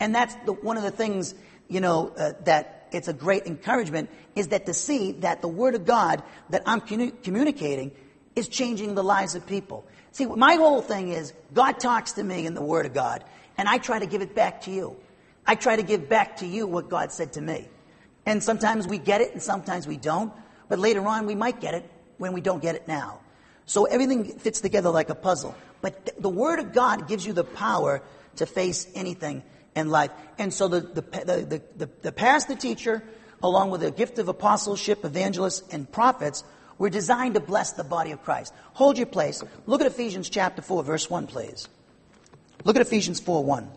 And 0.00 0.14
that's 0.14 0.34
the, 0.44 0.52
one 0.52 0.76
of 0.76 0.82
the 0.82 0.90
things, 0.90 1.34
you 1.68 1.80
know, 1.80 2.12
uh, 2.16 2.32
that 2.44 2.88
it's 2.92 3.08
a 3.08 3.12
great 3.12 3.46
encouragement 3.46 4.10
is 4.34 4.48
that 4.48 4.66
to 4.66 4.74
see 4.74 5.12
that 5.12 5.40
the 5.40 5.48
Word 5.48 5.74
of 5.74 5.84
God 5.84 6.22
that 6.50 6.62
I'm 6.66 6.80
communi- 6.80 7.22
communicating 7.22 7.92
is 8.36 8.48
changing 8.48 8.94
the 8.94 9.04
lives 9.04 9.34
of 9.34 9.46
people. 9.46 9.86
See, 10.12 10.26
my 10.26 10.54
whole 10.54 10.82
thing 10.82 11.08
is 11.08 11.32
God 11.52 11.80
talks 11.80 12.12
to 12.12 12.24
me 12.24 12.46
in 12.46 12.54
the 12.54 12.62
Word 12.62 12.86
of 12.86 12.94
God, 12.94 13.24
and 13.56 13.68
I 13.68 13.78
try 13.78 13.98
to 13.98 14.06
give 14.06 14.22
it 14.22 14.34
back 14.34 14.62
to 14.62 14.70
you. 14.70 14.96
I 15.46 15.54
try 15.54 15.76
to 15.76 15.82
give 15.82 16.08
back 16.08 16.38
to 16.38 16.46
you 16.46 16.66
what 16.66 16.88
God 16.88 17.12
said 17.12 17.34
to 17.34 17.40
me. 17.40 17.68
And 18.26 18.42
sometimes 18.42 18.86
we 18.86 18.98
get 18.98 19.20
it 19.20 19.32
and 19.32 19.42
sometimes 19.42 19.86
we 19.86 19.96
don't, 19.96 20.32
but 20.68 20.78
later 20.78 21.06
on 21.06 21.26
we 21.26 21.34
might 21.34 21.60
get 21.60 21.74
it 21.74 21.90
when 22.18 22.32
we 22.32 22.40
don't 22.40 22.62
get 22.62 22.74
it 22.74 22.88
now. 22.88 23.20
So 23.66 23.84
everything 23.84 24.24
fits 24.38 24.60
together 24.60 24.90
like 24.90 25.10
a 25.10 25.14
puzzle. 25.14 25.54
But 25.80 26.06
th- 26.06 26.18
the 26.18 26.30
Word 26.30 26.58
of 26.58 26.72
God 26.72 27.08
gives 27.08 27.26
you 27.26 27.32
the 27.32 27.44
power 27.44 28.02
to 28.36 28.46
face 28.46 28.86
anything 28.94 29.42
in 29.74 29.90
life. 29.90 30.10
And 30.38 30.52
so 30.52 30.68
the, 30.68 30.80
the, 30.80 31.02
the, 31.02 31.62
the, 31.76 31.90
the 32.02 32.12
pastor 32.12 32.54
teacher, 32.54 33.02
along 33.42 33.70
with 33.70 33.82
the 33.82 33.90
gift 33.90 34.18
of 34.18 34.28
apostleship, 34.28 35.04
evangelists, 35.04 35.62
and 35.70 35.90
prophets, 35.90 36.44
were 36.78 36.90
designed 36.90 37.34
to 37.34 37.40
bless 37.40 37.72
the 37.72 37.84
body 37.84 38.12
of 38.12 38.22
Christ. 38.22 38.52
Hold 38.74 38.98
your 38.98 39.06
place. 39.06 39.42
Look 39.66 39.80
at 39.80 39.86
Ephesians 39.86 40.28
chapter 40.28 40.62
4, 40.62 40.82
verse 40.82 41.08
1, 41.08 41.26
please. 41.26 41.68
Look 42.64 42.76
at 42.76 42.82
Ephesians 42.82 43.20
4 43.20 43.44
1. 43.44 43.68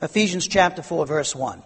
Ephesians 0.00 0.48
chapter 0.48 0.82
4, 0.82 1.06
verse 1.06 1.36
1. 1.36 1.62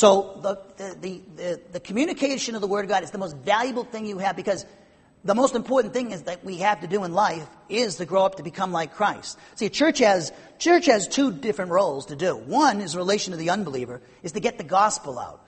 So 0.00 0.40
the, 0.40 0.58
the, 0.78 1.20
the, 1.36 1.60
the, 1.72 1.80
communication 1.80 2.54
of 2.54 2.62
the 2.62 2.66
Word 2.66 2.86
of 2.86 2.88
God 2.88 3.04
is 3.04 3.10
the 3.10 3.18
most 3.18 3.36
valuable 3.36 3.84
thing 3.84 4.06
you 4.06 4.16
have 4.16 4.34
because 4.34 4.64
the 5.24 5.34
most 5.34 5.54
important 5.54 5.92
thing 5.92 6.10
is 6.10 6.22
that 6.22 6.42
we 6.42 6.56
have 6.60 6.80
to 6.80 6.86
do 6.86 7.04
in 7.04 7.12
life 7.12 7.46
is 7.68 7.96
to 7.96 8.06
grow 8.06 8.24
up 8.24 8.36
to 8.36 8.42
become 8.42 8.72
like 8.72 8.94
Christ. 8.94 9.38
See, 9.56 9.68
church 9.68 9.98
has, 9.98 10.32
church 10.58 10.86
has 10.86 11.06
two 11.06 11.30
different 11.30 11.70
roles 11.70 12.06
to 12.06 12.16
do. 12.16 12.34
One 12.34 12.80
is 12.80 12.96
relation 12.96 13.32
to 13.32 13.36
the 13.36 13.50
unbeliever, 13.50 14.00
is 14.22 14.32
to 14.32 14.40
get 14.40 14.56
the 14.56 14.64
gospel 14.64 15.18
out. 15.18 15.44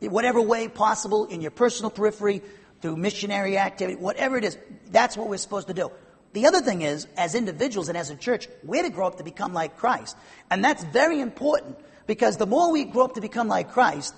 In 0.00 0.12
whatever 0.12 0.40
way 0.40 0.68
possible, 0.68 1.24
in 1.24 1.40
your 1.40 1.50
personal 1.50 1.90
periphery, 1.90 2.40
through 2.80 2.98
missionary 2.98 3.58
activity, 3.58 3.98
whatever 3.98 4.38
it 4.38 4.44
is, 4.44 4.56
that's 4.92 5.16
what 5.16 5.28
we're 5.28 5.38
supposed 5.38 5.66
to 5.66 5.74
do. 5.74 5.90
The 6.34 6.46
other 6.46 6.60
thing 6.60 6.82
is, 6.82 7.08
as 7.16 7.34
individuals 7.34 7.88
and 7.88 7.98
as 7.98 8.10
a 8.10 8.14
church, 8.14 8.46
we're 8.62 8.84
to 8.84 8.90
grow 8.90 9.08
up 9.08 9.16
to 9.16 9.24
become 9.24 9.52
like 9.52 9.76
Christ. 9.76 10.16
And 10.52 10.62
that's 10.62 10.84
very 10.84 11.18
important 11.20 11.76
because 12.08 12.38
the 12.38 12.46
more 12.46 12.72
we 12.72 12.84
grow 12.84 13.04
up 13.04 13.14
to 13.14 13.20
become 13.20 13.46
like 13.46 13.70
Christ, 13.70 14.14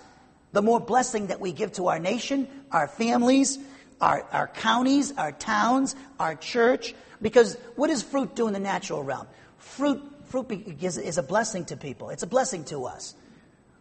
the 0.52 0.62
more 0.62 0.80
blessing 0.80 1.26
that 1.26 1.40
we 1.40 1.52
give 1.52 1.72
to 1.72 1.88
our 1.88 1.98
nation, 1.98 2.48
our 2.70 2.88
families, 2.88 3.58
our, 4.00 4.24
our 4.32 4.46
counties, 4.46 5.12
our 5.18 5.32
towns, 5.32 5.96
our 6.18 6.36
church. 6.36 6.94
Because 7.20 7.58
what 7.74 7.88
does 7.88 8.02
fruit 8.02 8.34
do 8.36 8.46
in 8.46 8.54
the 8.54 8.60
natural 8.60 9.02
realm? 9.02 9.26
Fruit, 9.58 10.00
fruit 10.26 10.50
is, 10.80 10.98
is 10.98 11.18
a 11.18 11.22
blessing 11.22 11.64
to 11.66 11.76
people. 11.76 12.10
It's 12.10 12.22
a 12.22 12.28
blessing 12.28 12.64
to 12.66 12.86
us. 12.86 13.14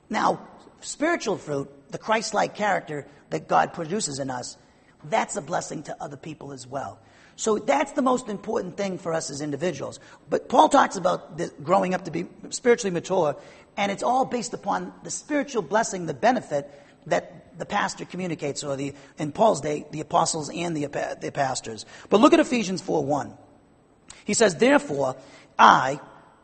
Now, 0.10 0.48
spiritual 0.82 1.38
fruit, 1.38 1.70
the 1.92 2.00
Christ-like 2.00 2.56
character 2.56 3.06
that 3.30 3.48
God 3.48 3.74
produces 3.74 4.18
in 4.18 4.32
us, 4.32 4.58
that's 5.04 5.36
a 5.36 5.42
blessing 5.42 5.84
to 5.84 5.96
other 6.02 6.18
people 6.18 6.52
as 6.52 6.66
well. 6.66 7.00
So 7.36 7.58
that's 7.58 7.94
the 7.94 8.02
most 8.02 8.28
important 8.28 8.76
thing 8.76 8.98
for 8.98 9.14
us 9.14 9.30
as 9.30 9.40
individuals. 9.40 10.02
But 10.30 10.50
Paul 10.50 10.68
talks 10.68 10.98
about 10.98 11.40
growing 11.64 11.94
up 11.94 12.04
to 12.04 12.12
be 12.12 12.26
spiritually 12.50 12.92
mature, 12.92 13.38
and 13.80 13.94
it's 13.94 14.04
all 14.04 14.26
based 14.26 14.54
upon 14.54 14.92
the 15.04 15.10
spiritual 15.10 15.62
blessing, 15.62 16.06
the 16.06 16.14
benefit 16.14 16.70
that 17.06 17.58
the 17.58 17.66
pastor 17.66 18.04
communicates, 18.04 18.62
or 18.62 18.76
the 18.76 18.94
in 19.18 19.32
Paul's 19.32 19.62
day, 19.62 19.86
the 19.92 20.02
apostles 20.02 20.50
and 20.54 20.76
the, 20.76 20.86
the 21.22 21.32
pastors. 21.32 21.86
But 22.10 22.20
look 22.20 22.34
at 22.34 22.42
Ephesians 22.42 22.82
4 22.82 23.06
1. 23.06 23.34
He 24.26 24.34
says, 24.34 24.56
Therefore, 24.56 25.16
I, 25.58 26.02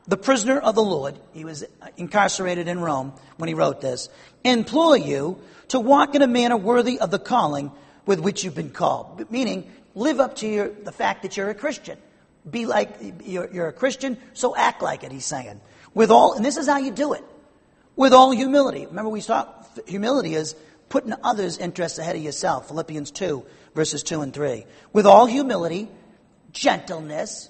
the 0.08 0.15
prisoner 0.15 0.60
of 0.60 0.76
the 0.76 0.82
Lord, 0.82 1.19
he 1.34 1.43
was 1.43 1.65
incarcerated 1.98 2.69
in 2.69 2.80
Rome 2.80 3.12
when 3.36 3.50
he 3.50 3.54
wrote 3.54 3.82
this, 3.82 4.08
implore 4.45 4.95
you 4.95 5.38
to 5.67 5.80
walk 5.82 6.15
in 6.15 6.21
a 6.21 6.28
manner 6.28 6.56
worthy 6.56 7.00
of 7.00 7.12
the 7.12 7.19
calling 7.19 7.69
with 8.06 8.21
which 8.21 8.45
you've 8.45 8.56
been 8.56 8.71
called. 8.71 9.30
Meaning, 9.30 9.69
live 9.93 10.21
up 10.21 10.38
to 10.38 10.48
your, 10.48 10.69
the 10.69 10.93
fact 10.93 11.24
that 11.24 11.36
you're 11.36 11.50
a 11.50 11.56
Christian. 11.56 11.98
Be 12.50 12.65
like, 12.65 12.95
you're, 13.26 13.52
you're 13.52 13.67
a 13.67 13.74
Christian, 13.74 14.17
so 14.34 14.56
act 14.56 14.82
like 14.82 15.04
it, 15.04 15.12
he's 15.12 15.26
saying. 15.26 15.60
With 15.95 16.12
all, 16.12 16.34
and 16.34 16.45
this 16.45 16.58
is 16.58 16.67
how 16.67 16.77
you 16.77 16.91
do 16.91 17.13
it. 17.13 17.23
With 17.95 18.13
all 18.13 18.29
humility. 18.31 18.86
Remember 18.86 19.10
we 19.10 19.21
saw 19.21 19.47
humility 19.88 20.36
is 20.36 20.55
putting 20.89 21.13
others' 21.23 21.58
interests 21.58 21.97
ahead 21.97 22.15
of 22.15 22.21
yourself. 22.21 22.67
Philippians 22.67 23.10
2, 23.12 23.43
verses 23.73 24.03
2 24.03 24.21
and 24.21 24.34
3. 24.34 24.65
With 24.93 25.08
all 25.08 25.25
humility, 25.25 25.89
gentleness, 26.51 27.49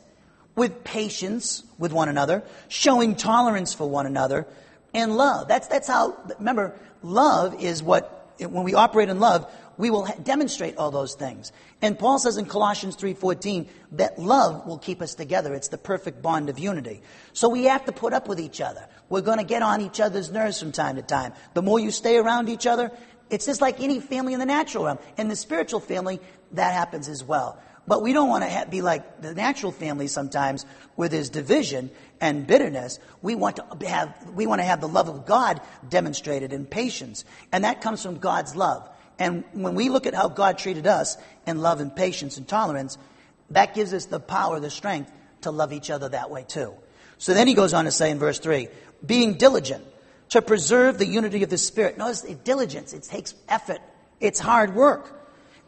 with 0.55 0.83
patience 0.83 1.63
with 1.77 1.91
one 1.91 2.07
another, 2.07 2.43
showing 2.69 3.15
tolerance 3.15 3.73
for 3.73 3.89
one 3.89 4.05
another, 4.05 4.47
and 4.93 5.17
love. 5.17 5.47
That's, 5.47 5.67
that's 5.67 5.87
how, 5.87 6.17
remember, 6.37 6.73
love 7.03 7.61
is 7.61 7.83
what, 7.83 8.33
when 8.39 8.63
we 8.63 8.73
operate 8.73 9.09
in 9.09 9.19
love, 9.19 9.51
we 9.77 9.89
will 9.89 10.07
demonstrate 10.23 10.77
all 10.77 10.91
those 10.91 11.15
things. 11.15 11.51
And 11.81 11.97
Paul 11.97 12.19
says 12.19 12.37
in 12.37 12.45
Colossians 12.45 12.95
3:14 12.95 13.67
that 13.93 14.19
love 14.19 14.65
will 14.65 14.77
keep 14.77 15.01
us 15.01 15.15
together. 15.15 15.53
It's 15.53 15.67
the 15.67 15.77
perfect 15.77 16.21
bond 16.21 16.49
of 16.49 16.59
unity. 16.59 17.01
So 17.33 17.49
we 17.49 17.65
have 17.65 17.85
to 17.85 17.91
put 17.91 18.13
up 18.13 18.27
with 18.27 18.39
each 18.39 18.61
other. 18.61 18.87
We're 19.09 19.21
going 19.21 19.39
to 19.39 19.43
get 19.43 19.61
on 19.61 19.81
each 19.81 19.99
other's 19.99 20.31
nerves 20.31 20.59
from 20.59 20.71
time 20.71 20.95
to 20.95 21.01
time. 21.01 21.33
The 21.53 21.61
more 21.61 21.79
you 21.79 21.91
stay 21.91 22.17
around 22.17 22.49
each 22.49 22.65
other, 22.65 22.91
it's 23.29 23.45
just 23.45 23.61
like 23.61 23.81
any 23.81 23.99
family 23.99 24.33
in 24.33 24.39
the 24.39 24.45
natural 24.45 24.85
realm. 24.85 24.99
In 25.17 25.27
the 25.27 25.35
spiritual 25.35 25.79
family, 25.79 26.19
that 26.51 26.73
happens 26.73 27.09
as 27.09 27.23
well. 27.23 27.59
But 27.87 28.01
we 28.01 28.13
don't 28.13 28.29
want 28.29 28.43
to 28.43 28.67
be 28.69 28.81
like 28.81 29.21
the 29.21 29.33
natural 29.33 29.71
family 29.71 30.07
sometimes 30.07 30.65
where 30.95 31.07
there's 31.07 31.29
division 31.29 31.91
and 32.19 32.47
bitterness. 32.47 32.99
We 33.21 33.35
want 33.35 33.57
to 33.57 33.87
have, 33.87 34.31
we 34.33 34.47
want 34.47 34.59
to 34.59 34.65
have 34.65 34.81
the 34.81 34.87
love 34.87 35.07
of 35.07 35.25
God 35.25 35.61
demonstrated 35.87 36.51
in 36.51 36.65
patience. 36.65 37.25
And 37.51 37.63
that 37.63 37.81
comes 37.81 38.01
from 38.01 38.17
God's 38.17 38.55
love. 38.55 38.89
And 39.19 39.43
when 39.53 39.75
we 39.75 39.89
look 39.89 40.05
at 40.05 40.13
how 40.13 40.29
God 40.29 40.57
treated 40.57 40.87
us 40.87 41.17
in 41.45 41.61
love 41.61 41.79
and 41.79 41.95
patience 41.95 42.37
and 42.37 42.47
tolerance, 42.47 42.97
that 43.51 43.73
gives 43.73 43.93
us 43.93 44.05
the 44.05 44.19
power, 44.19 44.59
the 44.59 44.69
strength 44.69 45.11
to 45.41 45.51
love 45.51 45.71
each 45.71 45.89
other 45.89 46.09
that 46.09 46.29
way 46.29 46.43
too. 46.47 46.73
So 47.17 47.33
then 47.33 47.47
he 47.47 47.53
goes 47.53 47.73
on 47.73 47.85
to 47.85 47.91
say 47.91 48.11
in 48.11 48.19
verse 48.19 48.39
3 48.39 48.67
being 49.05 49.35
diligent 49.35 49.85
to 50.29 50.41
preserve 50.41 50.97
the 50.97 51.05
unity 51.05 51.43
of 51.43 51.49
the 51.49 51.57
Spirit. 51.57 51.97
Notice 51.97 52.21
the 52.21 52.33
diligence, 52.33 52.93
it 52.93 53.03
takes 53.03 53.35
effort, 53.47 53.79
it's 54.19 54.39
hard 54.39 54.73
work 54.73 55.11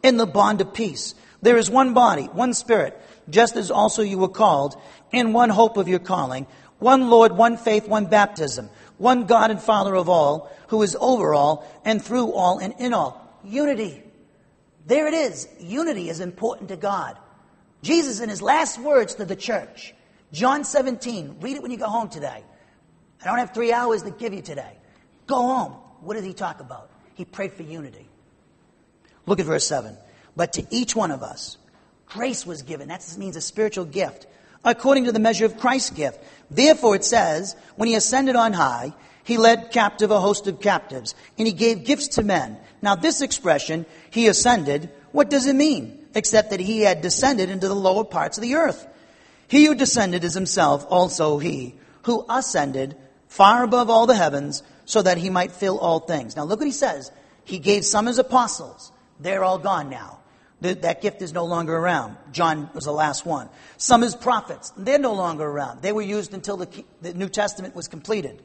in 0.02 0.16
the 0.16 0.26
bond 0.26 0.60
of 0.60 0.74
peace. 0.74 1.14
There 1.40 1.56
is 1.56 1.70
one 1.70 1.94
body, 1.94 2.24
one 2.24 2.54
Spirit, 2.54 3.00
just 3.30 3.56
as 3.56 3.70
also 3.70 4.02
you 4.02 4.18
were 4.18 4.28
called, 4.28 4.80
in 5.12 5.32
one 5.32 5.50
hope 5.50 5.76
of 5.76 5.88
your 5.88 6.00
calling, 6.00 6.46
one 6.78 7.10
Lord, 7.10 7.32
one 7.32 7.56
faith, 7.56 7.86
one 7.86 8.06
baptism, 8.06 8.70
one 8.96 9.26
God 9.26 9.50
and 9.50 9.60
Father 9.60 9.94
of 9.94 10.08
all, 10.08 10.50
who 10.68 10.82
is 10.82 10.96
over 11.00 11.34
all 11.34 11.66
and 11.84 12.02
through 12.02 12.32
all 12.32 12.58
and 12.58 12.74
in 12.78 12.92
all. 12.92 13.27
Unity. 13.44 14.02
There 14.86 15.06
it 15.06 15.14
is. 15.14 15.48
Unity 15.60 16.08
is 16.08 16.20
important 16.20 16.70
to 16.70 16.76
God. 16.76 17.18
Jesus, 17.82 18.20
in 18.20 18.28
his 18.28 18.42
last 18.42 18.78
words 18.78 19.16
to 19.16 19.24
the 19.24 19.36
church, 19.36 19.94
John 20.32 20.64
17, 20.64 21.36
read 21.40 21.56
it 21.56 21.62
when 21.62 21.70
you 21.70 21.76
go 21.76 21.88
home 21.88 22.08
today. 22.08 22.42
I 23.20 23.24
don't 23.24 23.38
have 23.38 23.54
three 23.54 23.72
hours 23.72 24.02
to 24.02 24.10
give 24.10 24.32
you 24.32 24.42
today. 24.42 24.76
Go 25.26 25.36
home. 25.36 25.72
What 26.00 26.14
did 26.14 26.24
he 26.24 26.32
talk 26.32 26.60
about? 26.60 26.90
He 27.14 27.24
prayed 27.24 27.52
for 27.52 27.62
unity. 27.62 28.08
Look 29.26 29.40
at 29.40 29.46
verse 29.46 29.66
7. 29.66 29.96
But 30.36 30.54
to 30.54 30.66
each 30.70 30.94
one 30.94 31.10
of 31.10 31.22
us, 31.22 31.58
grace 32.06 32.46
was 32.46 32.62
given. 32.62 32.88
That 32.88 33.04
means 33.18 33.36
a 33.36 33.40
spiritual 33.40 33.84
gift, 33.84 34.26
according 34.64 35.04
to 35.04 35.12
the 35.12 35.18
measure 35.18 35.44
of 35.44 35.58
Christ's 35.58 35.90
gift. 35.90 36.22
Therefore, 36.50 36.94
it 36.94 37.04
says, 37.04 37.56
when 37.76 37.88
he 37.88 37.94
ascended 37.94 38.36
on 38.36 38.52
high, 38.52 38.94
he 39.24 39.36
led 39.36 39.72
captive 39.72 40.10
a 40.10 40.20
host 40.20 40.46
of 40.46 40.60
captives, 40.60 41.14
and 41.36 41.46
he 41.46 41.52
gave 41.52 41.84
gifts 41.84 42.08
to 42.08 42.22
men. 42.22 42.56
Now, 42.82 42.94
this 42.94 43.20
expression, 43.20 43.86
he 44.10 44.28
ascended, 44.28 44.90
what 45.12 45.30
does 45.30 45.46
it 45.46 45.56
mean? 45.56 46.06
Except 46.14 46.50
that 46.50 46.60
he 46.60 46.80
had 46.80 47.00
descended 47.00 47.50
into 47.50 47.68
the 47.68 47.74
lower 47.74 48.04
parts 48.04 48.38
of 48.38 48.42
the 48.42 48.54
earth. 48.54 48.86
He 49.48 49.64
who 49.64 49.74
descended 49.74 50.24
is 50.24 50.34
himself 50.34 50.86
also 50.88 51.38
he 51.38 51.74
who 52.02 52.24
ascended 52.28 52.96
far 53.28 53.62
above 53.62 53.90
all 53.90 54.06
the 54.06 54.14
heavens 54.14 54.62
so 54.84 55.02
that 55.02 55.18
he 55.18 55.30
might 55.30 55.52
fill 55.52 55.78
all 55.78 56.00
things. 56.00 56.36
Now, 56.36 56.44
look 56.44 56.60
what 56.60 56.66
he 56.66 56.72
says. 56.72 57.10
He 57.44 57.58
gave 57.58 57.84
some 57.84 58.08
as 58.08 58.18
apostles. 58.18 58.92
They're 59.20 59.44
all 59.44 59.58
gone 59.58 59.90
now. 59.90 60.20
Th- 60.62 60.80
that 60.80 61.02
gift 61.02 61.22
is 61.22 61.32
no 61.32 61.44
longer 61.44 61.76
around. 61.76 62.16
John 62.32 62.70
was 62.74 62.84
the 62.84 62.92
last 62.92 63.24
one. 63.24 63.48
Some 63.76 64.02
as 64.02 64.16
prophets. 64.16 64.72
They're 64.76 64.98
no 64.98 65.14
longer 65.14 65.44
around. 65.44 65.82
They 65.82 65.92
were 65.92 66.02
used 66.02 66.34
until 66.34 66.56
the 66.56 67.14
New 67.14 67.28
Testament 67.28 67.74
was 67.74 67.88
completed. 67.88 68.42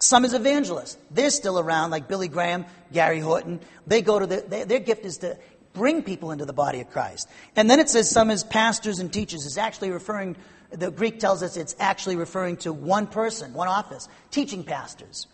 Some 0.00 0.24
as 0.24 0.34
evangelists. 0.34 0.96
They're 1.10 1.30
still 1.30 1.58
around, 1.58 1.90
like 1.90 2.08
Billy 2.08 2.28
Graham, 2.28 2.66
Gary 2.92 3.20
Horton. 3.20 3.60
They 3.86 4.02
go 4.02 4.18
to 4.18 4.26
the, 4.26 4.44
they, 4.46 4.64
their 4.64 4.78
gift 4.78 5.04
is 5.04 5.18
to 5.18 5.36
bring 5.72 6.02
people 6.02 6.30
into 6.30 6.44
the 6.44 6.52
body 6.52 6.80
of 6.80 6.90
Christ. 6.90 7.28
And 7.56 7.70
then 7.70 7.80
it 7.80 7.88
says 7.88 8.10
some 8.10 8.30
as 8.30 8.44
pastors 8.44 9.00
and 9.00 9.12
teachers. 9.12 9.44
It's 9.46 9.58
actually 9.58 9.90
referring, 9.90 10.36
the 10.70 10.90
Greek 10.90 11.18
tells 11.18 11.42
us 11.42 11.56
it's 11.56 11.74
actually 11.78 12.16
referring 12.16 12.58
to 12.58 12.72
one 12.72 13.06
person, 13.06 13.54
one 13.54 13.68
office, 13.68 14.08
teaching 14.30 14.64
pastors. 14.64 15.26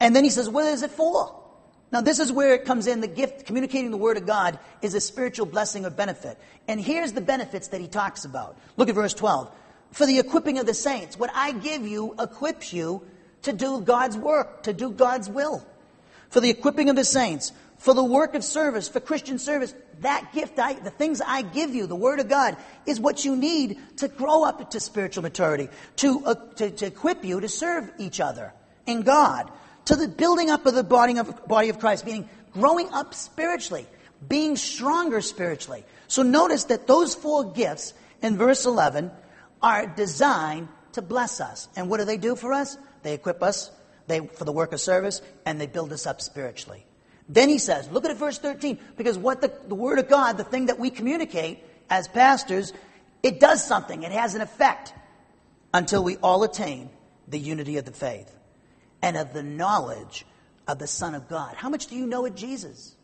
And 0.00 0.16
then 0.16 0.24
he 0.24 0.30
says, 0.30 0.48
what 0.48 0.66
is 0.66 0.82
it 0.82 0.90
for? 0.90 1.36
Now, 1.92 2.00
this 2.00 2.20
is 2.20 2.32
where 2.32 2.54
it 2.54 2.64
comes 2.64 2.86
in. 2.86 3.00
The 3.00 3.08
gift, 3.08 3.46
communicating 3.46 3.90
the 3.90 3.96
Word 3.96 4.16
of 4.16 4.24
God, 4.24 4.58
is 4.80 4.94
a 4.94 5.00
spiritual 5.00 5.46
blessing 5.46 5.84
or 5.84 5.90
benefit. 5.90 6.38
And 6.68 6.80
here's 6.80 7.12
the 7.12 7.20
benefits 7.20 7.68
that 7.68 7.80
he 7.80 7.88
talks 7.88 8.24
about. 8.24 8.56
Look 8.76 8.88
at 8.88 8.94
verse 8.94 9.12
12. 9.12 9.50
For 9.92 10.06
the 10.06 10.20
equipping 10.20 10.58
of 10.58 10.66
the 10.66 10.74
saints, 10.74 11.18
what 11.18 11.30
I 11.34 11.50
give 11.52 11.86
you 11.86 12.14
equips 12.18 12.72
you 12.72 13.02
to 13.42 13.52
do 13.52 13.80
God's 13.80 14.16
work, 14.16 14.64
to 14.64 14.72
do 14.72 14.90
God's 14.90 15.28
will. 15.28 15.64
For 16.28 16.40
the 16.40 16.50
equipping 16.50 16.90
of 16.90 16.96
the 16.96 17.04
saints, 17.04 17.52
for 17.78 17.94
the 17.94 18.04
work 18.04 18.34
of 18.34 18.44
service, 18.44 18.88
for 18.88 19.00
Christian 19.00 19.38
service, 19.38 19.74
that 20.00 20.32
gift, 20.34 20.58
I, 20.58 20.74
the 20.74 20.90
things 20.90 21.22
I 21.26 21.42
give 21.42 21.74
you, 21.74 21.86
the 21.86 21.96
Word 21.96 22.20
of 22.20 22.28
God, 22.28 22.56
is 22.86 23.00
what 23.00 23.24
you 23.24 23.34
need 23.34 23.78
to 23.96 24.08
grow 24.08 24.44
up 24.44 24.70
to 24.70 24.80
spiritual 24.80 25.22
maturity, 25.22 25.68
to, 25.96 26.24
uh, 26.26 26.34
to, 26.56 26.70
to 26.70 26.86
equip 26.86 27.24
you 27.24 27.40
to 27.40 27.48
serve 27.48 27.90
each 27.98 28.20
other 28.20 28.52
in 28.86 29.02
God, 29.02 29.50
to 29.86 29.96
the 29.96 30.08
building 30.08 30.50
up 30.50 30.66
of 30.66 30.74
the 30.74 30.84
body 30.84 31.18
of, 31.18 31.46
body 31.46 31.70
of 31.70 31.78
Christ, 31.78 32.04
meaning 32.04 32.28
growing 32.52 32.90
up 32.90 33.14
spiritually, 33.14 33.86
being 34.28 34.56
stronger 34.56 35.22
spiritually. 35.22 35.84
So 36.06 36.22
notice 36.22 36.64
that 36.64 36.86
those 36.86 37.14
four 37.14 37.52
gifts 37.52 37.94
in 38.20 38.36
verse 38.36 38.66
11 38.66 39.10
are 39.62 39.86
designed 39.86 40.68
to 40.92 41.02
bless 41.02 41.40
us. 41.40 41.68
And 41.76 41.88
what 41.88 41.98
do 41.98 42.04
they 42.04 42.18
do 42.18 42.36
for 42.36 42.52
us? 42.52 42.76
They 43.02 43.14
equip 43.14 43.42
us 43.42 43.70
they, 44.06 44.26
for 44.26 44.44
the 44.44 44.52
work 44.52 44.72
of 44.72 44.80
service, 44.80 45.22
and 45.46 45.60
they 45.60 45.66
build 45.66 45.92
us 45.92 46.06
up 46.06 46.20
spiritually. 46.20 46.84
Then 47.28 47.48
he 47.48 47.58
says, 47.58 47.88
look 47.90 48.04
at 48.04 48.16
verse 48.16 48.38
13, 48.38 48.78
because 48.96 49.16
what 49.16 49.40
the, 49.40 49.52
the 49.68 49.74
Word 49.74 49.98
of 50.00 50.08
God, 50.08 50.36
the 50.36 50.44
thing 50.44 50.66
that 50.66 50.78
we 50.78 50.90
communicate 50.90 51.64
as 51.88 52.08
pastors, 52.08 52.72
it 53.22 53.38
does 53.38 53.64
something. 53.64 54.02
It 54.02 54.12
has 54.12 54.34
an 54.34 54.40
effect 54.40 54.92
until 55.72 56.02
we 56.02 56.16
all 56.16 56.42
attain 56.42 56.90
the 57.28 57.38
unity 57.38 57.76
of 57.76 57.84
the 57.84 57.92
faith 57.92 58.34
and 59.00 59.16
of 59.16 59.32
the 59.32 59.44
knowledge 59.44 60.26
of 60.66 60.78
the 60.78 60.88
Son 60.88 61.14
of 61.14 61.28
God. 61.28 61.54
How 61.54 61.68
much 61.68 61.86
do 61.86 61.96
you 61.96 62.06
know 62.06 62.26
of 62.26 62.34
Jesus? 62.34 62.96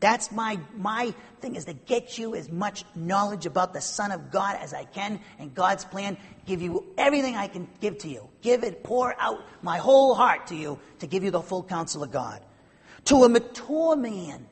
That's 0.00 0.30
my, 0.30 0.60
my 0.76 1.12
thing 1.40 1.56
is 1.56 1.64
to 1.64 1.72
get 1.72 2.18
you 2.18 2.34
as 2.36 2.48
much 2.50 2.84
knowledge 2.94 3.46
about 3.46 3.72
the 3.72 3.80
Son 3.80 4.12
of 4.12 4.30
God 4.30 4.56
as 4.60 4.72
I 4.72 4.84
can 4.84 5.20
and 5.38 5.52
God's 5.54 5.84
plan. 5.84 6.16
Give 6.46 6.62
you 6.62 6.84
everything 6.96 7.34
I 7.34 7.48
can 7.48 7.68
give 7.80 7.98
to 7.98 8.08
you. 8.08 8.28
Give 8.40 8.62
it, 8.62 8.84
pour 8.84 9.20
out 9.20 9.44
my 9.60 9.78
whole 9.78 10.14
heart 10.14 10.46
to 10.48 10.54
you 10.54 10.78
to 11.00 11.06
give 11.06 11.24
you 11.24 11.32
the 11.32 11.42
full 11.42 11.64
counsel 11.64 12.04
of 12.04 12.12
God. 12.12 12.40
To 13.06 13.24
a 13.24 13.28
mature 13.28 13.96
man, 13.96 14.46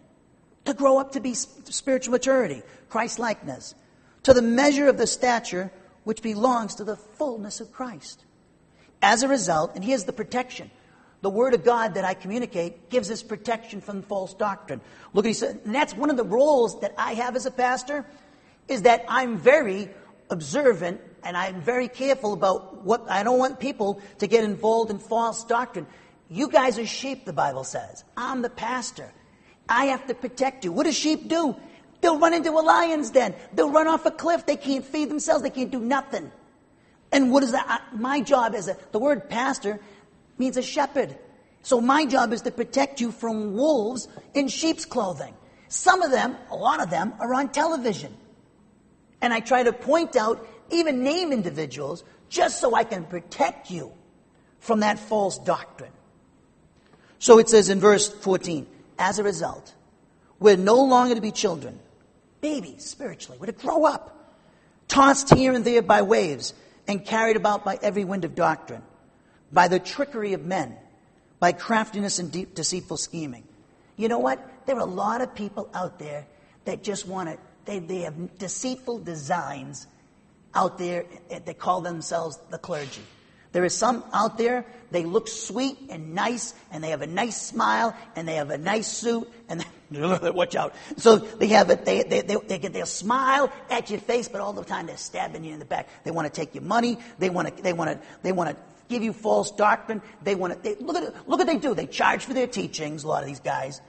to 0.65 0.75
grow 0.75 0.99
up 0.99 1.13
to 1.13 1.21
be 1.21 1.35
spiritual 1.35 2.13
maturity, 2.13 2.63
Christ 2.89 3.21
likeness. 3.21 3.75
To 4.25 4.35
the 4.35 4.43
measure 4.43 4.89
of 4.89 4.99
the 4.99 5.07
stature 5.07 5.71
which 6.03 6.23
belongs 6.23 6.77
to 6.77 6.85
the 6.85 6.97
fullness 6.97 7.61
of 7.61 7.73
Christ. 7.73 8.25
As 9.01 9.23
a 9.23 9.29
result, 9.29 9.77
and 9.77 9.85
here's 9.85 10.05
the 10.05 10.13
protection 10.13 10.71
the 11.27 11.31
Word 11.31 11.55
of 11.55 11.65
God 11.65 11.95
that 11.95 12.05
I 12.05 12.15
communicate 12.15 12.89
gives 12.89 13.11
us 13.11 13.21
protection 13.21 13.81
from 13.81 14.03
false 14.03 14.33
doctrine. 14.33 14.81
Look 15.13 15.25
at 15.25 15.29
he 15.31 15.35
said, 15.35 15.59
and 15.65 15.75
that's 15.75 15.93
one 15.93 16.09
of 16.09 16.17
the 16.17 16.23
roles 16.23 16.81
that 16.83 16.95
I 16.97 17.15
have 17.15 17.35
as 17.35 17.47
a 17.47 17.51
pastor, 17.51 18.07
is 18.69 18.83
that 18.83 19.05
I'm 19.09 19.37
very 19.37 19.91
observant 20.31 21.01
and 21.25 21.37
I'm 21.37 21.61
very 21.61 21.89
careful 21.89 22.33
about 22.33 22.85
what 22.85 23.11
I 23.11 23.25
don't 23.25 23.41
want 23.41 23.59
people 23.59 24.01
to 24.19 24.29
get 24.29 24.45
involved 24.45 24.93
in 24.93 25.01
false 25.01 25.43
doctrine. 25.43 25.89
You 26.31 26.49
guys 26.49 26.79
are 26.79 26.87
sheep, 26.87 27.25
the 27.25 27.33
Bible 27.33 27.65
says. 27.65 28.05
I'm 28.17 28.43
the 28.43 28.49
pastor. 28.49 29.13
I 29.69 29.87
have 29.87 30.07
to 30.07 30.15
protect 30.15 30.65
you. 30.65 30.71
What 30.71 30.85
do 30.85 30.93
sheep 30.93 31.27
do? 31.27 31.57
They'll 32.03 32.21
run 32.21 32.35
into 32.35 32.51
a 32.51 32.63
lion's 32.63 33.11
den. 33.11 33.35
They'll 33.53 33.73
run 33.73 33.89
off 33.89 34.07
a 34.07 34.13
cliff. 34.13 34.47
They 34.47 34.57
can't 34.57 34.85
feed 34.85 35.11
themselves. 35.11 35.43
They 35.43 35.51
can't 35.51 35.73
do 35.73 35.81
nothing. 35.81 36.31
And 37.11 37.33
what 37.33 37.43
is 37.43 37.51
that? 37.51 37.83
My 37.95 38.21
job 38.21 38.55
as 38.55 38.69
a, 38.69 38.77
the 38.93 39.01
word 39.01 39.29
pastor 39.29 39.81
means 40.39 40.57
a 40.57 40.63
shepherd. 40.63 41.17
So 41.63 41.81
my 41.81 42.05
job 42.05 42.33
is 42.33 42.43
to 42.43 42.51
protect 42.51 43.01
you 43.01 43.11
from 43.11 43.55
wolves 43.55 44.09
in 44.35 44.49
sheep's 44.49 44.85
clothing. 44.85 45.35
Some 45.69 46.03
of 46.03 46.11
them, 46.11 46.37
a 46.51 46.57
lot 46.57 46.81
of 46.81 46.91
them, 46.91 47.13
are 47.19 47.35
on 47.35 47.49
television. 47.49 48.17
And 49.21 49.33
I 49.33 49.41
try 49.41 49.63
to 49.63 49.73
point 49.73 50.15
out, 50.15 50.47
even 50.71 51.03
name 51.03 51.33
individuals, 51.33 52.05
just 52.29 52.61
so 52.61 52.75
I 52.75 52.85
can 52.85 53.05
protect 53.05 53.71
you 53.71 53.93
from 54.61 54.81
that 54.81 54.99
false 54.99 55.39
doctrine. 55.39 55.93
So 57.19 57.39
it 57.39 57.49
says 57.49 57.69
in 57.69 57.81
verse 57.81 58.09
14, 58.09 58.67
as 58.99 59.19
a 59.19 59.23
result, 59.25 59.75
we're 60.39 60.57
no 60.57 60.85
longer 60.85 61.15
to 61.15 61.21
be 61.21 61.33
children, 61.33 61.79
babies 62.41 62.85
spiritually. 62.85 63.39
We're 63.41 63.47
to 63.47 63.53
grow 63.53 63.85
up, 63.87 64.37
tossed 64.87 65.35
here 65.35 65.53
and 65.53 65.65
there 65.65 65.83
by 65.83 66.03
waves, 66.03 66.53
and 66.87 67.05
carried 67.05 67.37
about 67.37 67.65
by 67.65 67.79
every 67.83 68.05
wind 68.05 68.25
of 68.25 68.35
doctrine 68.35 68.83
by 69.53 69.69
the 69.69 69.79
trickery 69.79 70.33
of 70.33 70.45
men, 70.45 70.77
by 71.39 71.53
craftiness 71.53 72.19
and 72.19 72.33
deep, 72.33 72.55
deceitful 72.55 72.97
scheming. 72.97 73.45
You 73.97 74.09
know 74.09 74.19
what? 74.19 74.41
There 74.67 74.77
are 74.77 74.81
a 74.81 74.85
lot 74.85 75.21
of 75.21 75.35
people 75.35 75.71
out 75.75 75.99
there 75.99 76.27
that 76.65 76.83
just 76.83 77.07
want 77.07 77.29
to, 77.29 77.39
they, 77.65 77.79
they 77.79 78.01
have 78.01 78.39
deceitful 78.39 79.01
designs 79.01 79.87
out 80.55 80.79
there 80.79 81.05
eh, 81.31 81.41
They 81.45 81.55
call 81.55 81.81
themselves 81.81 82.39
the 82.51 82.59
clergy. 82.59 83.03
There 83.53 83.65
is 83.65 83.75
some 83.75 84.05
out 84.13 84.37
there, 84.37 84.67
they 84.91 85.05
look 85.05 85.29
sweet 85.29 85.79
and 85.89 86.15
nice, 86.15 86.53
and 86.71 86.85
they 86.85 86.91
have 86.91 87.01
a 87.01 87.07
nice 87.07 87.41
smile, 87.41 87.97
and 88.15 88.29
they 88.29 88.35
have 88.35 88.51
a 88.51 88.59
nice 88.59 88.87
suit, 88.87 89.31
and 89.49 89.65
they, 89.91 90.31
watch 90.31 90.55
out. 90.55 90.75
So 90.99 91.17
they 91.17 91.47
have 91.49 91.71
it, 91.71 91.87
they, 91.87 92.03
they, 92.03 92.21
they, 92.21 92.37
they, 92.37 92.59
they'll 92.59 92.85
smile 92.85 93.51
at 93.71 93.89
your 93.89 94.01
face, 94.01 94.29
but 94.29 94.43
all 94.43 94.53
the 94.53 94.65
time 94.65 94.87
they're 94.87 94.99
stabbing 94.99 95.43
you 95.43 95.55
in 95.55 95.59
the 95.59 95.65
back. 95.65 95.89
They 96.05 96.11
want 96.11 96.27
to 96.27 96.33
take 96.33 96.55
your 96.55 96.65
money, 96.65 96.99
they 97.19 97.31
want 97.31 97.57
to, 97.57 97.63
they 97.63 97.73
want 97.73 97.91
to, 97.91 98.07
they 98.23 98.33
want 98.33 98.51
to 98.51 98.57
give 98.89 99.03
you 99.03 99.13
false 99.13 99.51
doctrine. 99.51 100.03
They 100.23 100.35
want 100.35 100.63
to, 100.63 100.77
look 100.81 100.97
at, 100.97 101.29
look 101.29 101.39
what 101.39 101.47
they 101.47 101.57
do. 101.57 101.75
They 101.75 101.87
charge 101.87 102.25
for 102.25 102.35
their 102.35 102.47
teachings, 102.47 103.05
a 103.05 103.09
lot 103.09 103.23
of 103.23 103.29
these 103.29 103.41
guys. 103.41 103.81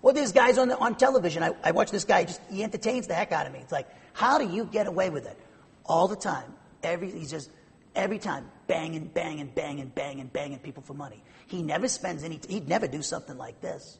Well, 0.00 0.14
there's 0.14 0.32
guys 0.32 0.58
on, 0.58 0.68
the, 0.68 0.78
on 0.78 0.94
television. 0.96 1.42
I, 1.42 1.52
I 1.62 1.72
watch 1.72 1.90
this 1.90 2.04
guy, 2.04 2.24
just, 2.24 2.40
he 2.50 2.62
entertains 2.62 3.06
the 3.06 3.14
heck 3.14 3.32
out 3.32 3.46
of 3.46 3.52
me. 3.52 3.58
It's 3.58 3.72
like, 3.72 3.88
how 4.12 4.38
do 4.38 4.48
you 4.48 4.64
get 4.64 4.86
away 4.86 5.10
with 5.10 5.26
it? 5.26 5.38
All 5.84 6.06
the 6.06 6.16
time. 6.16 6.54
Every, 6.82 7.10
he's 7.10 7.30
just, 7.30 7.50
every 7.94 8.18
time, 8.18 8.48
banging, 8.68 9.06
banging, 9.06 9.48
banging, 9.48 9.88
banging, 9.88 10.26
banging 10.28 10.58
people 10.60 10.82
for 10.82 10.94
money. 10.94 11.22
He 11.48 11.62
never 11.62 11.88
spends 11.88 12.22
any, 12.22 12.40
he'd 12.48 12.68
never 12.68 12.86
do 12.86 13.02
something 13.02 13.36
like 13.36 13.60
this. 13.60 13.98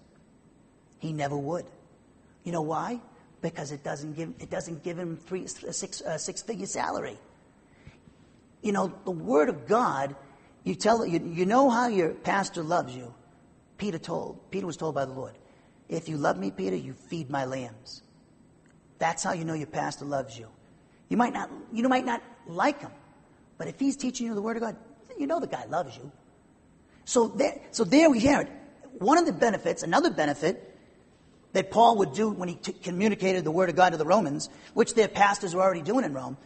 He 0.99 1.13
never 1.13 1.37
would. 1.37 1.65
You 2.45 2.53
know 2.53 2.63
why? 2.63 3.01
Because 3.41 3.73
it 3.73 3.83
doesn't 3.83 4.15
give, 4.15 4.35
it 4.39 4.51
doesn't 4.51 4.85
give 4.85 4.99
him 4.99 5.17
three, 5.17 5.47
six, 5.47 6.01
uh, 6.03 6.19
six 6.19 6.43
figure 6.43 6.67
salary. 6.67 7.19
You 8.63 8.73
know, 8.73 8.93
the 9.05 9.11
Word 9.11 9.49
of 9.49 9.67
God 9.67 10.17
you 10.65 10.75
tell 10.75 11.05
you, 11.07 11.21
you 11.21 11.47
know 11.47 11.71
how 11.71 11.89
your 11.89 12.11
pastor 12.11 12.63
loves 12.63 12.95
you. 12.95 13.15
Peter 13.79 13.99
told, 13.99 14.51
Peter 14.51 14.67
was 14.67 14.77
told 14.77 14.95
by 14.95 15.05
the 15.05 15.13
Lord, 15.13 15.35
if 15.89 16.09
you 16.09 16.17
love 16.17 16.37
me, 16.37 16.51
Peter, 16.51 16.77
you 16.77 16.93
feed 16.93 17.31
my 17.31 17.45
lambs. 17.45 18.03
That's 18.99 19.23
how 19.23 19.33
you 19.33 19.45
know 19.45 19.55
your 19.55 19.69
pastor 19.69 20.05
loves 20.05 20.39
you. 20.39 20.49
You 21.09 21.17
might 21.17 21.33
not, 21.33 21.51
you 21.73 21.89
might 21.89 22.05
not 22.05 22.23
like 22.47 22.81
him, 22.81 22.91
but 23.57 23.69
if 23.69 23.79
he's 23.79 23.97
teaching 23.97 24.27
you 24.27 24.35
the 24.35 24.43
word 24.43 24.57
of 24.57 24.63
God, 24.63 24.77
you 25.19 25.27
know 25.27 25.41
the 25.41 25.47
guy 25.47 25.65
loves 25.67 25.97
you. 25.97 26.11
So 27.05 27.29
there, 27.29 27.61
so 27.71 27.85
there 27.85 28.11
we 28.11 28.19
hear 28.19 28.41
it. 28.43 28.51
One 28.99 29.17
of 29.17 29.25
the 29.25 29.33
benefits, 29.33 29.83
another 29.83 30.11
benefit 30.11 30.77
that 31.53 31.71
Paul 31.71 31.97
would 31.99 32.13
do 32.13 32.29
when 32.29 32.49
he 32.49 32.57
t- 32.57 32.73
communicated 32.73 33.45
the 33.45 33.51
word 33.51 33.71
of 33.71 33.77
God 33.77 33.91
to 33.91 33.97
the 33.97 34.05
Romans, 34.05 34.51
which 34.75 34.95
their 34.95 35.09
pastors 35.09 35.55
were 35.55 35.63
already 35.63 35.83
doing 35.83 36.05
in 36.05 36.13
Rome, 36.13 36.37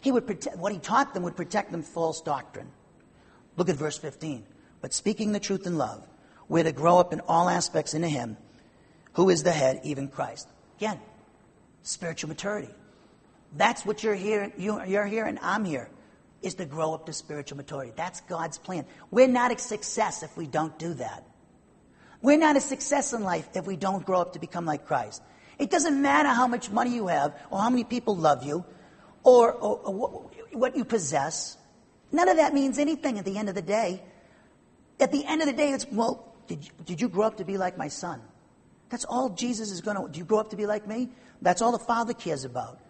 he 0.00 0.10
would 0.10 0.26
protect, 0.26 0.56
what 0.56 0.72
he 0.72 0.78
taught 0.78 1.14
them 1.14 1.22
would 1.22 1.36
protect 1.36 1.70
them 1.70 1.82
from 1.82 1.92
false 1.92 2.20
doctrine. 2.22 2.70
Look 3.60 3.68
at 3.68 3.76
verse 3.76 3.98
15. 3.98 4.42
But 4.80 4.94
speaking 4.94 5.32
the 5.32 5.38
truth 5.38 5.66
in 5.66 5.76
love, 5.76 6.02
we're 6.48 6.64
to 6.64 6.72
grow 6.72 6.96
up 6.96 7.12
in 7.12 7.20
all 7.28 7.46
aspects 7.46 7.92
into 7.92 8.08
Him, 8.08 8.38
who 9.12 9.28
is 9.28 9.42
the 9.42 9.52
head, 9.52 9.82
even 9.84 10.08
Christ. 10.08 10.48
Again, 10.78 10.98
spiritual 11.82 12.28
maturity. 12.28 12.70
That's 13.54 13.84
what 13.84 14.02
you're 14.02 14.14
here, 14.14 14.50
you're 14.56 15.04
here 15.04 15.26
and 15.26 15.38
I'm 15.42 15.66
here, 15.66 15.90
is 16.40 16.54
to 16.54 16.64
grow 16.64 16.94
up 16.94 17.04
to 17.04 17.12
spiritual 17.12 17.58
maturity. 17.58 17.92
That's 17.94 18.22
God's 18.22 18.56
plan. 18.56 18.86
We're 19.10 19.28
not 19.28 19.52
a 19.52 19.58
success 19.58 20.22
if 20.22 20.34
we 20.38 20.46
don't 20.46 20.78
do 20.78 20.94
that. 20.94 21.22
We're 22.22 22.38
not 22.38 22.56
a 22.56 22.62
success 22.62 23.12
in 23.12 23.22
life 23.22 23.46
if 23.52 23.66
we 23.66 23.76
don't 23.76 24.06
grow 24.06 24.22
up 24.22 24.32
to 24.32 24.38
become 24.38 24.64
like 24.64 24.86
Christ. 24.86 25.20
It 25.58 25.68
doesn't 25.68 26.00
matter 26.00 26.30
how 26.30 26.46
much 26.46 26.70
money 26.70 26.94
you 26.94 27.08
have, 27.08 27.38
or 27.50 27.60
how 27.60 27.68
many 27.68 27.84
people 27.84 28.16
love 28.16 28.42
you, 28.42 28.64
or, 29.22 29.52
or, 29.52 29.76
or 29.80 30.30
what 30.52 30.78
you 30.78 30.86
possess. 30.86 31.58
None 32.12 32.28
of 32.28 32.36
that 32.36 32.54
means 32.54 32.78
anything 32.78 33.18
at 33.18 33.24
the 33.24 33.38
end 33.38 33.48
of 33.48 33.54
the 33.54 33.62
day. 33.62 34.02
At 34.98 35.12
the 35.12 35.24
end 35.24 35.40
of 35.40 35.46
the 35.46 35.52
day, 35.52 35.70
it's, 35.70 35.86
well, 35.90 36.34
did 36.46 36.64
you, 36.64 36.70
did 36.84 37.00
you 37.00 37.08
grow 37.08 37.26
up 37.26 37.36
to 37.36 37.44
be 37.44 37.56
like 37.56 37.78
my 37.78 37.88
son? 37.88 38.20
That's 38.88 39.04
all 39.04 39.30
Jesus 39.30 39.70
is 39.70 39.80
going 39.80 39.96
to. 39.96 40.12
Do 40.12 40.18
you 40.18 40.24
grow 40.24 40.38
up 40.38 40.50
to 40.50 40.56
be 40.56 40.66
like 40.66 40.86
me? 40.86 41.10
That's 41.40 41.62
all 41.62 41.72
the 41.72 41.78
Father 41.78 42.12
cares 42.12 42.44
about. 42.44 42.80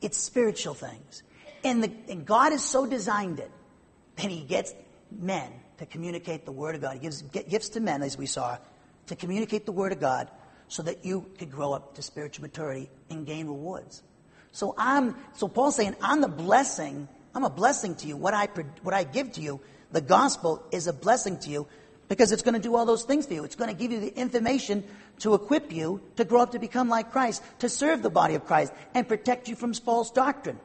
It's 0.00 0.16
spiritual 0.16 0.74
things. 0.74 1.22
And, 1.64 1.82
the, 1.82 1.92
and 2.08 2.24
God 2.24 2.52
has 2.52 2.62
so 2.62 2.86
designed 2.86 3.40
it 3.40 3.50
that 4.16 4.30
He 4.30 4.42
gets 4.42 4.74
men 5.10 5.50
to 5.78 5.86
communicate 5.86 6.44
the 6.44 6.52
Word 6.52 6.76
of 6.76 6.82
God. 6.82 6.94
He 6.94 7.00
gives 7.00 7.22
gifts 7.22 7.70
to 7.70 7.80
men, 7.80 8.02
as 8.02 8.16
we 8.16 8.26
saw, 8.26 8.58
to 9.06 9.16
communicate 9.16 9.66
the 9.66 9.72
Word 9.72 9.92
of 9.92 10.00
God 10.00 10.30
so 10.68 10.82
that 10.82 11.04
you 11.04 11.26
could 11.38 11.50
grow 11.50 11.72
up 11.72 11.94
to 11.94 12.02
spiritual 12.02 12.42
maturity 12.42 12.88
and 13.10 13.26
gain 13.26 13.46
rewards. 13.46 14.02
So 14.52 14.74
I'm, 14.78 15.16
so 15.34 15.48
Paul's 15.48 15.76
saying, 15.76 15.96
I'm 16.00 16.20
the 16.20 16.28
blessing, 16.28 17.08
I'm 17.34 17.44
a 17.44 17.50
blessing 17.50 17.96
to 17.96 18.06
you. 18.06 18.16
What 18.16 18.34
I, 18.34 18.46
what 18.82 18.94
I 18.94 19.04
give 19.04 19.32
to 19.32 19.40
you, 19.40 19.60
the 19.92 20.00
gospel 20.00 20.62
is 20.70 20.86
a 20.86 20.92
blessing 20.92 21.38
to 21.40 21.50
you 21.50 21.66
because 22.08 22.32
it's 22.32 22.42
going 22.42 22.54
to 22.54 22.60
do 22.60 22.76
all 22.76 22.86
those 22.86 23.04
things 23.04 23.26
for 23.26 23.34
you. 23.34 23.44
It's 23.44 23.56
going 23.56 23.70
to 23.70 23.76
give 23.76 23.90
you 23.90 24.00
the 24.00 24.14
information 24.16 24.84
to 25.20 25.34
equip 25.34 25.72
you 25.72 26.00
to 26.16 26.24
grow 26.24 26.42
up 26.42 26.52
to 26.52 26.58
become 26.58 26.88
like 26.88 27.12
Christ, 27.12 27.42
to 27.60 27.68
serve 27.68 28.02
the 28.02 28.10
body 28.10 28.34
of 28.34 28.46
Christ, 28.46 28.72
and 28.94 29.08
protect 29.08 29.48
you 29.48 29.56
from 29.56 29.72
false 29.74 30.10
doctrine. 30.10 30.58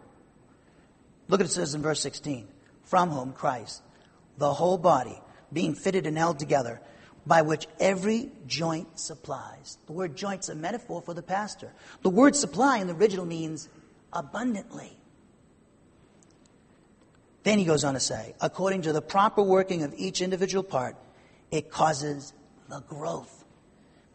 Look 1.27 1.39
at 1.39 1.45
it 1.45 1.49
says 1.49 1.75
in 1.75 1.81
verse 1.81 2.01
16, 2.01 2.47
from 2.83 3.09
whom 3.09 3.33
Christ, 3.33 3.81
the 4.37 4.53
whole 4.53 4.77
body, 4.77 5.19
being 5.53 5.75
fitted 5.75 6.05
and 6.05 6.17
held 6.17 6.39
together, 6.39 6.81
by 7.25 7.41
which 7.43 7.67
every 7.79 8.31
joint 8.47 8.99
supplies. 8.99 9.77
The 9.85 9.93
word 9.93 10.15
joint's 10.15 10.49
a 10.49 10.55
metaphor 10.55 11.01
for 11.01 11.13
the 11.13 11.21
pastor. 11.21 11.71
The 12.01 12.09
word 12.09 12.35
supply 12.35 12.79
in 12.79 12.87
the 12.87 12.95
original 12.95 13.25
means 13.25 13.69
abundantly. 14.11 14.98
Then 17.49 17.57
he 17.57 17.65
goes 17.65 17.83
on 17.83 17.95
to 17.95 17.99
say, 17.99 18.35
according 18.41 18.83
to 18.83 18.93
the 18.93 19.01
proper 19.01 19.41
working 19.41 19.81
of 19.81 19.91
each 19.97 20.21
individual 20.21 20.61
part, 20.61 20.95
it 21.49 21.71
causes 21.71 22.31
the 22.69 22.81
growth 22.81 23.43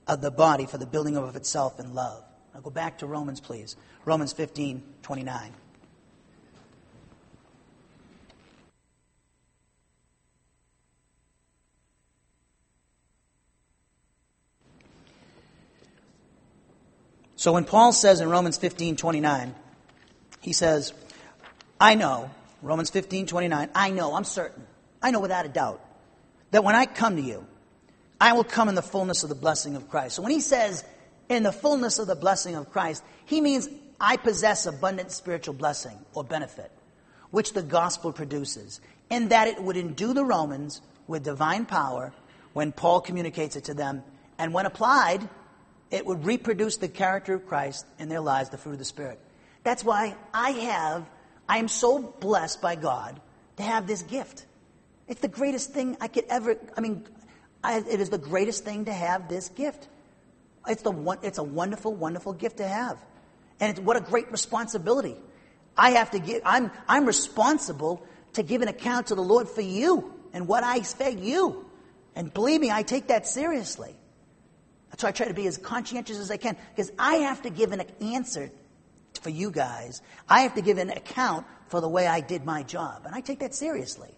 of 0.07 0.21
the 0.21 0.31
body 0.31 0.67
for 0.67 0.79
the 0.79 0.87
building 0.87 1.17
of 1.17 1.35
itself 1.35 1.81
in 1.81 1.95
love. 1.95 2.23
Now 2.55 2.61
go 2.61 2.71
back 2.71 2.99
to 2.99 3.09
Romans, 3.09 3.41
please. 3.41 3.75
Romans 4.05 4.33
15, 4.33 4.85
29. 5.03 5.53
So 17.35 17.53
when 17.53 17.65
Paul 17.65 17.93
says 17.93 18.21
in 18.21 18.29
Romans 18.29 18.59
15, 18.59 18.95
29, 18.95 19.57
he 20.41 20.53
says, 20.53 20.93
I 21.81 21.97
know, 21.97 22.31
Romans 22.65 22.91
15, 22.91 23.27
29, 23.27 23.71
I 23.75 23.91
know, 23.91 24.15
I'm 24.15 24.25
certain, 24.25 24.67
I 25.03 25.11
know 25.11 25.21
without 25.21 25.45
a 25.45 25.51
doubt, 25.51 25.85
that 26.51 26.65
when 26.65 26.75
I 26.75 26.87
come 26.87 27.17
to 27.17 27.23
you, 27.23 27.47
I 28.21 28.33
will 28.33 28.45
come 28.45 28.69
in 28.69 28.75
the 28.75 28.83
fullness 28.83 29.23
of 29.23 29.29
the 29.29 29.35
blessing 29.35 29.77
of 29.77 29.91
Christ. 29.91 30.17
So 30.17 30.23
when 30.23 30.33
he 30.33 30.41
says, 30.41 30.83
in 31.29 31.43
the 31.43 31.53
fullness 31.53 31.99
of 31.99 32.07
the 32.07 32.17
blessing 32.17 32.55
of 32.55 32.71
Christ, 32.71 33.05
he 33.27 33.41
means 33.41 33.69
I 34.01 34.17
possess 34.17 34.67
abundant 34.67 35.13
spiritual 35.13 35.55
blessing 35.55 35.99
or 36.15 36.25
benefit, 36.25 36.73
which 37.31 37.53
the 37.53 37.63
gospel 37.63 38.13
produces, 38.13 38.81
in 39.11 39.29
that 39.29 39.49
it 39.49 39.63
would 39.63 39.77
endue 39.77 40.15
the 40.15 40.25
Romans 40.25 40.81
with 41.07 41.23
divine 41.23 41.67
power 41.67 42.13
when 42.55 42.73
Paul 42.73 43.01
communicates 43.01 43.57
it 43.57 43.65
to 43.65 43.75
them, 43.75 44.03
and 44.39 44.55
when 44.55 44.65
applied, 44.65 45.29
it 45.91 46.07
would 46.07 46.25
reproduce 46.25 46.79
the 46.79 46.89
character 46.89 47.35
of 47.35 47.47
Christ 47.47 47.85
in 47.99 48.09
their 48.09 48.21
lives, 48.21 48.49
the 48.49 48.59
fruit 48.59 48.73
of 48.73 48.79
the 48.79 48.85
Spirit. 48.85 49.21
That's 49.65 49.85
why 49.85 50.17
I 50.33 50.51
have, 50.51 51.05
I 51.49 51.59
am 51.59 51.69
so 51.69 52.01
blessed 52.01 52.61
by 52.61 52.77
God 52.77 53.21
to 53.57 53.63
have 53.63 53.87
this 53.87 54.03
gift. 54.03 54.47
It's 55.07 55.21
the 55.21 55.29
greatest 55.29 55.73
thing 55.73 55.97
I 56.01 56.09
could 56.09 56.25
ever, 56.29 56.57
I 56.77 56.81
mean, 56.81 57.05
I, 57.63 57.79
it 57.79 58.01
is 58.01 58.11
the 58.11 58.19
greatest 58.19 58.65
thing 58.65 58.87
to 58.87 58.93
have 58.93 59.29
this 59.29 59.49
gift. 59.51 59.89
It's, 60.67 60.83
the 60.83 60.91
one, 60.91 61.19
it's 61.23 61.39
a 61.39 61.43
wonderful, 61.43 61.95
wonderful 61.95 62.33
gift 62.33 62.59
to 62.59 62.67
have. 62.67 62.99
And 63.61 63.71
it's, 63.71 63.81
what 63.81 63.97
a 63.97 64.01
great 64.01 64.31
responsibility. 64.33 65.17
I 65.77 65.91
have 65.91 66.11
to 66.13 66.19
give, 66.19 66.43
I'm, 66.45 66.71
I'm 66.89 67.05
responsible 67.05 68.07
to 68.35 68.43
give 68.43 68.63
an 68.63 68.69
account 68.69 69.09
to 69.09 69.15
the 69.15 69.23
Lord 69.23 69.49
for 69.49 69.61
you 69.61 70.13
and 70.33 70.49
what 70.49 70.65
I 70.65 70.81
fed 70.81 71.21
you. 71.21 71.65
And 72.17 72.33
believe 72.33 72.61
me, 72.61 72.71
I 72.71 72.83
take 72.83 73.09
that 73.09 73.27
seriously. 73.27 73.95
That's 74.91 75.03
why 75.03 75.09
I 75.09 75.13
try 75.13 75.27
to 75.27 75.35
be 75.35 75.47
as 75.47 75.59
conscientious 75.59 76.19
as 76.19 76.31
I 76.31 76.37
can 76.37 76.57
because 76.71 76.93
I 76.99 77.17
have 77.17 77.43
to 77.43 77.51
give 77.51 77.73
an 77.73 77.83
answer 78.01 78.51
for 79.25 79.31
you 79.31 79.51
guys. 79.51 80.03
I 80.29 80.43
have 80.43 80.55
to 80.55 80.63
give 80.63 80.79
an 80.79 80.91
account 80.91 81.47
for 81.69 81.81
the 81.81 81.89
way 81.89 82.07
I 82.07 82.21
did 82.21 82.45
my 82.45 82.63
job. 82.63 83.03
And 83.05 83.15
I 83.15 83.21
take 83.21 83.41
that 83.41 83.55
seriously. 83.55 84.11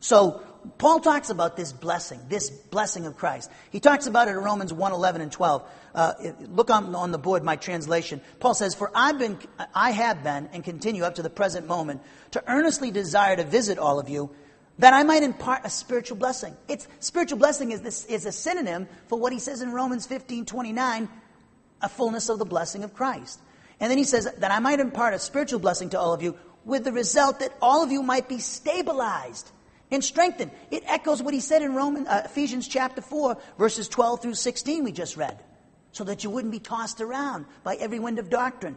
So 0.00 0.42
Paul 0.78 1.00
talks 1.00 1.30
about 1.30 1.56
this 1.56 1.72
blessing, 1.72 2.20
this 2.28 2.50
blessing 2.50 3.06
of 3.06 3.16
Christ. 3.16 3.50
He 3.70 3.80
talks 3.80 4.06
about 4.06 4.28
it 4.28 4.32
in 4.32 4.38
Romans 4.38 4.72
1, 4.72 4.92
11 4.92 5.20
and 5.20 5.30
12. 5.30 5.62
Uh, 5.94 6.12
look 6.40 6.70
on, 6.70 6.94
on 6.94 7.12
the 7.12 7.18
board, 7.18 7.44
my 7.44 7.56
translation. 7.56 8.20
Paul 8.40 8.54
says, 8.54 8.74
For 8.74 8.90
I've 8.94 9.18
been, 9.18 9.38
I 9.74 9.92
have 9.92 10.24
been 10.24 10.48
and 10.52 10.64
continue 10.64 11.04
up 11.04 11.14
to 11.14 11.22
the 11.22 11.30
present 11.30 11.66
moment 11.66 12.02
to 12.32 12.42
earnestly 12.46 12.90
desire 12.90 13.36
to 13.36 13.44
visit 13.44 13.78
all 13.78 13.98
of 13.98 14.08
you 14.08 14.30
that 14.78 14.92
I 14.92 15.04
might 15.04 15.22
impart 15.22 15.62
a 15.64 15.70
spiritual 15.70 16.16
blessing. 16.16 16.56
It's 16.68 16.88
spiritual 17.00 17.38
blessing 17.38 17.70
is 17.70 17.80
this 17.80 18.04
is 18.06 18.26
a 18.26 18.32
synonym 18.32 18.88
for 19.06 19.18
what 19.18 19.32
he 19.32 19.38
says 19.38 19.62
in 19.62 19.72
Romans 19.72 20.06
15, 20.06 20.46
29, 20.46 21.08
a 21.80 21.88
fullness 21.88 22.28
of 22.28 22.38
the 22.38 22.44
blessing 22.44 22.82
of 22.84 22.94
Christ. 22.94 23.40
And 23.80 23.90
then 23.90 23.98
he 23.98 24.04
says 24.04 24.28
that 24.38 24.50
I 24.50 24.58
might 24.60 24.80
impart 24.80 25.14
a 25.14 25.18
spiritual 25.18 25.60
blessing 25.60 25.90
to 25.90 25.98
all 25.98 26.14
of 26.14 26.22
you 26.22 26.36
with 26.64 26.84
the 26.84 26.92
result 26.92 27.40
that 27.40 27.52
all 27.60 27.82
of 27.82 27.90
you 27.92 28.02
might 28.02 28.28
be 28.28 28.38
stabilized 28.38 29.50
and 29.90 30.02
strengthened. 30.02 30.50
It 30.70 30.82
echoes 30.86 31.22
what 31.22 31.34
he 31.34 31.40
said 31.40 31.62
in 31.62 31.74
Roman, 31.74 32.06
uh, 32.06 32.22
Ephesians 32.24 32.68
chapter 32.68 33.00
4, 33.00 33.36
verses 33.58 33.88
12 33.88 34.22
through 34.22 34.34
16 34.34 34.84
we 34.84 34.92
just 34.92 35.16
read. 35.16 35.38
So 35.92 36.04
that 36.04 36.24
you 36.24 36.30
wouldn't 36.30 36.52
be 36.52 36.58
tossed 36.58 37.00
around 37.00 37.46
by 37.62 37.76
every 37.76 37.98
wind 37.98 38.18
of 38.18 38.28
doctrine. 38.28 38.76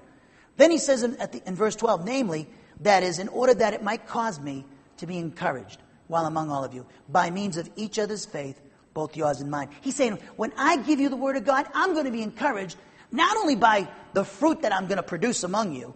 Then 0.58 0.72
he 0.72 0.78
says 0.78 1.04
in, 1.04 1.12
the, 1.14 1.42
in 1.46 1.56
verse 1.56 1.76
12, 1.76 2.06
namely, 2.06 2.48
that 2.82 3.04
is, 3.04 3.20
in 3.20 3.28
order 3.30 3.54
that 3.56 3.74
it 3.74 3.82
might 3.82 4.08
cause 4.08 4.40
me 4.40 4.66
to 4.98 5.08
be 5.08 5.18
encouraged 5.18 5.80
while 6.08 6.26
among 6.26 6.52
all 6.52 6.64
of 6.64 6.74
you, 6.74 6.86
by 7.10 7.30
means 7.30 7.58
of 7.58 7.70
each 7.76 7.98
other's 8.00 8.26
faith, 8.26 8.60
both 8.94 9.18
yours 9.18 9.42
and 9.42 9.50
mine. 9.50 9.70
He's 9.82 9.96
saying, 9.96 10.20
when 10.36 10.54
I 10.58 10.78
give 10.78 11.00
you 11.00 11.10
the 11.10 11.16
word 11.16 11.38
of 11.38 11.46
God, 11.46 11.68
I'm 11.74 11.94
going 11.94 12.06
to 12.06 12.12
be 12.12 12.24
encouraged 12.24 12.78
not 13.12 13.38
only 13.38 13.56
by 13.56 13.88
the 14.18 14.26
fruit 14.26 14.64
that 14.64 14.74
I'm 14.74 14.88
going 14.88 14.98
to 14.98 15.04
produce 15.04 15.44
among 15.44 15.76
you, 15.76 15.94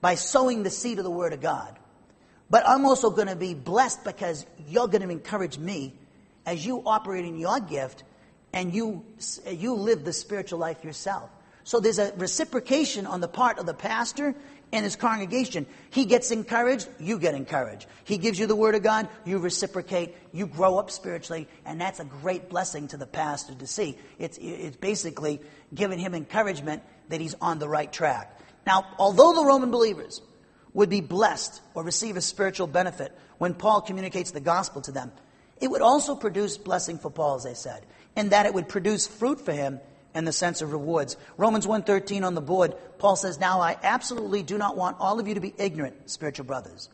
by 0.00 0.14
sowing 0.14 0.62
the 0.62 0.70
seed 0.70 0.98
of 0.98 1.04
the 1.04 1.10
word 1.10 1.32
of 1.32 1.40
God, 1.40 1.76
but 2.48 2.62
I'm 2.68 2.86
also 2.86 3.10
going 3.10 3.26
to 3.26 3.34
be 3.34 3.52
blessed 3.52 4.04
because 4.04 4.46
you're 4.68 4.86
going 4.86 5.02
to 5.02 5.10
encourage 5.10 5.58
me 5.58 5.92
as 6.46 6.64
you 6.64 6.84
operate 6.86 7.24
in 7.24 7.36
your 7.36 7.58
gift 7.58 8.04
and 8.52 8.72
you, 8.72 9.04
you 9.50 9.74
live 9.74 10.04
the 10.04 10.12
spiritual 10.12 10.60
life 10.60 10.84
yourself. 10.84 11.28
So 11.64 11.80
there's 11.80 11.98
a 11.98 12.12
reciprocation 12.16 13.06
on 13.06 13.20
the 13.20 13.26
part 13.26 13.58
of 13.58 13.66
the 13.66 13.74
pastor 13.74 14.36
and 14.74 14.84
his 14.84 14.96
congregation. 14.96 15.66
He 15.90 16.04
gets 16.04 16.32
encouraged, 16.32 16.88
you 16.98 17.18
get 17.18 17.34
encouraged. 17.34 17.86
He 18.02 18.18
gives 18.18 18.38
you 18.38 18.46
the 18.46 18.56
word 18.56 18.74
of 18.74 18.82
God, 18.82 19.08
you 19.24 19.38
reciprocate, 19.38 20.16
you 20.32 20.46
grow 20.46 20.78
up 20.78 20.90
spiritually, 20.90 21.48
and 21.64 21.80
that's 21.80 22.00
a 22.00 22.04
great 22.04 22.48
blessing 22.48 22.88
to 22.88 22.96
the 22.96 23.06
pastor 23.06 23.54
to 23.54 23.66
see. 23.66 23.96
It's, 24.18 24.36
it's 24.40 24.76
basically 24.76 25.40
giving 25.72 26.00
him 26.00 26.14
encouragement 26.14 26.82
that 27.08 27.20
he's 27.20 27.34
on 27.40 27.60
the 27.60 27.68
right 27.68 27.90
track. 27.92 28.40
Now, 28.66 28.86
although 28.98 29.32
the 29.32 29.44
Roman 29.44 29.70
believers 29.70 30.20
would 30.72 30.90
be 30.90 31.00
blessed 31.00 31.62
or 31.74 31.84
receive 31.84 32.16
a 32.16 32.20
spiritual 32.20 32.66
benefit 32.66 33.16
when 33.38 33.54
Paul 33.54 33.80
communicates 33.80 34.32
the 34.32 34.40
gospel 34.40 34.82
to 34.82 34.92
them, 34.92 35.12
it 35.60 35.70
would 35.70 35.82
also 35.82 36.16
produce 36.16 36.58
blessing 36.58 36.98
for 36.98 37.10
Paul, 37.10 37.36
as 37.36 37.46
I 37.46 37.52
said, 37.52 37.86
in 38.16 38.30
that 38.30 38.46
it 38.46 38.54
would 38.54 38.68
produce 38.68 39.06
fruit 39.06 39.40
for 39.40 39.52
him 39.52 39.78
and 40.14 40.26
the 40.26 40.32
sense 40.32 40.62
of 40.62 40.72
rewards. 40.72 41.16
Romans 41.36 41.66
1:13 41.66 42.24
on 42.24 42.34
the 42.34 42.40
board, 42.40 42.74
Paul 42.98 43.16
says, 43.16 43.38
"Now 43.38 43.60
I 43.60 43.76
absolutely 43.82 44.42
do 44.42 44.56
not 44.56 44.76
want 44.76 44.96
all 45.00 45.18
of 45.18 45.28
you 45.28 45.34
to 45.34 45.40
be 45.40 45.54
ignorant, 45.58 46.08
spiritual 46.08 46.46
brothers, 46.46 46.88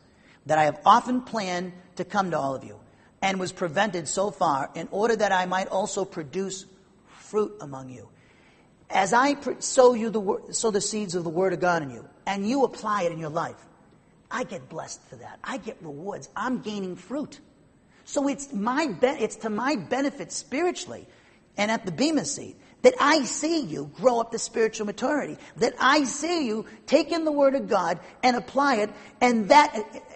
that 0.47 0.57
I 0.57 0.65
have 0.65 0.79
often 0.85 1.21
planned 1.21 1.73
to 1.95 2.03
come 2.03 2.31
to 2.31 2.39
all 2.39 2.55
of 2.55 2.63
you 2.63 2.79
and 3.21 3.39
was 3.39 3.51
prevented 3.51 4.07
so 4.07 4.31
far 4.31 4.71
in 4.73 4.87
order 4.91 5.15
that 5.15 5.31
I 5.31 5.45
might 5.45 5.67
also 5.67 6.03
produce 6.03 6.65
fruit 7.19 7.55
among 7.61 7.89
you. 7.89 8.09
As 8.89 9.13
I 9.13 9.37
sow 9.59 9.93
you 9.93 10.09
the 10.09 10.53
sow 10.53 10.71
the 10.71 10.81
seeds 10.81 11.15
of 11.15 11.23
the 11.23 11.29
word 11.29 11.53
of 11.53 11.59
God 11.59 11.83
in 11.83 11.91
you 11.91 12.09
and 12.25 12.47
you 12.47 12.63
apply 12.63 13.03
it 13.03 13.11
in 13.11 13.19
your 13.19 13.29
life, 13.29 13.67
I 14.29 14.43
get 14.43 14.67
blessed 14.67 15.01
for 15.03 15.17
that. 15.17 15.39
I 15.43 15.57
get 15.57 15.77
rewards. 15.81 16.29
I'm 16.35 16.61
gaining 16.61 16.95
fruit. 16.95 17.39
So 18.03 18.27
it's 18.27 18.51
my 18.51 18.87
be- 18.87 19.07
it's 19.07 19.37
to 19.37 19.49
my 19.49 19.75
benefit 19.75 20.31
spiritually 20.31 21.07
and 21.57 21.69
at 21.69 21.85
the 21.85 21.91
Bema 21.91 22.25
seat 22.25 22.57
that 22.81 22.95
I 22.99 23.23
see 23.23 23.61
you 23.61 23.91
grow 23.95 24.19
up 24.19 24.31
to 24.31 24.39
spiritual 24.39 24.85
maturity, 24.85 25.37
that 25.57 25.73
I 25.79 26.03
see 26.03 26.47
you 26.47 26.65
take 26.87 27.11
in 27.11 27.25
the 27.25 27.31
Word 27.31 27.55
of 27.55 27.67
God 27.67 27.99
and 28.23 28.35
apply 28.35 28.77
it, 28.77 28.89
and 29.19 29.49
that, 29.49 29.75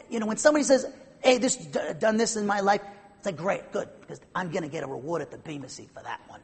you 0.09 0.20
know, 0.20 0.26
when 0.26 0.38
somebody 0.38 0.63
says, 0.63 0.86
hey, 1.24 1.38
this, 1.38 1.55
done 1.55 2.18
this 2.18 2.36
in 2.36 2.45
my 2.45 2.61
life, 2.61 2.82
it's 3.18 3.26
like, 3.26 3.38
great, 3.38 3.72
good, 3.72 3.89
because 4.01 4.20
I'm 4.34 4.51
going 4.51 4.63
to 4.63 4.70
get 4.70 4.84
a 4.84 4.88
reward 4.88 5.22
at 5.22 5.32
the 5.32 5.38
Bema 5.38 5.70
seat 5.70 5.89
for 5.93 6.03
that 6.03 6.22
one. 6.28 6.41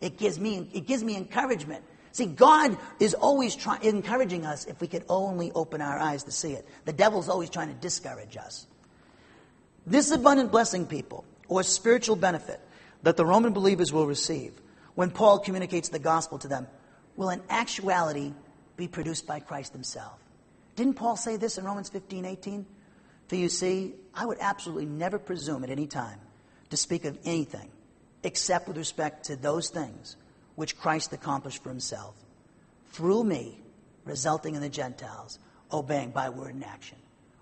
It 0.00 0.18
gives 0.18 0.38
me, 0.38 0.68
it 0.72 0.86
gives 0.86 1.02
me 1.02 1.16
encouragement. 1.16 1.84
See, 2.12 2.26
God 2.26 2.76
is 3.00 3.14
always 3.14 3.56
trying, 3.56 3.82
encouraging 3.82 4.46
us 4.46 4.66
if 4.66 4.80
we 4.80 4.86
could 4.86 5.04
only 5.08 5.50
open 5.52 5.80
our 5.80 5.98
eyes 5.98 6.24
to 6.24 6.30
see 6.30 6.52
it. 6.52 6.66
The 6.84 6.92
devil's 6.92 7.28
always 7.28 7.50
trying 7.50 7.68
to 7.68 7.74
discourage 7.74 8.36
us. 8.36 8.66
This 9.86 10.10
abundant 10.10 10.52
blessing, 10.52 10.86
people, 10.86 11.24
or 11.48 11.62
spiritual 11.62 12.16
benefit 12.16 12.60
that 13.02 13.16
the 13.16 13.26
Roman 13.26 13.52
believers 13.52 13.92
will 13.92 14.06
receive 14.06 14.52
when 14.94 15.10
Paul 15.10 15.38
communicates 15.40 15.88
the 15.88 15.98
gospel 15.98 16.38
to 16.38 16.48
them 16.48 16.66
will 17.16 17.30
in 17.30 17.42
actuality 17.48 18.32
be 18.76 18.88
produced 18.88 19.26
by 19.26 19.40
Christ 19.40 19.72
himself. 19.72 20.18
Didn't 20.76 20.94
Paul 20.94 21.16
say 21.16 21.36
this 21.36 21.58
in 21.58 21.64
Romans 21.64 21.88
15, 21.88 22.24
18? 22.24 22.66
For 23.28 23.36
you 23.36 23.48
see, 23.48 23.94
I 24.14 24.26
would 24.26 24.38
absolutely 24.40 24.86
never 24.86 25.18
presume 25.18 25.64
at 25.64 25.70
any 25.70 25.86
time 25.86 26.18
to 26.70 26.76
speak 26.76 27.04
of 27.04 27.18
anything 27.24 27.70
except 28.22 28.68
with 28.68 28.76
respect 28.76 29.26
to 29.26 29.36
those 29.36 29.68
things 29.68 30.16
which 30.56 30.76
Christ 30.78 31.12
accomplished 31.12 31.62
for 31.62 31.68
himself 31.68 32.14
through 32.92 33.24
me, 33.24 33.60
resulting 34.04 34.54
in 34.54 34.60
the 34.60 34.68
Gentiles 34.68 35.38
obeying 35.72 36.10
by 36.10 36.28
word 36.28 36.54
and 36.54 36.64
action. 36.64 36.98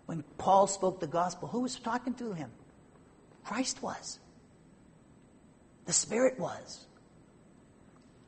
When 0.07 0.23
Paul 0.39 0.67
spoke 0.67 1.01
the 1.01 1.07
gospel, 1.07 1.49
who 1.49 1.61
was 1.61 1.77
talking 1.77 2.15
to 2.15 2.33
him? 2.33 2.51
Christ 3.45 3.83
was. 3.83 4.19
The 5.87 5.93
Spirit 5.93 6.39
was. 6.39 6.87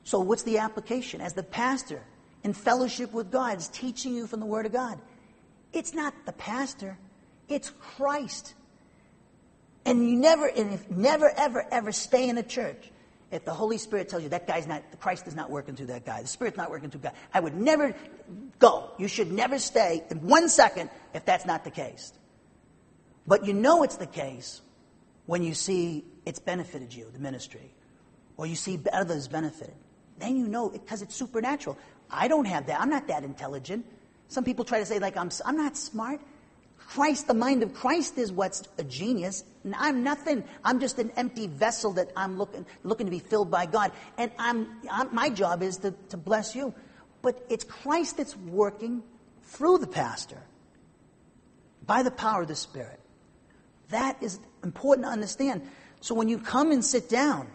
So, 0.05 0.19
what's 0.19 0.43
the 0.43 0.59
application? 0.59 1.19
As 1.19 1.33
the 1.33 1.43
pastor, 1.43 2.01
in 2.43 2.53
fellowship 2.53 3.11
with 3.11 3.31
God, 3.31 3.57
is 3.57 3.67
teaching 3.67 4.13
you 4.13 4.27
from 4.27 4.39
the 4.39 4.45
Word 4.45 4.65
of 4.65 4.71
God. 4.71 4.99
It's 5.73 5.93
not 5.93 6.13
the 6.25 6.31
pastor, 6.31 6.97
it's 7.49 7.71
Christ. 7.71 8.53
And 9.83 10.09
you 10.09 10.15
never, 10.15 10.47
and 10.47 10.73
if 10.73 10.89
never, 10.89 11.31
ever, 11.35 11.65
ever 11.69 11.91
stay 11.91 12.29
in 12.29 12.37
a 12.37 12.43
church 12.43 12.91
if 13.31 13.43
the 13.45 13.53
Holy 13.53 13.77
Spirit 13.77 14.07
tells 14.07 14.23
you 14.23 14.29
that 14.29 14.47
guy's 14.47 14.67
not, 14.67 14.83
Christ 14.99 15.27
is 15.27 15.35
not 15.35 15.49
working 15.49 15.75
through 15.75 15.87
that 15.87 16.05
guy, 16.05 16.21
the 16.21 16.27
Spirit's 16.27 16.57
not 16.57 16.69
working 16.69 16.89
through 16.89 17.01
God. 17.01 17.13
I 17.33 17.39
would 17.39 17.55
never 17.55 17.95
go. 18.59 18.91
You 18.97 19.07
should 19.07 19.31
never 19.31 19.59
stay 19.59 20.03
in 20.09 20.21
one 20.21 20.49
second 20.49 20.89
if 21.13 21.25
that's 21.25 21.45
not 21.45 21.63
the 21.63 21.71
case. 21.71 22.13
But 23.27 23.45
you 23.45 23.53
know 23.53 23.83
it's 23.83 23.97
the 23.97 24.05
case 24.05 24.61
when 25.25 25.41
you 25.41 25.55
see 25.55 26.05
it's 26.25 26.39
benefited 26.39 26.93
you, 26.93 27.09
the 27.11 27.19
ministry, 27.19 27.73
or 28.37 28.45
you 28.45 28.55
see 28.55 28.79
others 28.93 29.27
benefited. 29.27 29.75
Then 30.17 30.37
you 30.37 30.47
know 30.47 30.69
because 30.69 31.01
it's 31.01 31.15
supernatural. 31.15 31.77
I 32.09 32.27
don't 32.27 32.45
have 32.45 32.67
that. 32.67 32.79
I'm 32.79 32.89
not 32.89 33.07
that 33.07 33.23
intelligent. 33.23 33.85
Some 34.27 34.43
people 34.43 34.65
try 34.65 34.79
to 34.79 34.85
say, 34.85 34.99
like, 34.99 35.17
I'm, 35.17 35.29
I'm 35.45 35.57
not 35.57 35.77
smart. 35.77 36.21
Christ, 36.77 37.27
the 37.27 37.33
mind 37.33 37.63
of 37.63 37.73
Christ 37.73 38.17
is 38.17 38.31
what's 38.31 38.63
a 38.77 38.83
genius. 38.83 39.43
I'm 39.75 40.03
nothing. 40.03 40.43
I'm 40.63 40.79
just 40.79 40.99
an 40.99 41.11
empty 41.15 41.47
vessel 41.47 41.93
that 41.93 42.11
I'm 42.15 42.37
looking, 42.37 42.65
looking 42.83 43.07
to 43.07 43.11
be 43.11 43.19
filled 43.19 43.49
by 43.49 43.65
God. 43.65 43.91
And 44.17 44.31
I'm, 44.37 44.67
I'm, 44.89 45.13
my 45.13 45.29
job 45.29 45.63
is 45.63 45.77
to, 45.77 45.91
to 46.09 46.17
bless 46.17 46.55
you. 46.55 46.73
But 47.21 47.43
it's 47.49 47.63
Christ 47.63 48.17
that's 48.17 48.37
working 48.37 49.03
through 49.43 49.79
the 49.79 49.87
pastor 49.87 50.41
by 51.85 52.03
the 52.03 52.11
power 52.11 52.43
of 52.43 52.47
the 52.47 52.55
Spirit. 52.55 52.99
That 53.89 54.21
is 54.21 54.39
important 54.63 55.07
to 55.07 55.11
understand. 55.11 55.67
So 56.01 56.13
when 56.13 56.29
you 56.29 56.37
come 56.37 56.71
and 56.71 56.85
sit 56.85 57.09
down, 57.09 57.47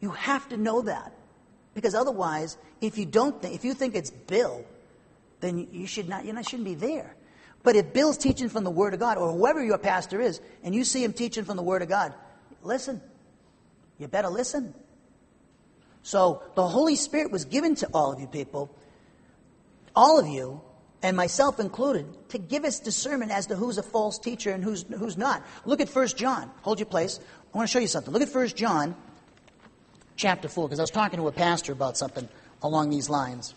you 0.00 0.10
have 0.10 0.48
to 0.50 0.56
know 0.56 0.82
that. 0.82 1.12
Because 1.74 1.94
otherwise, 1.94 2.56
if 2.80 2.96
you 2.96 3.04
don't 3.04 3.42
think, 3.42 3.54
if 3.54 3.64
you 3.64 3.74
think 3.74 3.94
it's 3.94 4.10
Bill, 4.10 4.64
then 5.40 5.68
you 5.72 5.86
should 5.86 6.08
not, 6.08 6.24
you 6.24 6.32
know, 6.32 6.42
shouldn't 6.42 6.64
be 6.64 6.74
there. 6.74 7.14
But 7.62 7.76
if 7.76 7.92
Bill's 7.92 8.18
teaching 8.18 8.48
from 8.48 8.64
the 8.64 8.70
Word 8.70 8.94
of 8.94 9.00
God, 9.00 9.18
or 9.18 9.32
whoever 9.32 9.64
your 9.64 9.78
pastor 9.78 10.20
is, 10.20 10.40
and 10.62 10.74
you 10.74 10.84
see 10.84 11.02
him 11.02 11.12
teaching 11.12 11.44
from 11.44 11.56
the 11.56 11.62
Word 11.62 11.82
of 11.82 11.88
God, 11.88 12.14
listen. 12.62 13.00
You 13.98 14.06
better 14.06 14.28
listen. 14.28 14.74
So 16.02 16.42
the 16.54 16.66
Holy 16.66 16.96
Spirit 16.96 17.32
was 17.32 17.46
given 17.46 17.74
to 17.76 17.88
all 17.94 18.12
of 18.12 18.20
you 18.20 18.26
people, 18.26 18.74
all 19.96 20.20
of 20.20 20.28
you, 20.28 20.60
and 21.02 21.16
myself 21.16 21.60
included, 21.60 22.06
to 22.30 22.38
give 22.38 22.64
us 22.64 22.80
discernment 22.80 23.30
as 23.30 23.46
to 23.46 23.56
who's 23.56 23.78
a 23.78 23.82
false 23.82 24.18
teacher 24.18 24.50
and 24.50 24.62
who's, 24.62 24.84
who's 24.98 25.16
not. 25.16 25.42
Look 25.64 25.80
at 25.80 25.88
1 25.88 26.08
John. 26.08 26.50
Hold 26.62 26.78
your 26.78 26.86
place. 26.86 27.20
I 27.52 27.56
want 27.56 27.68
to 27.68 27.72
show 27.72 27.78
you 27.78 27.86
something. 27.86 28.12
Look 28.12 28.22
at 28.22 28.34
1 28.34 28.48
John 28.48 28.94
chapter 30.16 30.48
4, 30.48 30.68
because 30.68 30.78
I 30.78 30.82
was 30.82 30.90
talking 30.90 31.18
to 31.18 31.28
a 31.28 31.32
pastor 31.32 31.72
about 31.72 31.96
something 31.96 32.28
along 32.62 32.90
these 32.90 33.08
lines. 33.08 33.54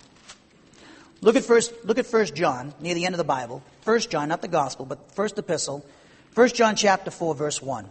Look 1.21 1.35
at 1.35 1.43
first 1.43 1.73
look 1.83 1.97
at 1.97 2.05
first 2.05 2.35
John, 2.35 2.73
near 2.79 2.93
the 2.93 3.05
end 3.05 3.15
of 3.15 3.17
the 3.17 3.23
Bible. 3.23 3.63
First 3.81 4.11
John, 4.11 4.29
not 4.29 4.41
the 4.41 4.47
gospel, 4.47 4.85
but 4.85 5.11
first 5.13 5.37
epistle. 5.37 5.85
First 6.31 6.55
John 6.55 6.75
chapter 6.75 7.09
4, 7.09 7.33
verse 7.33 7.61
1. 7.61 7.89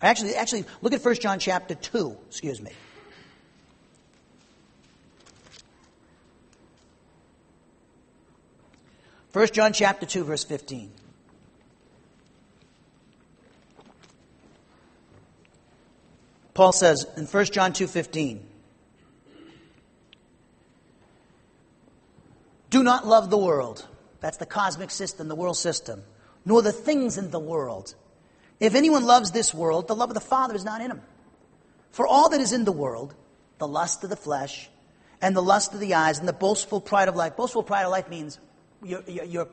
Actually, 0.00 0.34
actually, 0.34 0.64
look 0.80 0.92
at 0.92 1.02
First 1.02 1.20
John 1.20 1.38
chapter 1.38 1.74
2, 1.74 2.16
excuse 2.28 2.60
me. 2.60 2.70
First 9.30 9.52
John 9.52 9.72
chapter 9.72 10.06
2, 10.06 10.24
verse 10.24 10.44
15. 10.44 10.90
Paul 16.58 16.72
says 16.72 17.06
in 17.16 17.24
1 17.26 17.44
John 17.52 17.72
2:15, 17.72 18.40
Do 22.68 22.82
not 22.82 23.06
love 23.06 23.30
the 23.30 23.38
world. 23.38 23.86
That's 24.18 24.38
the 24.38 24.44
cosmic 24.44 24.90
system, 24.90 25.28
the 25.28 25.36
world 25.36 25.56
system, 25.56 26.02
nor 26.44 26.60
the 26.60 26.72
things 26.72 27.16
in 27.16 27.30
the 27.30 27.38
world. 27.38 27.94
If 28.58 28.74
anyone 28.74 29.04
loves 29.04 29.30
this 29.30 29.54
world, 29.54 29.86
the 29.86 29.94
love 29.94 30.10
of 30.10 30.14
the 30.14 30.20
Father 30.20 30.56
is 30.56 30.64
not 30.64 30.80
in 30.80 30.90
him. 30.90 31.00
For 31.92 32.08
all 32.08 32.28
that 32.30 32.40
is 32.40 32.52
in 32.52 32.64
the 32.64 32.72
world, 32.72 33.14
the 33.58 33.68
lust 33.68 34.02
of 34.02 34.10
the 34.10 34.16
flesh, 34.16 34.68
and 35.22 35.36
the 35.36 35.40
lust 35.40 35.74
of 35.74 35.78
the 35.78 35.94
eyes, 35.94 36.18
and 36.18 36.26
the 36.26 36.32
boastful 36.32 36.80
pride 36.80 37.06
of 37.06 37.14
life. 37.14 37.36
Boastful 37.36 37.62
pride 37.62 37.84
of 37.84 37.92
life 37.92 38.08
means 38.08 38.36
you're, 38.82 39.04
you're, 39.06 39.26
you're 39.26 39.48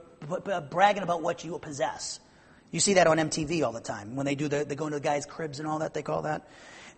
bragging 0.72 1.04
about 1.04 1.22
what 1.22 1.46
you 1.46 1.56
possess. 1.60 2.20
You 2.72 2.80
see 2.80 2.96
that 2.96 3.06
on 3.06 3.18
MTV 3.18 3.64
all 3.64 3.74
the 3.74 3.80
time 3.80 4.16
when 4.16 4.26
they 4.26 4.34
do 4.34 4.48
the, 4.48 4.66
they 4.66 4.74
go 4.74 4.88
into 4.88 4.98
the 4.98 5.04
guy's 5.04 5.28
cribs 5.28 5.60
and 5.60 5.68
all 5.68 5.78
that. 5.80 5.94
They 5.94 6.02
call 6.02 6.24
that. 6.24 6.48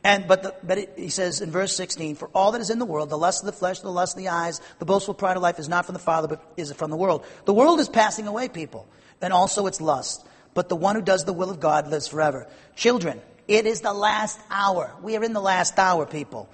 And, 0.04 0.28
but, 0.28 0.44
the, 0.44 0.56
but 0.64 0.78
it, 0.78 0.94
he 0.96 1.10
says 1.10 1.42
in 1.42 1.52
verse 1.52 1.76
16, 1.76 2.16
For 2.16 2.30
all 2.34 2.52
that 2.52 2.62
is 2.62 2.70
in 2.70 2.80
the 2.80 2.86
world, 2.86 3.10
the 3.10 3.18
lust 3.18 3.42
of 3.42 3.46
the 3.46 3.52
flesh, 3.52 3.80
the 3.80 3.92
lust 3.92 4.16
of 4.16 4.24
the 4.24 4.30
eyes, 4.30 4.62
the 4.80 4.86
boastful 4.86 5.14
pride 5.14 5.36
of 5.36 5.44
life 5.44 5.60
is 5.60 5.68
not 5.68 5.86
from 5.86 5.94
the 5.94 6.00
Father, 6.00 6.28
but 6.28 6.54
is 6.56 6.72
from 6.74 6.92
the 6.92 6.98
world. 6.98 7.26
The 7.46 7.54
world 7.54 7.80
is 7.80 7.90
passing 7.90 8.28
away, 8.28 8.48
people, 8.48 8.88
and 9.22 9.34
also 9.34 9.68
its 9.68 9.82
lust. 9.82 10.26
But 10.54 10.70
the 10.70 10.76
one 10.76 10.96
who 10.96 11.02
does 11.02 11.26
the 11.26 11.34
will 11.34 11.50
of 11.50 11.60
God 11.60 11.88
lives 11.88 12.08
forever. 12.08 12.48
Children, 12.76 13.22
it 13.48 13.66
is 13.66 13.82
the 13.82 13.94
last 13.94 14.40
hour. 14.50 14.94
We 15.02 15.18
are 15.18 15.24
in 15.24 15.34
the 15.34 15.42
last 15.42 15.78
hour, 15.78 16.06
people. 16.06 16.50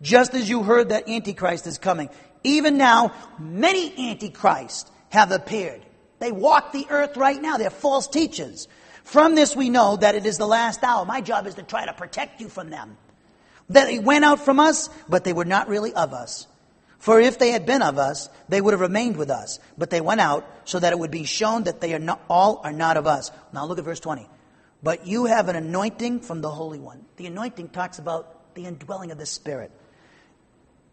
Just 0.00 0.34
as 0.34 0.48
you 0.48 0.62
heard 0.62 0.90
that 0.90 1.08
Antichrist 1.08 1.66
is 1.66 1.78
coming, 1.78 2.10
even 2.44 2.76
now, 2.76 3.14
many 3.38 4.10
Antichrists 4.10 4.90
have 5.10 5.32
appeared. 5.32 5.82
They 6.18 6.32
walk 6.32 6.72
the 6.72 6.86
earth 6.88 7.16
right 7.16 7.40
now. 7.40 7.56
They're 7.56 7.70
false 7.70 8.06
teachers. 8.06 8.68
From 9.04 9.34
this 9.34 9.56
we 9.56 9.70
know 9.70 9.96
that 9.96 10.14
it 10.14 10.26
is 10.26 10.38
the 10.38 10.46
last 10.46 10.82
hour. 10.82 11.04
My 11.04 11.20
job 11.20 11.46
is 11.46 11.54
to 11.56 11.62
try 11.62 11.86
to 11.86 11.92
protect 11.92 12.40
you 12.40 12.48
from 12.48 12.70
them. 12.70 12.96
That 13.68 13.86
they 13.86 13.98
went 13.98 14.24
out 14.24 14.40
from 14.40 14.60
us, 14.60 14.88
but 15.08 15.24
they 15.24 15.32
were 15.32 15.44
not 15.44 15.68
really 15.68 15.92
of 15.94 16.12
us. 16.12 16.46
For 16.98 17.20
if 17.20 17.38
they 17.38 17.50
had 17.50 17.66
been 17.66 17.82
of 17.82 17.98
us, 17.98 18.28
they 18.48 18.60
would 18.60 18.74
have 18.74 18.80
remained 18.80 19.16
with 19.16 19.28
us. 19.28 19.58
But 19.76 19.90
they 19.90 20.00
went 20.00 20.20
out 20.20 20.48
so 20.64 20.78
that 20.78 20.92
it 20.92 20.98
would 20.98 21.10
be 21.10 21.24
shown 21.24 21.64
that 21.64 21.80
they 21.80 21.94
are 21.94 21.98
not, 21.98 22.22
all 22.30 22.60
are 22.62 22.72
not 22.72 22.96
of 22.96 23.08
us. 23.08 23.32
Now 23.52 23.66
look 23.66 23.78
at 23.78 23.84
verse 23.84 23.98
20. 23.98 24.28
But 24.84 25.06
you 25.06 25.26
have 25.26 25.48
an 25.48 25.56
anointing 25.56 26.20
from 26.20 26.42
the 26.42 26.50
Holy 26.50 26.78
One. 26.78 27.04
The 27.16 27.26
anointing 27.26 27.70
talks 27.70 27.98
about 27.98 28.54
the 28.54 28.66
indwelling 28.66 29.10
of 29.10 29.18
the 29.18 29.26
Spirit. 29.26 29.72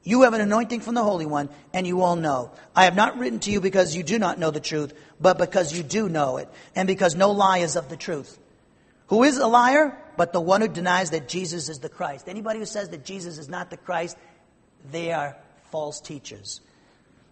You 0.03 0.21
have 0.21 0.33
an 0.33 0.41
anointing 0.41 0.81
from 0.81 0.95
the 0.95 1.03
Holy 1.03 1.25
One, 1.25 1.49
and 1.73 1.85
you 1.85 2.01
all 2.01 2.15
know. 2.15 2.51
I 2.75 2.85
have 2.85 2.95
not 2.95 3.17
written 3.17 3.39
to 3.39 3.51
you 3.51 3.61
because 3.61 3.95
you 3.95 4.03
do 4.03 4.17
not 4.17 4.39
know 4.39 4.49
the 4.51 4.59
truth, 4.59 4.93
but 5.19 5.37
because 5.37 5.75
you 5.75 5.83
do 5.83 6.07
know 6.07 6.37
it, 6.37 6.49
and 6.75 6.87
because 6.87 7.15
no 7.15 7.31
lie 7.31 7.59
is 7.59 7.75
of 7.75 7.89
the 7.89 7.97
truth. 7.97 8.37
Who 9.07 9.23
is 9.23 9.37
a 9.37 9.47
liar? 9.47 9.97
But 10.17 10.33
the 10.33 10.41
one 10.41 10.61
who 10.61 10.67
denies 10.67 11.11
that 11.11 11.27
Jesus 11.27 11.69
is 11.69 11.79
the 11.79 11.89
Christ. 11.89 12.27
Anybody 12.27 12.59
who 12.59 12.65
says 12.65 12.89
that 12.89 13.05
Jesus 13.05 13.37
is 13.37 13.49
not 13.49 13.69
the 13.69 13.77
Christ, 13.77 14.17
they 14.91 15.11
are 15.11 15.35
false 15.71 15.99
teachers. 15.99 16.61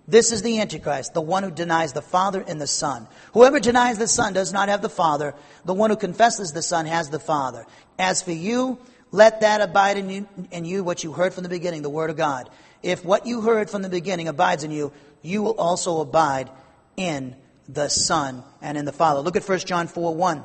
This 0.07 0.31
is 0.31 0.41
the 0.41 0.61
Antichrist, 0.61 1.13
the 1.13 1.21
one 1.21 1.43
who 1.43 1.51
denies 1.51 1.91
the 1.91 2.01
Father 2.01 2.41
and 2.47 2.61
the 2.61 2.67
Son. 2.67 3.07
Whoever 3.33 3.59
denies 3.59 3.97
the 3.97 4.07
Son 4.07 4.31
does 4.31 4.53
not 4.53 4.69
have 4.69 4.81
the 4.81 4.89
Father. 4.89 5.35
The 5.65 5.73
one 5.73 5.89
who 5.89 5.97
confesses 5.97 6.53
the 6.53 6.61
Son 6.61 6.85
has 6.85 7.09
the 7.09 7.19
Father. 7.19 7.65
As 7.99 8.21
for 8.21 8.31
you, 8.31 8.79
let 9.11 9.41
that 9.41 9.61
abide 9.61 9.97
in 9.97 10.09
you, 10.09 10.27
in 10.51 10.65
you, 10.65 10.83
what 10.83 11.03
you 11.03 11.13
heard 11.13 11.33
from 11.33 11.43
the 11.43 11.49
beginning, 11.49 11.81
the 11.81 11.89
Word 11.89 12.09
of 12.09 12.17
God. 12.17 12.49
If 12.83 13.03
what 13.05 13.25
you 13.25 13.41
heard 13.41 13.69
from 13.69 13.81
the 13.81 13.89
beginning 13.89 14.27
abides 14.27 14.63
in 14.63 14.71
you, 14.71 14.91
you 15.21 15.41
will 15.41 15.55
also 15.55 16.01
abide 16.01 16.49
in 16.95 17.35
the 17.67 17.89
Son 17.89 18.43
and 18.61 18.77
in 18.77 18.85
the 18.85 18.91
Father. 18.91 19.21
Look 19.21 19.35
at 19.35 19.47
1 19.47 19.59
John 19.59 19.87
4 19.87 20.15
1. 20.15 20.43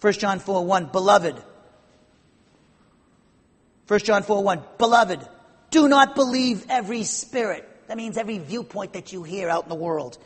1 0.00 0.12
John 0.14 0.38
4 0.38 0.64
1. 0.64 0.86
Beloved. 0.86 1.42
1 3.86 4.00
John 4.00 4.22
4 4.22 4.42
1. 4.42 4.62
Beloved, 4.78 5.20
do 5.70 5.88
not 5.88 6.14
believe 6.14 6.66
every 6.68 7.04
spirit. 7.04 7.68
That 7.88 7.96
means 7.96 8.16
every 8.16 8.38
viewpoint 8.38 8.94
that 8.94 9.12
you 9.12 9.22
hear 9.22 9.48
out 9.48 9.64
in 9.64 9.68
the 9.68 9.74
world. 9.74 10.18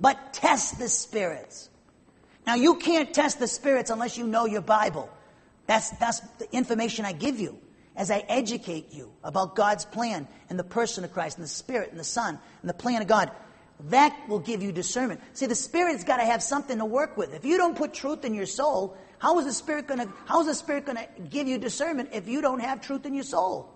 But 0.00 0.34
test 0.34 0.78
the 0.78 0.88
spirits. 0.88 1.70
Now, 2.46 2.54
you 2.54 2.76
can't 2.76 3.12
test 3.12 3.38
the 3.38 3.48
spirits 3.48 3.90
unless 3.90 4.16
you 4.16 4.26
know 4.26 4.46
your 4.46 4.60
Bible. 4.60 5.10
That's, 5.66 5.90
that's 5.90 6.20
the 6.38 6.54
information 6.54 7.04
I 7.04 7.12
give 7.12 7.40
you 7.40 7.58
as 7.96 8.10
I 8.10 8.18
educate 8.28 8.92
you 8.92 9.10
about 9.24 9.56
God's 9.56 9.84
plan 9.84 10.28
and 10.48 10.58
the 10.58 10.64
person 10.64 11.04
of 11.04 11.12
Christ 11.12 11.38
and 11.38 11.44
the 11.44 11.48
Spirit 11.48 11.90
and 11.90 11.98
the 11.98 12.04
Son 12.04 12.38
and 12.60 12.68
the 12.68 12.74
plan 12.74 13.02
of 13.02 13.08
God. 13.08 13.30
That 13.88 14.16
will 14.28 14.38
give 14.38 14.62
you 14.62 14.72
discernment. 14.72 15.20
See, 15.34 15.46
the 15.46 15.54
Spirit's 15.54 16.04
got 16.04 16.18
to 16.18 16.24
have 16.24 16.42
something 16.42 16.78
to 16.78 16.84
work 16.84 17.16
with. 17.16 17.34
If 17.34 17.44
you 17.44 17.56
don't 17.56 17.76
put 17.76 17.92
truth 17.92 18.24
in 18.24 18.34
your 18.34 18.46
soul, 18.46 18.96
how 19.18 19.38
is 19.38 19.46
the 19.46 19.52
Spirit 19.52 19.86
going 19.86 20.00
to, 20.00 20.12
how 20.26 20.40
is 20.40 20.46
the 20.46 20.54
Spirit 20.54 20.86
going 20.86 20.98
to 20.98 21.22
give 21.22 21.48
you 21.48 21.58
discernment 21.58 22.10
if 22.12 22.28
you 22.28 22.40
don't 22.40 22.60
have 22.60 22.80
truth 22.80 23.06
in 23.06 23.14
your 23.14 23.24
soul? 23.24 23.72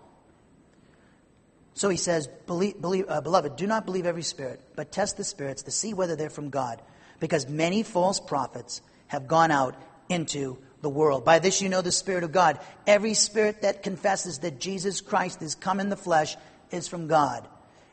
So 1.73 1.89
he 1.89 1.97
says, 1.97 2.27
believe, 2.47 2.81
believe, 2.81 3.05
uh, 3.07 3.21
Beloved, 3.21 3.55
do 3.55 3.65
not 3.65 3.85
believe 3.85 4.05
every 4.05 4.23
spirit, 4.23 4.61
but 4.75 4.91
test 4.91 5.17
the 5.17 5.23
spirits 5.23 5.63
to 5.63 5.71
see 5.71 5.93
whether 5.93 6.15
they're 6.15 6.29
from 6.29 6.49
God, 6.49 6.81
because 7.19 7.47
many 7.47 7.83
false 7.83 8.19
prophets 8.19 8.81
have 9.07 9.27
gone 9.27 9.51
out 9.51 9.75
into 10.09 10.57
the 10.81 10.89
world. 10.89 11.25
By 11.25 11.39
this 11.39 11.61
you 11.61 11.69
know 11.69 11.81
the 11.81 11.91
Spirit 11.91 12.23
of 12.23 12.31
God. 12.31 12.59
Every 12.87 13.13
spirit 13.13 13.61
that 13.61 13.83
confesses 13.83 14.39
that 14.39 14.59
Jesus 14.59 15.01
Christ 15.01 15.41
is 15.41 15.55
come 15.55 15.79
in 15.79 15.89
the 15.89 15.95
flesh 15.95 16.35
is 16.71 16.87
from 16.87 17.07
God. 17.07 17.47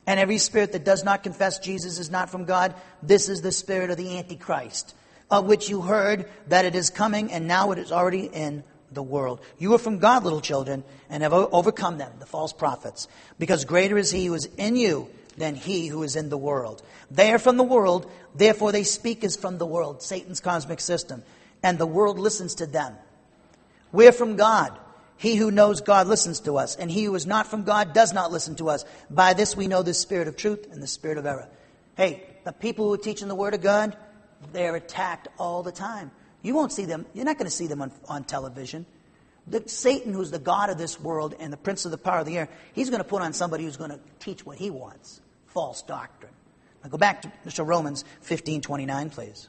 And 0.07 0.19
every 0.19 0.39
spirit 0.39 0.73
that 0.73 0.85
does 0.85 1.05
not 1.05 1.23
confess 1.23 1.59
Jesus 1.59 1.99
is 1.99 2.11
not 2.11 2.31
from 2.31 2.47
God, 2.47 2.75
this 3.03 3.29
is 3.29 3.43
the 3.43 3.53
spirit 3.53 3.91
of 3.91 3.99
the 3.99 4.17
Antichrist, 4.17 4.95
of 5.31 5.45
which 5.45 5.69
you 5.69 5.83
heard 5.83 6.31
that 6.47 6.65
it 6.65 6.75
is 6.75 6.89
coming, 6.89 7.31
and 7.31 7.47
now 7.47 7.73
it 7.73 7.79
is 7.79 7.93
already 7.93 8.25
in 8.25 8.65
the 8.91 9.03
world. 9.03 9.43
You 9.59 9.75
are 9.75 9.79
from 9.79 9.99
God, 9.99 10.25
little 10.25 10.41
children, 10.41 10.83
and 11.11 11.23
have 11.23 11.35
overcome 11.35 11.99
them, 11.99 12.13
the 12.21 12.25
false 12.25 12.55
prophets, 12.55 13.07
because 13.39 13.67
greater 13.67 13.99
is 13.99 14.11
he 14.11 14.25
who 14.25 14.35
is 14.35 14.49
in 14.57 14.77
you 14.77 15.11
than 15.37 15.55
he 15.55 15.89
who 15.89 16.03
is 16.03 16.17
in 16.17 16.31
the 16.31 16.39
world. 16.39 16.83
They 17.11 17.31
are 17.33 17.39
from 17.39 17.59
the 17.59 17.63
world, 17.63 18.11
therefore 18.35 18.73
they 18.73 18.85
speak 18.85 19.25
as 19.25 19.37
from 19.37 19.59
the 19.59 19.67
world, 19.67 20.03
Satan's 20.03 20.41
cosmic 20.41 20.81
system, 20.81 21.23
and 21.63 21.79
the 21.79 21.87
world 21.87 22.19
listens 22.19 22.57
to 22.57 22.67
them. 22.67 22.95
We're 23.93 24.13
from 24.13 24.37
God. 24.37 24.79
He 25.17 25.35
who 25.35 25.51
knows 25.51 25.81
God 25.81 26.07
listens 26.07 26.41
to 26.41 26.59
us, 26.59 26.77
and 26.77 26.91
he 26.91 27.05
who 27.05 27.15
is 27.17 27.27
not 27.27 27.49
from 27.49 27.65
God 27.65 27.93
does 27.93 28.13
not 28.13 28.31
listen 28.31 28.55
to 28.57 28.69
us. 28.69 28.85
By 29.11 29.35
this 29.35 29.57
we 29.57 29.67
know 29.67 29.83
the 29.83 29.93
spirit 29.93 30.29
of 30.29 30.37
truth 30.37 30.69
and 30.71 30.81
the 30.81 30.87
spirit 30.87 31.19
of 31.19 31.27
error. 31.27 31.49
Hey, 31.97 32.25
the 32.45 32.53
people 32.53 32.87
who 32.87 32.95
are 32.95 32.99
teaching 32.99 33.27
the 33.27 33.35
word 33.35 33.55
of 33.55 33.61
God, 33.61 33.97
they're 34.53 34.77
attacked 34.77 35.27
all 35.37 35.65
the 35.65 35.73
time. 35.73 36.13
You 36.43 36.55
won't 36.55 36.71
see 36.71 36.85
them, 36.85 37.05
you're 37.15 37.25
not 37.25 37.37
going 37.37 37.51
to 37.51 37.57
see 37.57 37.67
them 37.67 37.83
on, 37.83 37.91
on 38.09 38.23
television. 38.23 38.87
The, 39.49 39.65
Satan, 39.67 40.13
who's 40.13 40.31
the 40.31 40.39
God 40.39 40.71
of 40.71 40.79
this 40.79 41.01
world 41.01 41.35
and 41.41 41.53
the 41.53 41.57
prince 41.57 41.85
of 41.85 41.91
the 41.91 41.99
power 41.99 42.21
of 42.21 42.27
the 42.27 42.39
air, 42.39 42.49
he's 42.75 42.91
going 42.91 43.03
to 43.03 43.09
put 43.09 43.23
on 43.23 43.33
somebody 43.33 43.65
who's 43.65 43.77
going 43.77 43.91
to 43.91 43.99
teach 44.21 44.47
what 44.47 44.59
he 44.59 44.71
wants 44.71 45.21
false 45.47 45.83
doctrine. 45.83 46.33
Now 46.85 46.91
go 46.91 46.99
back 46.99 47.23
to, 47.23 47.51
to 47.51 47.65
Romans 47.65 48.05
15 48.21 48.61
29, 48.61 49.11
please. 49.11 49.49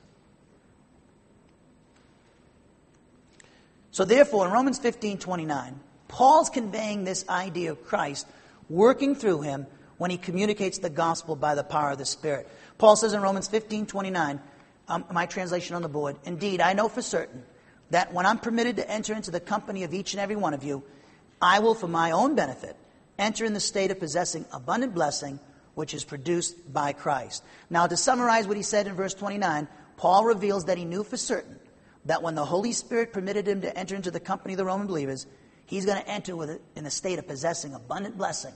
So, 3.92 4.06
therefore, 4.06 4.46
in 4.46 4.54
Romans 4.54 4.80
15 4.80 5.18
29, 5.18 5.80
Paul's 6.08 6.50
conveying 6.50 7.04
this 7.04 7.28
idea 7.30 7.72
of 7.72 7.86
Christ 7.86 8.28
working 8.70 9.16
through 9.16 9.42
him 9.42 9.68
when 9.98 10.12
he 10.12 10.18
communicates 10.18 10.80
the 10.80 10.90
gospel 10.90 11.36
by 11.36 11.56
the 11.56 11.64
power 11.64 11.92
of 11.92 11.98
the 11.98 12.06
Spirit. 12.06 12.48
Paul 12.78 12.96
says 12.96 13.14
in 13.14 13.22
Romans 13.22 13.48
15 13.48 13.86
29, 13.86 14.40
um, 14.88 15.06
my 15.12 15.26
translation 15.26 15.76
on 15.76 15.82
the 15.82 15.90
board, 15.90 16.18
Indeed, 16.26 16.62
I 16.62 16.74
know 16.74 16.90
for 16.90 17.02
certain 17.02 17.44
that 17.92 18.14
when 18.14 18.26
I'm 18.26 18.40
permitted 18.40 18.78
to 18.78 18.90
enter 18.90 19.14
into 19.14 19.32
the 19.32 19.40
company 19.40 19.84
of 19.84 19.94
each 19.94 20.14
and 20.14 20.22
every 20.22 20.36
one 20.36 20.54
of 20.54 20.64
you, 20.64 20.84
I 21.42 21.60
will, 21.60 21.76
for 21.76 21.88
my 21.88 22.12
own 22.12 22.36
benefit, 22.36 22.76
enter 23.18 23.46
in 23.46 23.54
the 23.54 23.60
state 23.60 23.92
of 23.92 24.00
possessing 24.00 24.46
abundant 24.52 24.94
blessing 24.94 25.40
which 25.76 25.94
is 25.94 26.04
produced 26.04 26.72
by 26.74 26.94
Christ. 26.94 27.44
Now, 27.70 27.88
to 27.88 27.96
summarize 27.96 28.48
what 28.48 28.58
he 28.58 28.64
said 28.64 28.88
in 28.88 28.96
verse 28.96 29.14
29, 29.14 29.68
Paul 29.98 30.26
reveals 30.26 30.66
that 30.66 30.78
he 30.78 30.86
knew 30.86 31.04
for 31.04 31.18
certain 31.18 31.59
that 32.06 32.24
when 32.24 32.36
the 32.36 32.46
Holy 32.46 32.72
Spirit 32.72 33.14
permitted 33.14 33.48
him 33.48 33.62
to 33.62 33.78
enter 33.78 33.96
into 33.96 34.12
the 34.12 34.20
company 34.20 34.54
of 34.54 34.58
the 34.58 34.66
Roman 34.66 34.88
believers, 34.88 35.28
he's 35.66 35.86
going 35.86 36.02
to 36.02 36.10
enter 36.10 36.36
with 36.36 36.50
it 36.50 36.62
in 36.76 36.86
a 36.86 36.92
state 36.92 37.20
of 37.20 37.28
possessing 37.28 37.74
abundant 37.74 38.18
blessing, 38.18 38.54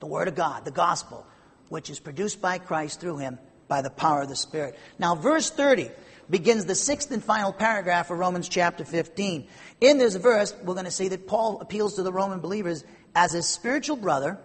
the 0.00 0.06
Word 0.06 0.28
of 0.28 0.34
God, 0.34 0.64
the 0.64 0.70
gospel, 0.70 1.26
which 1.68 1.90
is 1.90 2.00
produced 2.00 2.40
by 2.40 2.58
Christ 2.58 3.00
through 3.00 3.18
him 3.18 3.38
by 3.68 3.82
the 3.82 3.90
power 3.90 4.22
of 4.22 4.28
the 4.28 4.36
Spirit. 4.36 4.78
Now, 4.98 5.14
verse 5.14 5.50
30 5.50 5.90
begins 6.28 6.64
the 6.64 6.74
sixth 6.74 7.10
and 7.10 7.22
final 7.22 7.52
paragraph 7.52 8.10
of 8.10 8.18
Romans 8.18 8.48
chapter 8.48 8.84
15. 8.84 9.46
In 9.80 9.98
this 9.98 10.14
verse, 10.16 10.54
we're 10.62 10.74
going 10.74 10.84
to 10.84 10.90
see 10.90 11.08
that 11.08 11.26
Paul 11.26 11.60
appeals 11.60 11.94
to 11.94 12.02
the 12.02 12.12
Roman 12.12 12.40
believers 12.40 12.84
as 13.14 13.32
his 13.32 13.46
spiritual 13.46 13.96
brother 13.96 14.38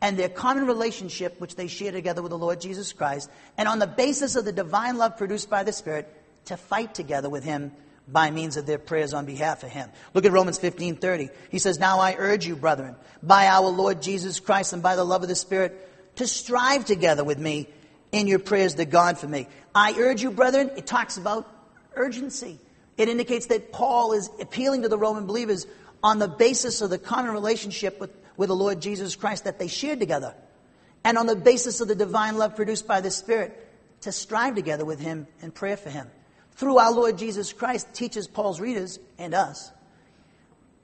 and 0.00 0.18
their 0.18 0.28
common 0.28 0.66
relationship, 0.66 1.40
which 1.40 1.56
they 1.56 1.66
share 1.66 1.92
together 1.92 2.22
with 2.22 2.30
the 2.30 2.38
Lord 2.38 2.60
Jesus 2.60 2.92
Christ, 2.92 3.30
and 3.58 3.68
on 3.68 3.78
the 3.78 3.86
basis 3.86 4.34
of 4.34 4.44
the 4.44 4.52
divine 4.52 4.96
love 4.96 5.16
produced 5.16 5.50
by 5.50 5.62
the 5.62 5.72
Spirit, 5.72 6.08
to 6.46 6.56
fight 6.56 6.94
together 6.94 7.28
with 7.28 7.44
him 7.44 7.72
by 8.12 8.30
means 8.30 8.56
of 8.56 8.66
their 8.66 8.78
prayers 8.78 9.14
on 9.14 9.24
behalf 9.24 9.62
of 9.62 9.70
him. 9.70 9.90
Look 10.14 10.24
at 10.24 10.32
Romans 10.32 10.58
15:30. 10.58 11.30
He 11.50 11.58
says, 11.58 11.78
"Now 11.78 12.00
I 12.00 12.16
urge 12.18 12.46
you, 12.46 12.56
brethren, 12.56 12.96
by 13.22 13.46
our 13.46 13.68
Lord 13.68 14.02
Jesus 14.02 14.40
Christ 14.40 14.72
and 14.72 14.82
by 14.82 14.96
the 14.96 15.04
love 15.04 15.22
of 15.22 15.28
the 15.28 15.36
Spirit, 15.36 16.16
to 16.16 16.26
strive 16.26 16.84
together 16.84 17.24
with 17.24 17.38
me 17.38 17.68
in 18.12 18.26
your 18.26 18.38
prayers 18.38 18.74
to 18.74 18.84
God 18.84 19.18
for 19.18 19.28
me." 19.28 19.48
I 19.74 19.94
urge 19.98 20.22
you, 20.22 20.30
brethren, 20.30 20.70
it 20.76 20.86
talks 20.86 21.16
about 21.16 21.46
urgency. 21.94 22.58
It 22.96 23.08
indicates 23.08 23.46
that 23.46 23.72
Paul 23.72 24.12
is 24.12 24.28
appealing 24.40 24.82
to 24.82 24.88
the 24.88 24.98
Roman 24.98 25.26
believers 25.26 25.66
on 26.02 26.18
the 26.18 26.28
basis 26.28 26.80
of 26.80 26.90
the 26.90 26.98
common 26.98 27.32
relationship 27.32 28.00
with, 28.00 28.10
with 28.36 28.48
the 28.48 28.56
Lord 28.56 28.80
Jesus 28.80 29.14
Christ 29.14 29.44
that 29.44 29.58
they 29.58 29.68
shared 29.68 30.00
together. 30.00 30.34
And 31.04 31.16
on 31.16 31.26
the 31.26 31.36
basis 31.36 31.80
of 31.80 31.88
the 31.88 31.94
divine 31.94 32.36
love 32.36 32.56
produced 32.56 32.86
by 32.86 33.00
the 33.00 33.10
Spirit, 33.10 33.56
to 34.02 34.12
strive 34.12 34.54
together 34.54 34.84
with 34.84 34.98
him 34.98 35.26
in 35.42 35.50
prayer 35.50 35.76
for 35.76 35.90
him 35.90 36.10
through 36.56 36.78
our 36.78 36.92
Lord 36.92 37.18
Jesus 37.18 37.52
Christ 37.52 37.92
teaches 37.94 38.26
Paul's 38.26 38.60
readers 38.60 38.98
and 39.18 39.34
us 39.34 39.70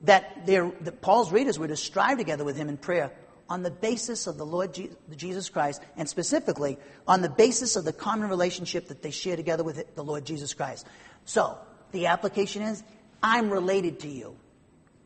that, 0.02 0.46
that 0.46 1.00
Paul's 1.00 1.32
readers 1.32 1.58
were 1.58 1.68
to 1.68 1.76
strive 1.76 2.18
together 2.18 2.44
with 2.44 2.56
him 2.56 2.68
in 2.68 2.76
prayer 2.76 3.12
on 3.48 3.62
the 3.62 3.70
basis 3.70 4.26
of 4.26 4.38
the 4.38 4.46
Lord 4.46 4.76
Jesus 5.16 5.48
Christ, 5.48 5.80
and 5.96 6.08
specifically 6.08 6.78
on 7.06 7.22
the 7.22 7.28
basis 7.28 7.76
of 7.76 7.84
the 7.84 7.92
common 7.92 8.28
relationship 8.28 8.88
that 8.88 9.02
they 9.02 9.10
share 9.10 9.36
together 9.36 9.62
with 9.62 9.94
the 9.94 10.02
Lord 10.02 10.24
Jesus 10.24 10.52
Christ. 10.52 10.86
So, 11.24 11.56
the 11.92 12.06
application 12.06 12.62
is 12.62 12.82
I'm 13.22 13.50
related 13.50 14.00
to 14.00 14.08
you, 14.08 14.36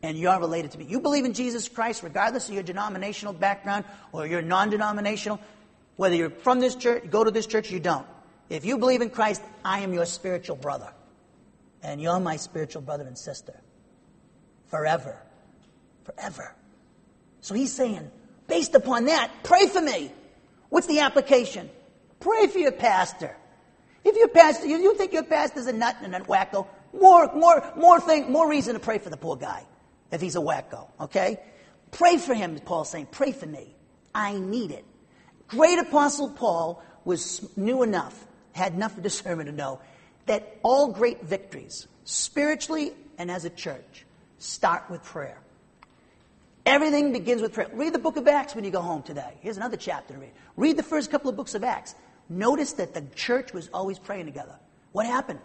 and 0.01 0.17
you're 0.17 0.39
related 0.39 0.71
to 0.71 0.79
me. 0.79 0.85
You 0.85 0.99
believe 0.99 1.25
in 1.25 1.33
Jesus 1.33 1.69
Christ, 1.69 2.01
regardless 2.01 2.47
of 2.49 2.55
your 2.55 2.63
denominational 2.63 3.33
background 3.33 3.85
or 4.11 4.25
your 4.25 4.41
non 4.41 4.71
denominational, 4.71 5.39
whether 5.97 6.15
you're 6.15 6.31
from 6.31 6.59
this 6.59 6.75
church, 6.75 7.09
go 7.11 7.23
to 7.23 7.31
this 7.31 7.45
church, 7.45 7.69
you 7.69 7.79
don't. 7.79 8.07
If 8.51 8.65
you 8.65 8.77
believe 8.77 9.01
in 9.01 9.09
Christ, 9.09 9.41
I 9.63 9.79
am 9.79 9.93
your 9.93 10.05
spiritual 10.05 10.57
brother. 10.57 10.91
And 11.81 12.01
you're 12.01 12.19
my 12.19 12.35
spiritual 12.35 12.81
brother 12.81 13.07
and 13.07 13.17
sister. 13.17 13.57
Forever. 14.67 15.17
Forever. 16.03 16.53
So 17.39 17.55
he's 17.55 17.71
saying, 17.71 18.11
based 18.47 18.75
upon 18.75 19.05
that, 19.05 19.31
pray 19.43 19.67
for 19.67 19.81
me. 19.81 20.11
What's 20.67 20.87
the 20.87 20.99
application? 20.99 21.69
Pray 22.19 22.47
for 22.47 22.59
your 22.59 22.73
pastor. 22.73 23.33
If 24.03 24.17
your 24.17 24.27
pastor, 24.27 24.67
you 24.67 24.95
think 24.95 25.13
your 25.13 25.23
pastor's 25.23 25.67
a 25.67 25.73
nut 25.73 25.95
and 26.01 26.13
a 26.13 26.19
wacko, 26.19 26.67
more, 26.91 27.33
more, 27.33 27.71
more 27.77 28.01
thing, 28.01 28.33
more 28.33 28.49
reason 28.49 28.73
to 28.73 28.81
pray 28.81 28.97
for 28.97 29.09
the 29.09 29.17
poor 29.17 29.37
guy 29.37 29.65
if 30.11 30.19
he's 30.19 30.35
a 30.35 30.39
wacko, 30.39 30.89
okay? 30.99 31.39
Pray 31.91 32.17
for 32.17 32.33
him, 32.33 32.59
Paul's 32.59 32.89
saying, 32.89 33.07
pray 33.11 33.31
for 33.31 33.45
me. 33.45 33.73
I 34.13 34.37
need 34.37 34.71
it. 34.71 34.83
Great 35.47 35.79
apostle 35.79 36.31
Paul 36.31 36.83
was 37.05 37.49
knew 37.55 37.83
enough 37.83 38.27
had 38.53 38.73
enough 38.73 38.99
discernment 39.01 39.49
to 39.49 39.55
know 39.55 39.79
that 40.25 40.57
all 40.63 40.91
great 40.91 41.23
victories, 41.23 41.87
spiritually 42.03 42.93
and 43.17 43.31
as 43.31 43.45
a 43.45 43.49
church, 43.49 44.05
start 44.37 44.89
with 44.89 45.03
prayer. 45.03 45.37
Everything 46.65 47.11
begins 47.11 47.41
with 47.41 47.53
prayer. 47.53 47.69
Read 47.73 47.93
the 47.93 47.99
book 47.99 48.17
of 48.17 48.27
Acts 48.27 48.53
when 48.53 48.63
you 48.63 48.71
go 48.71 48.81
home 48.81 49.01
today. 49.01 49.33
Here's 49.41 49.57
another 49.57 49.77
chapter 49.77 50.13
to 50.13 50.19
read. 50.19 50.31
Read 50.57 50.77
the 50.77 50.83
first 50.83 51.09
couple 51.09 51.29
of 51.29 51.35
books 51.35 51.55
of 51.55 51.63
Acts. 51.63 51.95
Notice 52.29 52.73
that 52.73 52.93
the 52.93 53.01
church 53.15 53.51
was 53.51 53.69
always 53.73 53.97
praying 53.97 54.25
together. 54.25 54.55
What 54.91 55.05
happened? 55.05 55.39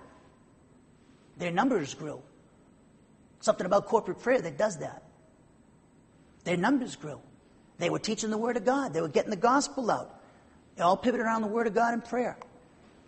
Their 1.38 1.50
numbers 1.50 1.94
grew. 1.94 2.22
Something 3.40 3.66
about 3.66 3.86
corporate 3.86 4.20
prayer 4.20 4.40
that 4.40 4.58
does 4.58 4.78
that. 4.78 5.02
Their 6.44 6.56
numbers 6.56 6.96
grew. 6.96 7.20
They 7.78 7.90
were 7.90 7.98
teaching 7.98 8.30
the 8.30 8.38
Word 8.38 8.56
of 8.56 8.64
God. 8.64 8.92
They 8.92 9.00
were 9.00 9.08
getting 9.08 9.30
the 9.30 9.36
gospel 9.36 9.90
out. 9.90 10.20
They 10.76 10.82
all 10.82 10.96
pivoted 10.96 11.24
around 11.24 11.42
the 11.42 11.48
Word 11.48 11.66
of 11.66 11.74
God 11.74 11.92
and 11.92 12.04
prayer. 12.04 12.38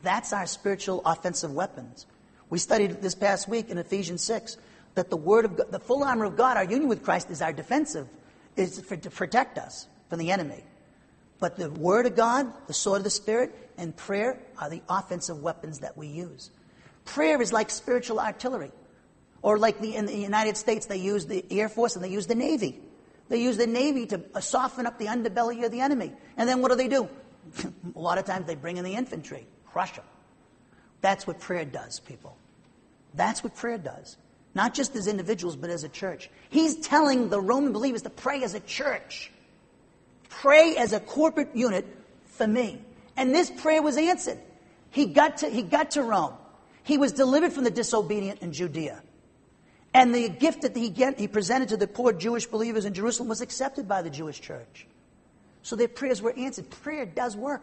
That's 0.02 0.32
our 0.32 0.46
spiritual 0.46 1.02
offensive 1.04 1.52
weapons. 1.52 2.06
We 2.50 2.58
studied 2.58 3.02
this 3.02 3.14
past 3.14 3.48
week 3.48 3.68
in 3.68 3.78
Ephesians 3.78 4.22
6 4.24 4.56
that 4.94 5.10
the 5.10 5.16
word 5.16 5.44
of 5.44 5.56
God, 5.56 5.70
the 5.70 5.80
full 5.80 6.02
armor 6.02 6.24
of 6.24 6.36
God, 6.36 6.56
our 6.56 6.64
union 6.64 6.88
with 6.88 7.04
Christ 7.04 7.30
is 7.30 7.42
our 7.42 7.52
defensive, 7.52 8.08
is 8.56 8.80
for, 8.80 8.96
to 8.96 9.10
protect 9.10 9.58
us 9.58 9.86
from 10.08 10.18
the 10.18 10.30
enemy. 10.30 10.64
But 11.40 11.56
the 11.56 11.70
word 11.70 12.06
of 12.06 12.16
God, 12.16 12.52
the 12.66 12.72
sword 12.72 12.98
of 12.98 13.04
the 13.04 13.10
spirit, 13.10 13.54
and 13.76 13.96
prayer 13.96 14.40
are 14.58 14.70
the 14.70 14.82
offensive 14.88 15.40
weapons 15.42 15.80
that 15.80 15.96
we 15.96 16.08
use. 16.08 16.50
Prayer 17.04 17.40
is 17.40 17.52
like 17.52 17.70
spiritual 17.70 18.18
artillery. 18.18 18.72
Or 19.40 19.56
like 19.56 19.80
the, 19.80 19.94
in 19.94 20.06
the 20.06 20.16
United 20.16 20.56
States, 20.56 20.86
they 20.86 20.96
use 20.96 21.26
the 21.26 21.44
Air 21.50 21.68
Force 21.68 21.94
and 21.94 22.04
they 22.04 22.10
use 22.10 22.26
the 22.26 22.34
Navy. 22.34 22.80
They 23.28 23.40
use 23.40 23.56
the 23.56 23.68
Navy 23.68 24.06
to 24.06 24.20
uh, 24.34 24.40
soften 24.40 24.86
up 24.86 24.98
the 24.98 25.06
underbelly 25.06 25.64
of 25.64 25.70
the 25.70 25.80
enemy. 25.80 26.12
And 26.36 26.48
then 26.48 26.60
what 26.60 26.70
do 26.70 26.76
they 26.76 26.88
do? 26.88 27.08
A 27.94 27.98
lot 27.98 28.18
of 28.18 28.24
times 28.24 28.46
they 28.46 28.56
bring 28.56 28.78
in 28.78 28.84
the 28.84 28.94
infantry 28.94 29.46
crush 29.72 29.94
them. 29.94 30.04
That's 31.00 31.26
what 31.26 31.40
prayer 31.40 31.64
does, 31.64 32.00
people. 32.00 32.36
That's 33.14 33.42
what 33.42 33.54
prayer 33.54 33.78
does. 33.78 34.16
Not 34.54 34.74
just 34.74 34.96
as 34.96 35.06
individuals, 35.06 35.56
but 35.56 35.70
as 35.70 35.84
a 35.84 35.88
church. 35.88 36.30
He's 36.50 36.76
telling 36.76 37.28
the 37.28 37.40
Roman 37.40 37.72
believers 37.72 38.02
to 38.02 38.10
pray 38.10 38.42
as 38.42 38.54
a 38.54 38.60
church. 38.60 39.30
Pray 40.28 40.76
as 40.76 40.92
a 40.92 41.00
corporate 41.00 41.54
unit 41.54 41.86
for 42.26 42.46
me. 42.46 42.80
And 43.16 43.34
this 43.34 43.50
prayer 43.50 43.82
was 43.82 43.96
answered. 43.96 44.38
He 44.90 45.06
got 45.06 45.38
to, 45.38 45.48
he 45.48 45.62
got 45.62 45.92
to 45.92 46.02
Rome. 46.02 46.34
He 46.82 46.98
was 46.98 47.12
delivered 47.12 47.52
from 47.52 47.64
the 47.64 47.70
disobedient 47.70 48.40
in 48.40 48.52
Judea. 48.52 49.02
And 49.92 50.14
the 50.14 50.28
gift 50.28 50.62
that 50.62 50.76
he, 50.76 50.90
get, 50.90 51.18
he 51.18 51.28
presented 51.28 51.70
to 51.70 51.76
the 51.76 51.86
poor 51.86 52.12
Jewish 52.12 52.46
believers 52.46 52.84
in 52.84 52.94
Jerusalem 52.94 53.28
was 53.28 53.40
accepted 53.40 53.88
by 53.88 54.02
the 54.02 54.10
Jewish 54.10 54.40
church. 54.40 54.86
So 55.62 55.76
their 55.76 55.88
prayers 55.88 56.22
were 56.22 56.32
answered. 56.36 56.70
Prayer 56.70 57.04
does 57.04 57.36
work. 57.36 57.62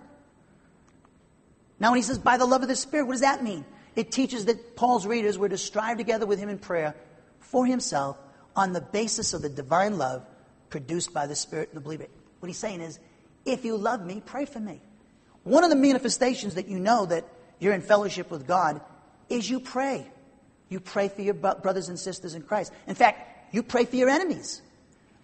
Now, 1.80 1.92
when 1.92 1.98
he 1.98 2.04
says, 2.04 2.18
by 2.18 2.38
the 2.38 2.46
love 2.46 2.62
of 2.62 2.70
the 2.70 2.76
Spirit, 2.76 3.06
what 3.06 3.14
does 3.14 3.22
that 3.22 3.44
mean? 3.44 3.66
It 3.96 4.12
teaches 4.12 4.46
that 4.46 4.76
Paul's 4.76 5.06
readers 5.06 5.38
were 5.38 5.50
to 5.50 5.58
strive 5.58 5.98
together 5.98 6.26
with 6.26 6.40
him 6.40 6.50
in 6.50 6.58
prayer 6.58 6.96
for 7.40 7.66
himself 7.66 8.18
on 8.56 8.74
the 8.74 8.82
basis 8.82 9.34
of 9.34 9.42
the 9.42 9.50
divine 9.50 9.98
love 9.98 10.26
produced 10.70 11.14
by 11.14 11.28
the 11.28 11.36
Spirit 11.36 11.70
in 11.70 11.76
the 11.76 11.82
believer. 11.82 12.08
What 12.40 12.48
he's 12.48 12.58
saying 12.58 12.82
is, 12.82 13.00
if 13.46 13.64
you 13.64 13.78
love 13.78 14.06
me, 14.06 14.22
pray 14.26 14.46
for 14.46 14.60
me. 14.60 14.82
One 15.44 15.64
of 15.64 15.70
the 15.70 15.76
manifestations 15.76 16.56
that 16.56 16.68
you 16.68 16.80
know 16.80 17.06
that 17.06 17.26
you're 17.60 17.74
in 17.74 17.82
fellowship 17.82 18.32
with 18.32 18.48
God 18.48 18.82
is 19.30 19.50
you 19.50 19.60
pray. 19.60 20.08
You 20.70 20.80
pray 20.80 21.10
for 21.10 21.22
your 21.22 21.36
brothers 21.36 21.90
and 21.90 22.00
sisters 22.00 22.34
in 22.34 22.42
Christ. 22.42 22.74
In 22.88 22.96
fact, 22.96 23.54
you 23.54 23.64
pray 23.64 23.86
for 23.86 23.96
your 23.96 24.10
enemies. 24.10 24.62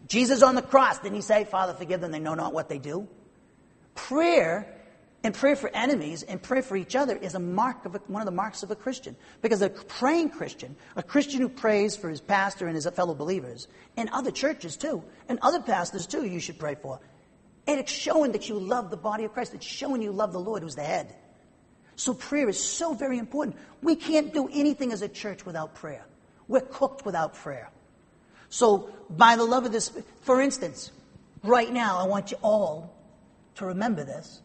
Jesus 0.07 0.43
on 0.43 0.55
the 0.55 0.61
cross, 0.61 0.99
didn't 0.99 1.15
he 1.15 1.21
say, 1.21 1.45
Father, 1.45 1.73
forgive 1.73 2.01
them, 2.01 2.11
they 2.11 2.19
know 2.19 2.35
not 2.35 2.53
what 2.53 2.69
they 2.69 2.77
do? 2.77 3.07
Prayer 3.95 4.80
and 5.23 5.35
prayer 5.35 5.55
for 5.55 5.69
enemies 5.73 6.23
and 6.23 6.41
prayer 6.41 6.63
for 6.63 6.75
each 6.75 6.95
other 6.95 7.15
is 7.15 7.35
a 7.35 7.39
mark 7.39 7.85
of 7.85 7.95
a, 7.95 7.99
one 8.07 8.21
of 8.21 8.25
the 8.25 8.31
marks 8.31 8.63
of 8.63 8.71
a 8.71 8.75
Christian. 8.75 9.15
Because 9.41 9.61
a 9.61 9.69
praying 9.69 10.29
Christian, 10.29 10.75
a 10.95 11.03
Christian 11.03 11.41
who 11.41 11.49
prays 11.49 11.95
for 11.95 12.09
his 12.09 12.21
pastor 12.21 12.65
and 12.65 12.75
his 12.75 12.87
fellow 12.87 13.13
believers, 13.13 13.67
and 13.95 14.09
other 14.09 14.31
churches 14.31 14.77
too, 14.77 15.03
and 15.29 15.37
other 15.43 15.61
pastors 15.61 16.07
too, 16.07 16.25
you 16.25 16.39
should 16.39 16.57
pray 16.57 16.75
for. 16.75 16.99
And 17.67 17.79
it's 17.79 17.91
showing 17.91 18.31
that 18.31 18.49
you 18.49 18.57
love 18.57 18.89
the 18.89 18.97
body 18.97 19.23
of 19.23 19.33
Christ. 19.33 19.53
It's 19.53 19.65
showing 19.65 20.01
you 20.01 20.11
love 20.11 20.33
the 20.33 20.39
Lord 20.39 20.63
who's 20.63 20.75
the 20.75 20.83
head. 20.83 21.15
So 21.95 22.15
prayer 22.15 22.49
is 22.49 22.59
so 22.61 22.95
very 22.95 23.19
important. 23.19 23.57
We 23.83 23.95
can't 23.95 24.33
do 24.33 24.49
anything 24.51 24.91
as 24.91 25.03
a 25.03 25.07
church 25.07 25.45
without 25.45 25.75
prayer. 25.75 26.03
We're 26.47 26.61
cooked 26.61 27.05
without 27.05 27.35
prayer. 27.35 27.69
So 28.49 28.89
by 29.09 29.35
the 29.35 29.43
love 29.43 29.65
of 29.65 29.71
this, 29.71 29.91
for 30.21 30.41
instance, 30.41 30.91
right 31.43 31.71
now 31.71 31.99
I 31.99 32.07
want 32.07 32.31
you 32.31 32.37
all 32.41 32.95
to 33.55 33.67
remember 33.67 34.03
this 34.03 34.41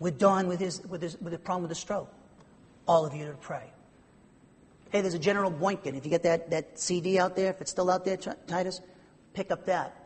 with 0.00 0.18
Don 0.18 0.48
with 0.48 0.58
his 0.58 0.82
with 0.88 1.02
his 1.02 1.16
with 1.20 1.32
the 1.32 1.38
problem 1.38 1.62
with 1.62 1.68
the 1.68 1.76
stroke. 1.76 2.12
All 2.88 3.06
of 3.06 3.14
you 3.14 3.26
to 3.26 3.32
pray. 3.34 3.70
Hey, 4.90 5.02
there's 5.02 5.14
a 5.14 5.20
General 5.20 5.52
Boykin. 5.52 5.94
If 5.94 6.04
you 6.04 6.10
get 6.10 6.24
that, 6.24 6.50
that 6.50 6.80
CD 6.80 7.20
out 7.20 7.36
there, 7.36 7.50
if 7.50 7.60
it's 7.60 7.70
still 7.70 7.90
out 7.90 8.04
there, 8.04 8.16
Titus, 8.16 8.80
pick 9.34 9.52
up 9.52 9.66
that. 9.66 9.96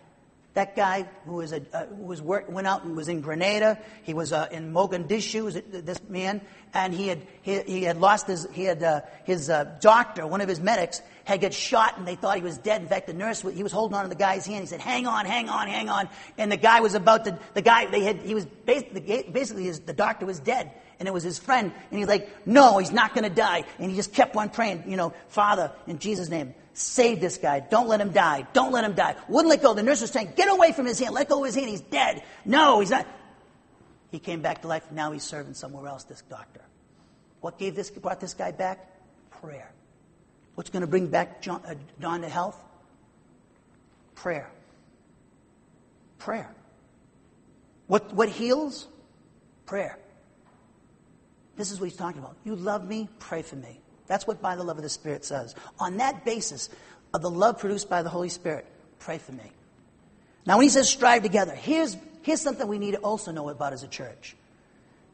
That 0.53 0.77
guy 0.77 1.09
who 1.25 1.37
was 1.37 1.53
a, 1.53 1.63
uh, 1.73 1.87
who 1.87 2.05
was 2.05 2.21
work, 2.21 2.51
went 2.51 2.67
out 2.67 2.85
and 2.85 2.95
was 2.95 3.09
in 3.09 3.23
Grenada. 3.23 3.79
He 4.03 4.13
was 4.13 4.31
uh, 4.33 4.47
in 4.53 4.75
Mogadishu. 4.75 5.85
This 5.85 6.01
man, 6.09 6.43
and 6.75 6.93
he 6.93 7.09
had 7.09 7.27
he, 7.41 7.61
he 7.63 7.83
had 7.83 7.97
lost 7.97 8.27
his 8.27 8.47
he 8.53 8.65
had 8.65 8.83
uh, 8.83 9.01
his 9.25 9.49
uh, 9.49 9.65
doctor, 9.81 10.27
one 10.27 10.43
of 10.43 10.49
his 10.49 10.61
medics, 10.61 11.01
had 11.25 11.41
got 11.41 11.53
shot, 11.53 11.99
and 11.99 12.07
they 12.07 12.15
thought 12.15 12.37
he 12.37 12.43
was 12.43 12.59
dead. 12.59 12.83
In 12.83 12.89
fact, 12.89 13.07
the 13.07 13.15
nurse 13.15 13.43
he 13.43 13.63
was 13.63 13.73
holding 13.73 13.97
on 13.97 14.05
to 14.05 14.09
the 14.09 14.15
guy's 14.15 14.47
hand. 14.47 14.61
He 14.61 14.67
said, 14.67 14.81
"Hang 14.81 15.07
on, 15.07 15.27
hang 15.27 15.49
on, 15.49 15.69
hang 15.69 15.89
on." 15.89 16.09
And 16.39 16.53
the 16.53 16.57
guy 16.57 16.81
was 16.81 16.95
about 16.95 17.25
to. 17.25 17.39
The 17.55 17.63
guy 17.63 17.87
they 17.87 18.03
had 18.03 18.21
he 18.21 18.35
was 18.35 18.47
basically 18.47 19.31
basically 19.31 19.65
his, 19.65 19.81
the 19.81 19.93
doctor 19.93 20.27
was 20.27 20.39
dead 20.39 20.71
and 20.99 21.09
it 21.09 21.13
was 21.13 21.23
his 21.23 21.39
friend, 21.39 21.73
and 21.91 21.99
he's 21.99 22.09
like, 22.09 22.47
No, 22.47 22.79
he's 22.79 22.93
not 22.93 23.15
going 23.15 23.25
to 23.25 23.35
die. 23.35 23.65
And 23.79 23.91
he 23.91 23.97
just 23.97 24.13
kept 24.13 24.37
on 24.37 24.49
praying, 24.51 24.85
you 24.87 24.97
know, 24.97 25.13
Father, 25.29 25.73
in 25.87 25.99
Jesus' 25.99 26.29
name, 26.29 26.55
save 26.73 27.21
this 27.21 27.37
guy. 27.37 27.61
Don't 27.61 27.89
let 27.89 28.01
him 28.01 28.11
die. 28.11 28.47
Don't 28.53 28.73
let 28.73 28.85
him 28.85 28.95
die. 28.95 29.17
Wouldn't 29.29 29.51
let 29.51 29.63
go. 29.63 29.75
The 29.75 29.83
nurse 29.83 30.01
was 30.01 30.11
saying, 30.11 30.33
Get 30.37 30.51
away 30.51 30.73
from 30.73 30.87
his 30.87 30.99
hand. 30.99 31.15
Let 31.15 31.29
go 31.29 31.41
of 31.41 31.47
his 31.47 31.55
hand. 31.55 31.69
He's 31.69 31.81
dead. 31.81 32.23
No, 32.45 32.81
he's 32.81 32.91
not. 32.91 33.07
He 34.11 34.19
came 34.19 34.43
back 34.43 34.63
to 34.63 34.69
life. 34.69 34.91
Now 34.93 35.13
he's 35.13 35.25
serving 35.25 35.55
somewhere 35.55 35.89
else, 35.89 36.05
this 36.05 36.23
doctor. 36.23 36.63
What 37.41 37.59
gave 37.59 37.75
this, 37.75 37.91
brought 37.91 38.21
this 38.21 38.35
guy 38.35 38.53
back? 38.53 38.89
Prayer. 39.31 39.74
What's 40.55 40.71
going 40.71 40.83
to 40.83 40.87
bring 40.87 41.09
back 41.09 41.43
John, 41.43 41.63
uh, 41.67 41.75
Don 42.01 42.21
to 42.23 42.29
health? 42.29 42.57
Prayer. 44.15 44.51
Prayer. 46.19 46.51
What, 47.87 48.15
what 48.15 48.29
heals? 48.29 48.87
Prayer. 49.67 49.99
This 51.57 51.71
is 51.71 51.81
what 51.81 51.89
he's 51.89 51.99
talking 51.99 52.21
about. 52.21 52.37
You 52.45 52.57
love 52.57 52.87
me, 52.87 53.09
pray 53.19 53.43
for 53.43 53.57
me. 53.57 53.81
That's 54.07 54.27
what 54.27 54.43
by 54.43 54.57
the 54.57 54.65
love 54.65 54.77
of 54.77 54.83
the 54.83 54.89
Spirit 54.89 55.25
says. 55.25 55.55
On 55.79 55.97
that 55.99 56.25
basis 56.25 56.69
of 57.13 57.23
the 57.23 57.31
love 57.31 57.59
produced 57.59 57.89
by 57.89 58.03
the 58.03 58.09
Holy 58.09 58.29
Spirit, 58.29 58.67
pray 58.99 59.19
for 59.19 59.33
me. 59.33 59.53
Now, 60.47 60.59
when 60.59 60.65
he 60.65 60.69
says 60.69 60.89
strive 60.89 61.23
together, 61.23 61.55
here's, 61.55 61.97
here's 62.23 62.41
something 62.41 62.67
we 62.67 62.79
need 62.79 62.93
to 62.93 62.99
also 62.99 63.33
know 63.33 63.49
about 63.49 63.73
as 63.73 63.83
a 63.83 63.89
church. 63.89 64.37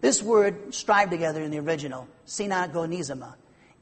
This 0.00 0.22
word, 0.22 0.74
strive 0.74 1.10
together 1.10 1.42
in 1.42 1.50
the 1.50 1.58
original, 1.58 2.08
synagonizema, 2.26 3.34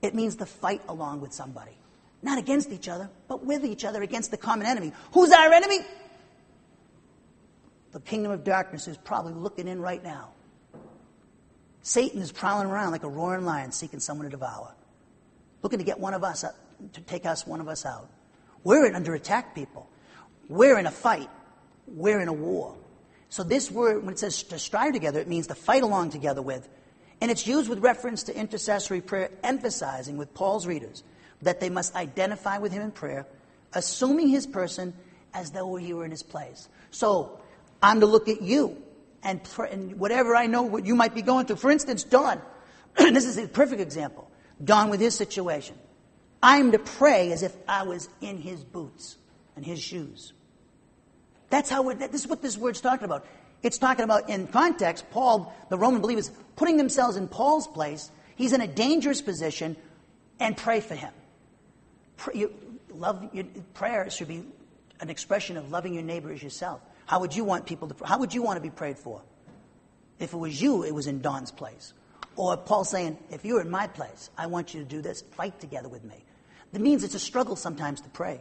it 0.02 0.14
means 0.14 0.36
to 0.36 0.46
fight 0.46 0.82
along 0.88 1.20
with 1.20 1.32
somebody. 1.32 1.76
Not 2.22 2.38
against 2.38 2.70
each 2.70 2.88
other, 2.88 3.10
but 3.28 3.44
with 3.44 3.64
each 3.64 3.84
other 3.84 4.02
against 4.02 4.30
the 4.30 4.36
common 4.36 4.66
enemy. 4.66 4.92
Who's 5.12 5.30
our 5.30 5.52
enemy? 5.52 5.78
The 7.92 8.00
kingdom 8.00 8.32
of 8.32 8.44
darkness 8.44 8.88
is 8.88 8.96
probably 8.96 9.34
looking 9.34 9.68
in 9.68 9.80
right 9.80 10.02
now. 10.02 10.30
Satan 11.82 12.20
is 12.20 12.32
prowling 12.32 12.68
around 12.68 12.92
like 12.92 13.04
a 13.04 13.08
roaring 13.08 13.44
lion 13.44 13.72
seeking 13.72 14.00
someone 14.00 14.24
to 14.24 14.30
devour, 14.30 14.74
looking 15.62 15.78
to 15.78 15.84
get 15.84 15.98
one 15.98 16.12
of 16.12 16.22
us, 16.22 16.44
up, 16.44 16.54
to 16.92 17.00
take 17.00 17.24
us, 17.24 17.46
one 17.46 17.60
of 17.60 17.68
us 17.68 17.86
out. 17.86 18.08
We're 18.64 18.92
under 18.94 19.14
attack, 19.14 19.54
people. 19.54 19.88
We're 20.48 20.78
in 20.78 20.86
a 20.86 20.90
fight. 20.90 21.30
We're 21.86 22.20
in 22.20 22.28
a 22.28 22.32
war. 22.32 22.76
So 23.30 23.42
this 23.42 23.70
word, 23.70 24.04
when 24.04 24.12
it 24.12 24.18
says 24.18 24.42
to 24.44 24.58
strive 24.58 24.92
together, 24.92 25.20
it 25.20 25.28
means 25.28 25.46
to 25.46 25.54
fight 25.54 25.82
along 25.82 26.10
together 26.10 26.42
with. 26.42 26.68
And 27.20 27.30
it's 27.30 27.46
used 27.46 27.68
with 27.68 27.80
reference 27.80 28.24
to 28.24 28.36
intercessory 28.36 29.00
prayer, 29.00 29.30
emphasizing 29.42 30.16
with 30.16 30.34
Paul's 30.34 30.66
readers 30.66 31.02
that 31.42 31.60
they 31.60 31.70
must 31.70 31.94
identify 31.94 32.58
with 32.58 32.72
him 32.72 32.82
in 32.82 32.90
prayer, 32.90 33.26
assuming 33.72 34.28
his 34.28 34.46
person 34.46 34.94
as 35.34 35.50
though 35.50 35.76
he 35.76 35.92
were 35.92 36.04
in 36.04 36.10
his 36.10 36.22
place. 36.22 36.68
So 36.90 37.40
I'm 37.82 38.00
to 38.00 38.06
look 38.06 38.28
at 38.28 38.42
you 38.42 38.80
and, 39.22 39.40
and 39.70 39.98
whatever 39.98 40.34
I 40.34 40.46
know 40.46 40.62
what 40.62 40.86
you 40.86 40.94
might 40.94 41.14
be 41.14 41.22
going 41.22 41.46
through. 41.46 41.56
For 41.56 41.70
instance, 41.70 42.04
Don. 42.04 42.40
this 42.96 43.24
is 43.24 43.38
a 43.38 43.46
perfect 43.46 43.80
example. 43.80 44.30
Don 44.62 44.90
with 44.90 45.00
his 45.00 45.14
situation. 45.14 45.76
I'm 46.42 46.72
to 46.72 46.78
pray 46.78 47.32
as 47.32 47.42
if 47.42 47.54
I 47.66 47.82
was 47.82 48.08
in 48.20 48.38
his 48.38 48.62
boots 48.62 49.16
and 49.56 49.64
his 49.64 49.80
shoes. 49.80 50.32
That's 51.50 51.70
how 51.70 51.92
this 51.92 52.22
is 52.22 52.26
what 52.28 52.42
this 52.42 52.56
word's 52.56 52.80
talking 52.80 53.04
about. 53.04 53.26
It's 53.62 53.78
talking 53.78 54.04
about 54.04 54.28
in 54.28 54.46
context, 54.46 55.10
Paul, 55.10 55.52
the 55.68 55.78
Roman 55.78 56.00
believers, 56.00 56.30
putting 56.58 56.76
themselves 56.76 57.16
in 57.16 57.28
Paul's 57.28 57.66
place. 57.66 58.10
He's 58.36 58.52
in 58.52 58.60
a 58.60 58.66
dangerous 58.66 59.22
position, 59.22 59.76
and 60.40 60.56
pray 60.56 60.80
for 60.80 60.94
him. 60.94 61.12
Pray, 62.16 62.40
you, 62.40 62.54
love, 62.90 63.28
you, 63.32 63.44
prayer 63.74 64.10
should 64.10 64.28
be 64.28 64.42
an 65.00 65.08
expression 65.08 65.56
of 65.56 65.70
loving 65.70 65.94
your 65.94 66.02
neighbor 66.02 66.32
as 66.32 66.42
yourself. 66.42 66.80
How 67.06 67.20
would 67.20 67.34
you 67.34 67.44
want 67.44 67.64
people 67.64 67.88
to, 67.88 68.04
how 68.04 68.18
would 68.18 68.34
you 68.34 68.42
want 68.42 68.56
to 68.56 68.60
be 68.60 68.70
prayed 68.70 68.98
for? 68.98 69.22
If 70.18 70.32
it 70.32 70.36
was 70.36 70.60
you, 70.60 70.82
it 70.82 70.94
was 70.94 71.06
in 71.06 71.20
Don's 71.20 71.52
place. 71.52 71.94
Or 72.36 72.56
Paul 72.56 72.84
saying, 72.84 73.18
if 73.30 73.44
you're 73.44 73.60
in 73.60 73.70
my 73.70 73.86
place, 73.86 74.30
I 74.36 74.46
want 74.46 74.74
you 74.74 74.80
to 74.80 74.86
do 74.86 75.00
this, 75.00 75.22
fight 75.22 75.58
together 75.60 75.88
with 75.88 76.04
me. 76.04 76.24
That 76.72 76.80
means 76.80 77.02
it's 77.04 77.14
a 77.14 77.20
struggle 77.20 77.56
sometimes 77.56 78.00
to 78.02 78.08
pray. 78.10 78.40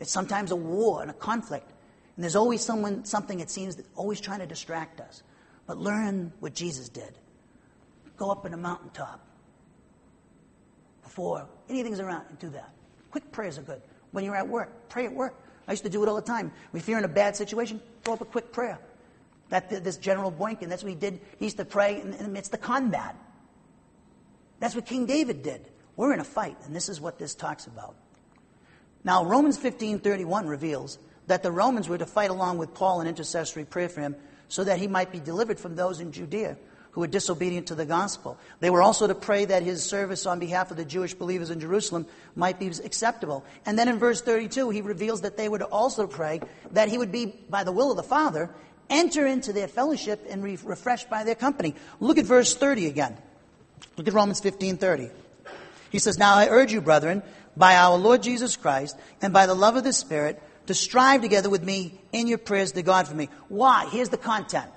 It's 0.00 0.12
sometimes 0.12 0.50
a 0.50 0.56
war 0.56 1.02
and 1.02 1.10
a 1.10 1.14
conflict. 1.14 1.70
And 2.16 2.22
there's 2.24 2.36
always 2.36 2.64
someone, 2.64 3.04
something 3.04 3.40
it 3.40 3.50
seems, 3.50 3.76
that 3.76 3.86
always 3.94 4.20
trying 4.20 4.40
to 4.40 4.46
distract 4.46 5.00
us. 5.00 5.22
But 5.68 5.76
learn 5.76 6.32
what 6.40 6.54
Jesus 6.54 6.88
did. 6.88 7.12
Go 8.16 8.30
up 8.30 8.44
in 8.46 8.54
a 8.54 8.56
mountaintop 8.56 9.20
before 11.04 11.46
anything's 11.68 12.00
around 12.00 12.24
and 12.30 12.38
do 12.38 12.48
that. 12.48 12.70
Quick 13.12 13.30
prayers 13.30 13.58
are 13.58 13.62
good. 13.62 13.82
When 14.10 14.24
you're 14.24 14.34
at 14.34 14.48
work, 14.48 14.88
pray 14.88 15.04
at 15.04 15.12
work. 15.12 15.34
I 15.68 15.72
used 15.72 15.84
to 15.84 15.90
do 15.90 16.02
it 16.02 16.08
all 16.08 16.16
the 16.16 16.22
time. 16.22 16.50
If 16.72 16.88
you're 16.88 16.98
in 16.98 17.04
a 17.04 17.08
bad 17.08 17.36
situation, 17.36 17.80
throw 18.02 18.14
up 18.14 18.22
a 18.22 18.24
quick 18.24 18.50
prayer. 18.50 18.78
That 19.50 19.84
this 19.84 19.98
General 19.98 20.30
Boykin, 20.30 20.70
that's 20.70 20.82
what 20.82 20.90
he 20.90 20.96
did. 20.96 21.20
He 21.38 21.44
used 21.44 21.58
to 21.58 21.64
pray 21.66 22.00
in, 22.00 22.12
the 22.12 22.28
midst 22.28 22.54
of 22.54 22.62
combat. 22.62 23.14
That's 24.60 24.74
what 24.74 24.86
King 24.86 25.04
David 25.04 25.42
did. 25.42 25.68
We're 25.96 26.14
in 26.14 26.20
a 26.20 26.24
fight, 26.24 26.56
and 26.64 26.74
this 26.74 26.88
is 26.88 27.00
what 27.00 27.18
this 27.18 27.34
talks 27.34 27.66
about. 27.66 27.94
Now, 29.04 29.24
Romans 29.24 29.58
15:31 29.58 30.48
reveals 30.48 30.98
that 31.26 31.42
the 31.42 31.52
Romans 31.52 31.88
were 31.88 31.98
to 31.98 32.06
fight 32.06 32.30
along 32.30 32.56
with 32.56 32.72
Paul 32.72 33.02
in 33.02 33.06
intercessory 33.06 33.64
prayer 33.66 33.90
for 33.90 34.00
him 34.00 34.16
so 34.48 34.64
that 34.64 34.78
he 34.78 34.88
might 34.88 35.12
be 35.12 35.20
delivered 35.20 35.60
from 35.60 35.76
those 35.76 36.00
in 36.00 36.12
Judea 36.12 36.56
who 36.92 37.02
were 37.02 37.06
disobedient 37.06 37.68
to 37.68 37.74
the 37.74 37.84
gospel. 37.84 38.36
They 38.60 38.70
were 38.70 38.82
also 38.82 39.06
to 39.06 39.14
pray 39.14 39.44
that 39.44 39.62
his 39.62 39.84
service 39.84 40.26
on 40.26 40.38
behalf 40.38 40.70
of 40.70 40.76
the 40.76 40.84
Jewish 40.84 41.14
believers 41.14 41.50
in 41.50 41.60
Jerusalem 41.60 42.06
might 42.34 42.58
be 42.58 42.66
acceptable. 42.66 43.44
And 43.66 43.78
then 43.78 43.88
in 43.88 43.98
verse 43.98 44.20
32, 44.20 44.70
he 44.70 44.80
reveals 44.80 45.20
that 45.20 45.36
they 45.36 45.48
would 45.48 45.62
also 45.62 46.06
pray 46.06 46.40
that 46.72 46.88
he 46.88 46.98
would 46.98 47.12
be, 47.12 47.26
by 47.48 47.62
the 47.62 47.72
will 47.72 47.90
of 47.90 47.96
the 47.96 48.02
Father, 48.02 48.50
enter 48.90 49.26
into 49.26 49.52
their 49.52 49.68
fellowship 49.68 50.26
and 50.30 50.42
be 50.42 50.56
refreshed 50.56 51.10
by 51.10 51.24
their 51.24 51.34
company. 51.34 51.74
Look 52.00 52.18
at 52.18 52.24
verse 52.24 52.56
30 52.56 52.86
again. 52.86 53.16
Look 53.96 54.08
at 54.08 54.14
Romans 54.14 54.40
15:30. 54.40 55.10
He 55.90 55.98
says, 55.98 56.18
"Now 56.18 56.34
I 56.34 56.48
urge 56.48 56.72
you, 56.72 56.80
brethren, 56.80 57.22
by 57.56 57.76
our 57.76 57.96
Lord 57.96 58.22
Jesus 58.22 58.56
Christ 58.56 58.96
and 59.20 59.32
by 59.32 59.46
the 59.46 59.54
love 59.54 59.76
of 59.76 59.84
the 59.84 59.92
Spirit, 59.92 60.42
to 60.68 60.74
strive 60.74 61.20
together 61.20 61.50
with 61.50 61.62
me 61.62 62.00
in 62.12 62.26
your 62.26 62.38
prayers 62.38 62.72
to 62.72 62.82
God 62.82 63.06
for 63.06 63.14
me." 63.14 63.28
Why? 63.48 63.88
Here's 63.90 64.08
the 64.08 64.16
content. 64.16 64.70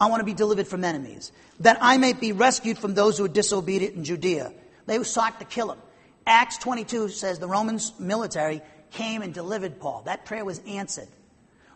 I 0.00 0.06
want 0.06 0.20
to 0.20 0.24
be 0.24 0.34
delivered 0.34 0.66
from 0.66 0.84
enemies, 0.84 1.32
that 1.60 1.78
I 1.80 1.98
may 1.98 2.12
be 2.12 2.32
rescued 2.32 2.78
from 2.78 2.94
those 2.94 3.18
who 3.18 3.24
are 3.24 3.28
disobedient 3.28 3.94
in 3.94 4.04
Judea. 4.04 4.52
They 4.86 5.02
sought 5.02 5.38
to 5.40 5.46
kill 5.46 5.70
him. 5.70 5.78
Acts 6.26 6.58
22 6.58 7.10
says 7.10 7.38
the 7.38 7.48
Romans 7.48 7.92
military 7.98 8.62
came 8.90 9.22
and 9.22 9.34
delivered 9.34 9.78
Paul. 9.80 10.02
That 10.06 10.24
prayer 10.24 10.44
was 10.44 10.60
answered. 10.66 11.08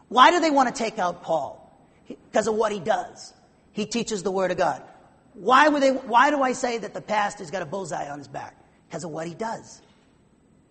Why 0.08 0.30
do 0.30 0.40
they 0.40 0.50
want 0.50 0.74
to 0.74 0.74
take 0.74 0.98
out 0.98 1.22
Paul? 1.22 1.64
Because 2.08 2.46
of 2.46 2.54
what 2.54 2.72
he 2.72 2.80
does. 2.80 3.34
He 3.72 3.86
teaches 3.86 4.22
the 4.22 4.30
Word 4.30 4.50
of 4.50 4.56
God. 4.56 4.82
Why, 5.34 5.68
would 5.68 5.82
they, 5.82 5.90
why 5.92 6.30
do 6.30 6.42
I 6.42 6.52
say 6.52 6.78
that 6.78 6.94
the 6.94 7.00
pastor's 7.00 7.50
got 7.50 7.62
a 7.62 7.66
bullseye 7.66 8.08
on 8.10 8.18
his 8.18 8.28
back? 8.28 8.56
Because 8.88 9.04
of 9.04 9.10
what 9.10 9.26
he 9.26 9.34
does. 9.34 9.80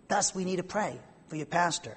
Thus, 0.08 0.34
we 0.34 0.44
need 0.44 0.56
to 0.56 0.62
pray 0.62 0.98
for 1.28 1.36
your 1.36 1.46
pastor. 1.46 1.96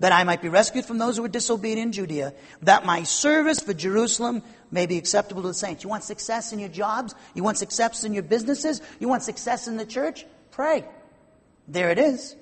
That 0.00 0.12
I 0.12 0.24
might 0.24 0.42
be 0.42 0.48
rescued 0.48 0.84
from 0.84 0.98
those 0.98 1.16
who 1.16 1.24
are 1.24 1.28
disobedient 1.28 1.88
in 1.88 1.92
Judea, 1.92 2.34
that 2.62 2.84
my 2.84 3.02
service 3.02 3.60
for 3.60 3.74
Jerusalem 3.74 4.42
may 4.70 4.86
be 4.86 4.98
acceptable 4.98 5.42
to 5.42 5.48
the 5.48 5.54
saints. 5.54 5.84
You 5.84 5.90
want 5.90 6.04
success 6.04 6.52
in 6.52 6.58
your 6.58 6.70
jobs? 6.70 7.14
You 7.34 7.42
want 7.42 7.58
success 7.58 8.04
in 8.04 8.14
your 8.14 8.22
businesses? 8.22 8.80
You 8.98 9.08
want 9.08 9.22
success 9.22 9.68
in 9.68 9.76
the 9.76 9.84
church? 9.84 10.24
Pray. 10.50 10.84
There 11.68 11.90
it 11.90 11.98
is. 11.98 12.34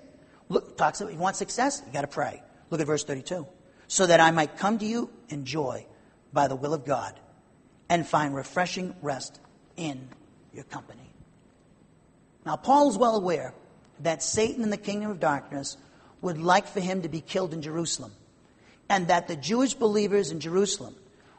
Look, 0.48 0.76
talks 0.76 1.00
about 1.00 1.12
you 1.12 1.18
want 1.18 1.36
success? 1.36 1.82
You 1.86 1.92
got 1.92 2.02
to 2.02 2.06
pray. 2.06 2.42
Look 2.70 2.80
at 2.80 2.86
verse 2.86 3.04
32. 3.04 3.46
So 3.88 4.06
that 4.06 4.20
I 4.20 4.30
might 4.30 4.56
come 4.56 4.78
to 4.78 4.86
you 4.86 5.10
in 5.28 5.44
joy 5.44 5.86
by 6.32 6.48
the 6.48 6.56
will 6.56 6.74
of 6.74 6.84
God 6.84 7.18
and 7.88 8.06
find 8.06 8.34
refreshing 8.34 8.94
rest 9.02 9.40
in 9.76 10.08
your 10.52 10.64
company. 10.64 11.12
Now, 12.44 12.56
Paul 12.56 12.90
is 12.90 12.98
well 12.98 13.16
aware 13.16 13.54
that 14.00 14.22
Satan 14.22 14.62
and 14.62 14.72
the 14.72 14.78
kingdom 14.78 15.10
of 15.10 15.20
darkness 15.20 15.76
would 16.20 16.38
like 16.38 16.66
for 16.66 16.80
him 16.80 17.02
to 17.02 17.08
be 17.08 17.20
killed 17.20 17.54
in 17.54 17.62
Jerusalem, 17.62 18.12
and 18.88 19.08
that 19.08 19.28
the 19.28 19.36
Jewish 19.36 19.74
believers 19.74 20.30
in 20.30 20.40
Jerusalem 20.40 20.94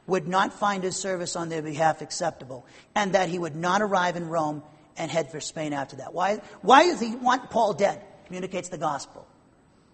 would 0.08 0.28
not 0.28 0.54
find 0.54 0.84
his 0.84 0.96
service 0.96 1.36
on 1.36 1.50
their 1.50 1.62
behalf 1.62 2.02
acceptable, 2.02 2.66
and 2.96 3.14
that 3.14 3.30
he 3.30 3.40
would 3.40 3.56
not 3.56 3.82
arrive 3.82 4.16
in 4.16 4.28
Rome 4.28 4.64
and 4.98 5.10
head 5.10 5.32
for 5.32 5.40
Spain 5.40 5.74
after 5.74 5.98
that. 5.98 6.14
Why, 6.14 6.42
why 6.62 6.86
does 6.86 7.00
he 7.00 7.16
want 7.16 7.50
Paul 7.50 7.74
dead? 7.74 8.02
Communicates 8.26 8.70
the 8.70 8.78
gospel. 8.78 9.28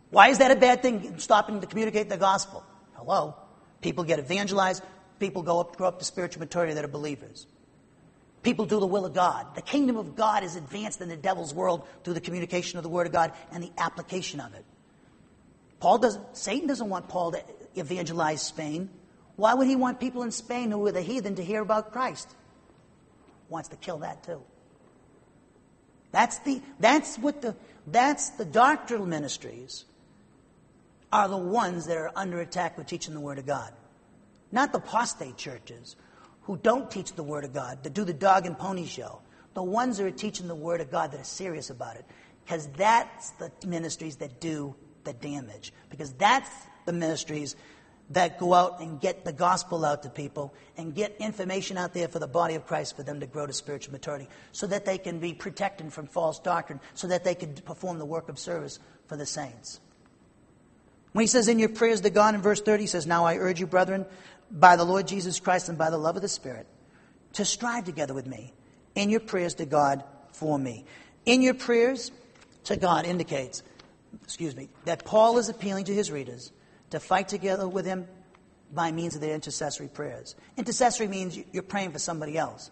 Why 0.10 0.30
is 0.30 0.38
that 0.38 0.52
a 0.52 0.56
bad 0.56 0.82
thing, 0.82 1.20
stopping 1.20 1.62
to 1.62 1.68
communicate 1.68 2.10
the 2.10 2.18
gospel? 2.18 2.64
Hello? 2.94 3.36
People 3.82 4.04
get 4.04 4.20
evangelized, 4.20 4.84
people 5.20 5.42
go 5.44 5.60
up, 5.60 5.76
grow 5.76 5.88
up 5.88 6.00
to 6.00 6.06
spiritual 6.06 6.40
maturity 6.40 6.74
that 6.74 6.84
are 6.84 6.90
believers. 6.90 7.48
People 8.42 8.66
do 8.66 8.80
the 8.80 8.86
will 8.86 9.06
of 9.06 9.14
God. 9.14 9.56
The 9.56 9.62
kingdom 9.62 9.98
of 9.98 10.16
God 10.16 10.44
is 10.44 10.56
advanced 10.56 11.02
in 11.02 11.10
the 11.10 11.18
devil's 11.18 11.54
world 11.54 11.88
through 12.04 12.14
the 12.14 12.22
communication 12.22 12.78
of 12.78 12.84
the 12.84 12.90
word 12.90 13.08
of 13.08 13.14
God 13.14 13.32
and 13.52 13.64
the 13.64 13.72
application 13.78 14.40
of 14.40 14.54
it. 14.54 14.64
Paul 15.86 16.00
doesn't, 16.00 16.36
Satan 16.36 16.68
doesn't 16.68 16.90
want 16.90 17.10
Paul 17.10 17.34
to 17.34 17.44
evangelize 17.76 18.42
Spain. 18.42 18.90
Why 19.36 19.54
would 19.54 19.68
he 19.68 19.76
want 19.76 20.00
people 20.00 20.24
in 20.24 20.32
Spain 20.32 20.72
who 20.72 20.84
are 20.88 20.92
the 20.92 21.04
heathen 21.04 21.36
to 21.36 21.44
hear 21.44 21.62
about 21.62 21.92
Christ? 21.92 22.28
Wants 23.50 23.70
to 23.70 23.76
kill 23.76 24.00
that 24.00 24.24
too. 24.24 24.42
That's 26.12 26.40
the, 26.40 26.60
that's 26.80 27.20
what 27.20 27.44
the, 27.44 27.56
that's 27.86 28.30
the 28.30 28.46
doctrinal 28.46 29.06
ministries 29.06 29.86
are 31.14 31.28
the 31.28 31.38
ones 31.38 31.86
that 31.86 31.98
are 31.98 32.12
under 32.16 32.42
attack 32.42 32.80
with 32.80 32.88
teaching 32.88 33.14
the 33.14 33.20
Word 33.20 33.38
of 33.38 33.46
God. 33.46 33.72
Not 34.52 34.72
the 34.72 34.80
apostate 34.80 35.38
churches 35.38 35.98
who 36.46 36.58
don't 36.58 36.90
teach 36.90 37.14
the 37.14 37.22
Word 37.22 37.44
of 37.44 37.54
God, 37.54 37.84
that 37.84 37.94
do 37.94 38.04
the 38.04 38.12
dog 38.12 38.48
and 38.48 38.58
pony 38.58 38.88
show. 38.88 39.22
The 39.54 39.62
ones 39.62 39.98
that 40.00 40.08
are 40.08 40.10
teaching 40.10 40.48
the 40.48 40.56
Word 40.56 40.82
of 40.82 40.90
God 40.90 41.12
that 41.12 41.22
are 41.22 41.24
serious 41.24 41.70
about 41.70 41.96
it. 41.96 42.06
Because 42.44 42.70
that's 42.70 43.30
the 43.34 43.52
ministries 43.68 44.16
that 44.16 44.42
do 44.42 44.76
the 45.06 45.14
damage. 45.14 45.72
Because 45.90 46.12
that's 46.14 46.50
the 46.86 46.94
ministries 46.94 47.56
that 48.12 48.38
go 48.38 48.54
out 48.54 48.82
and 48.82 49.02
get 49.02 49.26
the 49.26 49.34
gospel 49.34 49.84
out 49.84 50.04
to 50.04 50.10
people 50.10 50.54
and 50.78 50.94
get 50.94 51.16
information 51.20 51.78
out 51.78 51.94
there 51.94 52.08
for 52.08 52.20
the 52.20 52.28
body 52.28 52.54
of 52.56 52.68
Christ 52.68 52.96
for 52.96 53.04
them 53.04 53.20
to 53.20 53.26
grow 53.26 53.48
to 53.48 53.54
spiritual 53.54 53.94
maturity 53.94 54.28
so 54.52 54.68
that 54.68 54.86
they 54.86 54.98
can 54.98 55.20
be 55.20 55.34
protected 55.34 55.92
from 55.92 56.06
false 56.06 56.40
doctrine, 56.40 56.80
so 56.94 57.08
that 57.08 57.24
they 57.24 57.34
can 57.34 57.54
perform 57.54 57.98
the 57.98 58.06
work 58.06 58.30
of 58.30 58.38
service 58.38 58.80
for 59.08 59.18
the 59.18 59.26
saints. 59.26 59.80
When 61.14 61.24
he 61.24 61.28
says 61.28 61.48
in 61.48 61.60
your 61.60 61.70
prayers 61.70 62.02
to 62.02 62.10
God 62.10 62.36
in 62.36 62.42
verse 62.42 62.62
30, 62.62 62.84
he 62.84 62.88
says, 62.88 63.08
Now 63.08 63.26
I 63.26 63.38
urge 63.38 63.60
you, 63.60 63.68
brethren, 63.68 64.06
by 64.52 64.76
the 64.76 64.84
Lord 64.84 65.08
Jesus 65.08 65.40
Christ 65.40 65.70
and 65.70 65.78
by 65.78 65.90
the 65.90 65.98
love 65.98 66.16
of 66.16 66.22
the 66.22 66.28
Spirit, 66.28 66.68
to 67.34 67.46
strive 67.46 67.86
together 67.86 68.14
with 68.14 68.28
me 68.28 68.54
in 68.96 69.10
your 69.10 69.22
prayers 69.22 69.56
to 69.56 69.66
God 69.66 70.04
for 70.34 70.60
me. 70.60 70.86
In 71.26 71.42
your 71.42 71.54
prayers 71.54 72.12
to 72.66 72.76
God 72.76 73.06
indicates, 73.06 73.64
excuse 74.24 74.56
me, 74.56 74.70
that 74.86 75.06
Paul 75.06 75.38
is 75.38 75.50
appealing 75.50 75.86
to 75.86 75.94
his 75.94 76.12
readers 76.12 76.52
to 76.92 77.00
fight 77.00 77.28
together 77.28 77.68
with 77.68 77.86
him 77.86 78.08
by 78.74 78.92
means 78.92 79.16
of 79.16 79.22
their 79.22 79.36
intercessory 79.36 79.88
prayers. 79.88 80.36
Intercessory 80.58 81.08
means 81.08 81.38
you're 81.52 81.64
praying 81.64 81.92
for 81.92 82.00
somebody 82.00 82.38
else. 82.38 82.72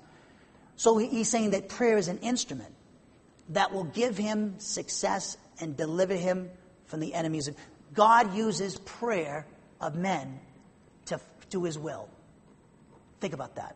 So 0.76 0.98
he's 0.98 1.30
saying 1.30 1.52
that 1.52 1.70
prayer 1.70 1.98
is 1.98 2.08
an 2.08 2.20
instrument 2.20 2.74
that 3.50 3.72
will 3.72 3.84
give 3.84 4.18
him 4.18 4.60
success 4.60 5.38
and 5.60 5.78
deliver 5.78 6.16
him 6.16 6.50
from 6.86 7.00
the 7.00 7.14
enemies. 7.14 7.50
God 7.94 8.36
uses 8.36 8.78
prayer 8.80 9.46
of 9.80 9.96
men 9.96 10.40
to 11.06 11.20
do 11.50 11.64
his 11.64 11.78
will. 11.78 12.10
Think 13.20 13.34
about 13.34 13.56
that. 13.56 13.76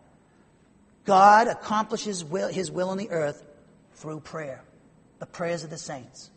God 1.06 1.48
accomplishes 1.48 2.24
will, 2.24 2.50
his 2.50 2.70
will 2.72 2.90
on 2.90 2.98
the 2.98 3.10
earth 3.10 3.46
through 3.94 4.20
prayer, 4.22 4.64
the 5.20 5.26
prayers 5.26 5.64
of 5.64 5.70
the 5.70 5.78
saints. 5.78 6.32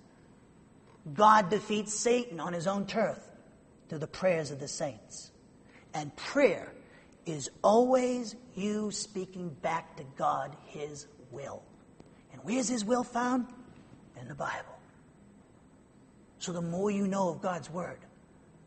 God 1.15 1.51
defeats 1.51 1.95
Satan 1.95 2.41
on 2.41 2.53
his 2.53 2.67
own 2.67 2.87
turf 2.87 3.19
through 3.89 3.99
the 3.99 4.07
prayers 4.07 4.51
of 4.51 4.61
the 4.61 4.69
saints. 4.69 5.31
And 5.95 6.15
prayer 6.17 6.73
is 7.27 7.51
always 7.63 8.37
you 8.55 8.91
speaking 8.91 9.51
back 9.63 9.97
to 9.97 10.05
God 10.17 10.57
his 10.67 11.07
will. 11.31 11.63
And 12.33 12.41
where's 12.45 12.69
his 12.69 12.85
will 12.85 13.05
found? 13.05 13.47
In 14.21 14.29
the 14.29 14.35
Bible. 14.35 14.79
So 16.39 16.53
the 16.53 16.63
more 16.63 16.91
you 16.91 17.07
know 17.07 17.31
of 17.31 17.41
God's 17.41 17.71
word, 17.71 17.99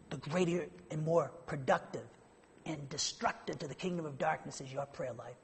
the 0.10 0.18
greater 0.18 0.68
and 0.92 1.04
more 1.04 1.32
productive 1.46 2.06
and 2.66 2.88
destructive 2.90 3.60
to 3.60 3.68
the 3.68 3.76
kingdom 3.76 4.06
of 4.06 4.18
darkness 4.18 4.62
is 4.62 4.72
your 4.72 4.86
prayer 4.86 5.14
life. 5.14 5.36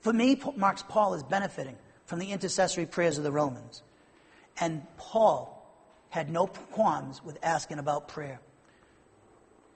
For 0.00 0.12
me, 0.12 0.40
Mark's 0.56 0.82
Paul 0.82 1.14
is 1.14 1.22
benefiting 1.22 1.76
from 2.06 2.18
the 2.18 2.32
intercessory 2.32 2.86
prayers 2.86 3.18
of 3.18 3.24
the 3.24 3.32
Romans. 3.32 3.82
And 4.60 4.86
Paul 4.96 5.56
had 6.10 6.30
no 6.30 6.46
qualms 6.46 7.24
with 7.24 7.38
asking 7.42 7.78
about 7.78 8.08
prayer. 8.08 8.40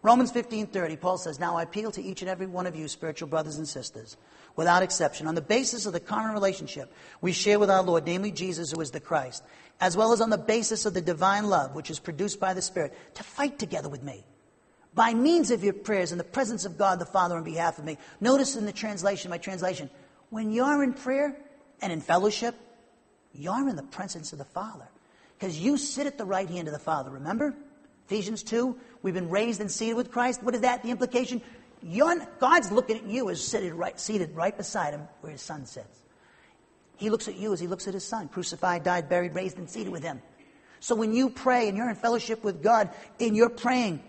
Romans 0.03 0.31
15:30 0.31 0.97
Paul 0.97 1.17
says, 1.17 1.41
"Now 1.41 1.57
I 1.57 1.63
appeal 1.63 1.91
to 1.93 2.03
each 2.03 2.21
and 2.21 2.29
every 2.29 2.47
one 2.47 2.67
of 2.67 2.77
you 2.77 2.87
spiritual 2.89 3.29
brothers 3.29 3.57
and 3.57 3.67
sisters, 3.67 4.19
without 4.55 4.83
exception, 4.83 5.27
on 5.27 5.35
the 5.35 5.41
basis 5.41 5.87
of 5.87 5.95
the 5.95 6.01
common 6.01 6.33
relationship 6.33 6.93
we 7.23 7.33
share 7.33 7.59
with 7.59 7.71
our 7.71 7.83
Lord, 7.83 8.05
namely 8.05 8.31
Jesus 8.31 8.73
who 8.73 8.81
is 8.83 8.91
the 8.91 9.01
Christ, 9.01 9.43
as 9.81 9.97
well 9.97 10.13
as 10.13 10.21
on 10.21 10.29
the 10.29 10.37
basis 10.37 10.85
of 10.85 10.93
the 10.93 11.01
divine 11.01 11.49
love 11.49 11.75
which 11.75 11.89
is 11.89 11.99
produced 11.99 12.39
by 12.39 12.53
the 12.53 12.61
Spirit, 12.61 12.93
to 13.15 13.23
fight 13.23 13.59
together 13.59 13.89
with 13.89 14.03
me 14.03 14.27
by 14.95 15.15
means 15.15 15.51
of 15.51 15.65
your 15.65 15.73
prayers 15.73 16.13
in 16.13 16.19
the 16.19 16.25
presence 16.25 16.65
of 16.65 16.79
God 16.79 16.99
the 16.99 17.07
Father 17.07 17.37
on 17.37 17.43
behalf 17.43 17.79
of 17.79 17.85
me. 17.85 17.99
Notice 18.21 18.57
in 18.57 18.67
the 18.67 18.73
translation, 18.73 19.31
my 19.31 19.39
translation, 19.39 19.91
when 20.31 20.53
you're 20.53 20.85
in 20.85 20.93
prayer 20.93 21.37
and 21.81 21.93
in 21.93 22.01
fellowship, 22.01 22.55
you're 23.35 23.69
in 23.69 23.77
the 23.77 23.83
presence 23.83 24.33
of 24.33 24.39
the 24.39 24.45
Father. 24.45 24.89
Because 25.39 25.59
you 25.59 25.77
sit 25.77 26.07
at 26.07 26.19
the 26.19 26.25
right 26.25 26.49
hand 26.49 26.69
of 26.69 26.75
the 26.75 26.81
Father, 26.81 27.11
remember? 27.11 27.55
Ephesians 28.07 28.43
2, 28.43 28.77
we've 29.03 29.15
been 29.15 29.31
raised 29.31 29.61
and 29.61 29.71
seated 29.71 29.97
with 29.97 30.11
Christ. 30.11 30.43
What 30.43 30.55
is 30.55 30.61
that? 30.61 30.83
The 30.83 30.91
implication? 30.91 31.43
You're, 31.83 32.27
God's 32.39 32.71
looking 32.71 32.97
at 32.97 33.07
you 33.07 33.29
as 33.31 33.47
seated 33.47 33.75
right, 33.75 33.99
seated 33.99 34.35
right 34.35 34.57
beside 34.57 34.95
him 34.95 35.09
where 35.21 35.33
his 35.33 35.43
son 35.43 35.67
sits. 35.67 36.03
He 36.97 37.11
looks 37.11 37.29
at 37.29 37.37
you 37.37 37.53
as 37.53 37.61
he 37.61 37.67
looks 37.67 37.89
at 37.89 37.95
his 37.95 38.05
son, 38.05 38.29
crucified, 38.29 38.85
died, 38.85 39.09
buried, 39.09 39.35
raised, 39.35 39.59
and 39.59 39.69
seated 39.69 39.93
with 39.93 40.03
him. 40.03 40.23
So 40.81 40.95
when 40.95 41.15
you 41.15 41.31
pray 41.31 41.69
and 41.69 41.77
you're 41.77 41.89
in 41.89 41.97
fellowship 41.97 42.45
with 42.45 42.63
God 42.63 42.91
and 43.19 43.35
you're 43.35 43.49
praying, 43.49 44.03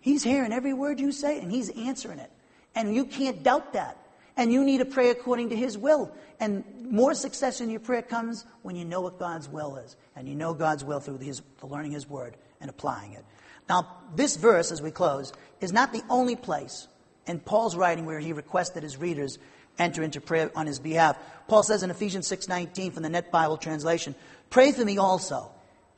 He's 0.00 0.22
hearing 0.22 0.52
every 0.52 0.74
word 0.74 1.00
you 1.00 1.12
say 1.12 1.40
and 1.40 1.50
He's 1.50 1.68
answering 1.70 2.18
it. 2.18 2.30
And 2.74 2.94
you 2.94 3.04
can't 3.04 3.42
doubt 3.42 3.72
that. 3.74 3.96
And 4.36 4.52
you 4.52 4.64
need 4.64 4.78
to 4.78 4.84
pray 4.84 5.10
according 5.10 5.50
to 5.50 5.56
His 5.56 5.76
will. 5.76 6.12
And 6.40 6.64
more 6.90 7.14
success 7.14 7.60
in 7.60 7.70
your 7.70 7.80
prayer 7.80 8.02
comes 8.02 8.44
when 8.62 8.76
you 8.76 8.84
know 8.84 9.00
what 9.00 9.18
God's 9.18 9.48
will 9.48 9.76
is. 9.76 9.96
And 10.16 10.28
you 10.28 10.34
know 10.34 10.54
God's 10.54 10.84
will 10.84 11.00
through 11.00 11.18
his, 11.18 11.42
learning 11.62 11.92
His 11.92 12.08
Word 12.08 12.36
and 12.60 12.70
applying 12.70 13.12
it. 13.12 13.24
Now, 13.68 13.88
this 14.14 14.36
verse, 14.36 14.72
as 14.72 14.82
we 14.82 14.90
close, 14.90 15.32
is 15.60 15.72
not 15.72 15.92
the 15.92 16.02
only 16.08 16.36
place 16.36 16.88
in 17.26 17.40
Paul's 17.40 17.76
writing 17.76 18.06
where 18.06 18.18
he 18.18 18.32
requested 18.32 18.82
his 18.82 18.96
readers 18.96 19.38
enter 19.78 20.02
into 20.02 20.20
prayer 20.20 20.50
on 20.54 20.66
his 20.66 20.78
behalf. 20.78 21.16
Paul 21.48 21.62
says 21.62 21.82
in 21.82 21.90
Ephesians 21.90 22.28
6.19 22.28 22.92
from 22.92 23.02
the 23.02 23.08
Net 23.08 23.30
Bible 23.30 23.56
translation, 23.56 24.14
Pray 24.50 24.72
for 24.72 24.84
me 24.84 24.98
also, 24.98 25.50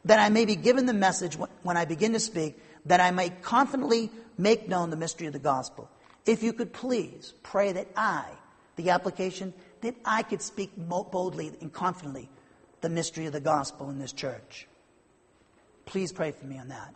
that 0.04 0.20
I 0.20 0.28
may 0.28 0.44
be 0.44 0.56
given 0.56 0.86
the 0.86 0.92
message 0.92 1.36
when 1.62 1.76
I 1.76 1.84
begin 1.84 2.12
to 2.12 2.20
speak, 2.20 2.58
that 2.86 3.00
I 3.00 3.10
may 3.10 3.30
confidently 3.30 4.10
make 4.38 4.68
known 4.68 4.90
the 4.90 4.96
mystery 4.96 5.26
of 5.26 5.32
the 5.32 5.38
gospel. 5.38 5.90
If 6.26 6.42
you 6.42 6.52
could 6.52 6.72
please 6.72 7.34
pray 7.42 7.72
that 7.72 7.88
I, 7.96 8.24
the 8.76 8.90
application, 8.90 9.52
that 9.82 9.94
I 10.04 10.22
could 10.22 10.40
speak 10.40 10.72
boldly 10.76 11.52
and 11.60 11.72
confidently 11.72 12.28
the 12.80 12.88
mystery 12.88 13.26
of 13.26 13.32
the 13.32 13.40
gospel 13.40 13.90
in 13.90 13.98
this 13.98 14.12
church. 14.12 14.66
Please 15.86 16.12
pray 16.12 16.32
for 16.32 16.46
me 16.46 16.58
on 16.58 16.68
that. 16.68 16.94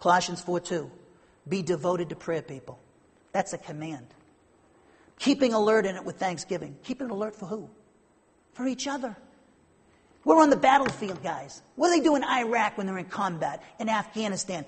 Colossians 0.00 0.40
4 0.40 0.60
2. 0.60 0.90
Be 1.48 1.62
devoted 1.62 2.08
to 2.08 2.16
prayer, 2.16 2.42
people. 2.42 2.78
That's 3.32 3.52
a 3.52 3.58
command. 3.58 4.06
Keeping 5.18 5.52
alert 5.52 5.86
in 5.86 5.96
it 5.96 6.04
with 6.04 6.16
thanksgiving. 6.16 6.76
Keeping 6.82 7.10
alert 7.10 7.36
for 7.36 7.46
who? 7.46 7.70
For 8.54 8.66
each 8.66 8.86
other. 8.86 9.16
We're 10.24 10.40
on 10.40 10.50
the 10.50 10.56
battlefield, 10.56 11.22
guys. 11.22 11.62
What 11.76 11.88
do 11.88 11.98
they 11.98 12.04
do 12.04 12.16
in 12.16 12.24
Iraq 12.24 12.78
when 12.78 12.86
they're 12.86 12.98
in 12.98 13.04
combat? 13.04 13.62
In 13.78 13.88
Afghanistan? 13.88 14.64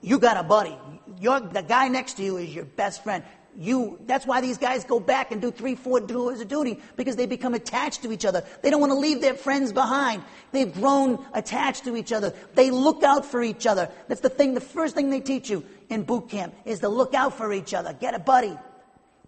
You 0.00 0.18
got 0.18 0.36
a 0.36 0.42
buddy. 0.42 0.76
You're, 1.20 1.40
the 1.40 1.62
guy 1.62 1.88
next 1.88 2.14
to 2.14 2.22
you 2.22 2.36
is 2.36 2.54
your 2.54 2.64
best 2.64 3.02
friend. 3.02 3.24
You, 3.56 3.98
that's 4.06 4.26
why 4.26 4.40
these 4.40 4.58
guys 4.58 4.84
go 4.84 4.98
back 4.98 5.30
and 5.30 5.40
do 5.40 5.52
three, 5.52 5.76
four 5.76 6.00
tours 6.00 6.40
of 6.40 6.48
duty, 6.48 6.80
because 6.96 7.14
they 7.14 7.26
become 7.26 7.54
attached 7.54 8.02
to 8.02 8.10
each 8.10 8.24
other. 8.24 8.44
They 8.62 8.70
don't 8.70 8.80
want 8.80 8.90
to 8.90 8.98
leave 8.98 9.20
their 9.20 9.34
friends 9.34 9.72
behind. 9.72 10.24
They've 10.50 10.72
grown 10.72 11.24
attached 11.32 11.84
to 11.84 11.96
each 11.96 12.12
other. 12.12 12.34
They 12.54 12.70
look 12.70 13.04
out 13.04 13.24
for 13.24 13.42
each 13.42 13.66
other. 13.66 13.90
That's 14.08 14.22
the 14.22 14.28
thing, 14.28 14.54
the 14.54 14.60
first 14.60 14.96
thing 14.96 15.10
they 15.10 15.20
teach 15.20 15.50
you 15.50 15.64
in 15.88 16.02
boot 16.02 16.28
camp 16.30 16.54
is 16.64 16.80
to 16.80 16.88
look 16.88 17.14
out 17.14 17.36
for 17.36 17.52
each 17.52 17.74
other. 17.74 17.92
Get 17.92 18.14
a 18.14 18.18
buddy. 18.18 18.56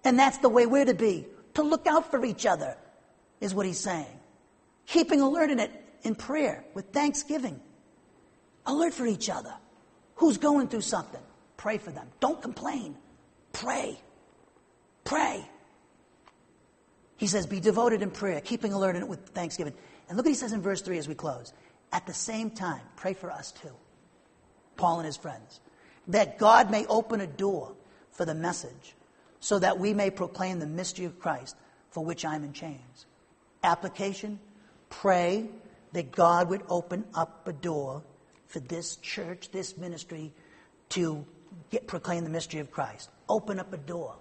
And 0.05 0.19
that's 0.19 0.39
the 0.39 0.49
way 0.49 0.67
we're 0.67 0.85
to 0.85 0.95
be. 0.95 1.27
To 1.55 1.63
look 1.63 1.87
out 1.87 2.11
for 2.11 2.25
each 2.25 2.47
other, 2.47 2.77
is 3.41 3.55
what 3.55 3.67
he's 3.67 3.81
saying. 3.81 4.07
Keeping 4.87 5.21
alert 5.21 5.51
in 5.51 5.59
it 5.59 5.71
in 6.03 6.15
prayer 6.15 6.65
with 6.75 6.87
thanksgiving. 6.93 7.61
Alert 8.65 8.95
for 8.95 9.07
each 9.07 9.29
other. 9.31 9.55
Who's 10.17 10.39
going 10.39 10.69
through 10.69 10.83
something? 10.83 11.21
Pray 11.57 11.79
for 11.79 11.91
them. 11.91 12.09
Don't 12.21 12.41
complain. 12.41 12.97
Pray. 13.53 13.99
Pray. 15.05 15.49
He 17.17 17.27
says, 17.27 17.47
be 17.47 17.61
devoted 17.61 18.03
in 18.03 18.11
prayer, 18.11 18.41
keeping 18.41 18.73
alert 18.73 18.97
in 18.97 19.03
it 19.03 19.09
with 19.09 19.29
thanksgiving. 19.29 19.75
And 20.09 20.17
look 20.17 20.27
what 20.27 20.31
he 20.31 20.35
says 20.35 20.53
in 20.53 20.61
verse 20.61 20.83
3 20.83 20.99
as 20.99 21.09
we 21.09 21.15
close. 21.15 21.53
At 21.93 22.07
the 22.07 22.13
same 22.13 22.51
time, 22.51 22.83
pray 22.97 23.15
for 23.15 23.31
us 23.31 23.53
too, 23.53 23.73
Paul 24.77 24.99
and 24.99 25.07
his 25.07 25.17
friends, 25.17 25.61
that 26.09 26.39
God 26.39 26.71
may 26.71 26.85
open 26.87 27.21
a 27.21 27.27
door 27.27 27.73
for 28.11 28.25
the 28.25 28.35
message 28.35 28.95
so 29.41 29.59
that 29.59 29.79
we 29.79 29.95
may 29.95 30.11
proclaim 30.11 30.59
the 30.59 30.67
mystery 30.67 31.05
of 31.05 31.19
Christ 31.19 31.57
for 31.91 32.05
which 32.05 32.25
I'm 32.25 32.45
in 32.45 32.53
chains. 32.53 33.07
Application 33.63 34.39
pray 34.89 35.49
that 35.93 36.13
God 36.13 36.51
would 36.51 36.63
open 36.69 37.05
up 37.15 37.49
a 37.49 37.53
door 37.53 38.03
for 38.57 38.61
this 38.61 38.97
church, 38.97 39.51
this 39.51 39.77
ministry, 39.77 40.33
to 40.89 41.27
get, 41.71 41.87
proclaim 41.87 42.25
the 42.25 42.31
mystery 42.31 42.59
of 42.59 42.71
Christ. 42.71 43.11
Open 43.29 43.61
up 43.61 43.71
a 43.75 43.77
door. 43.77 44.17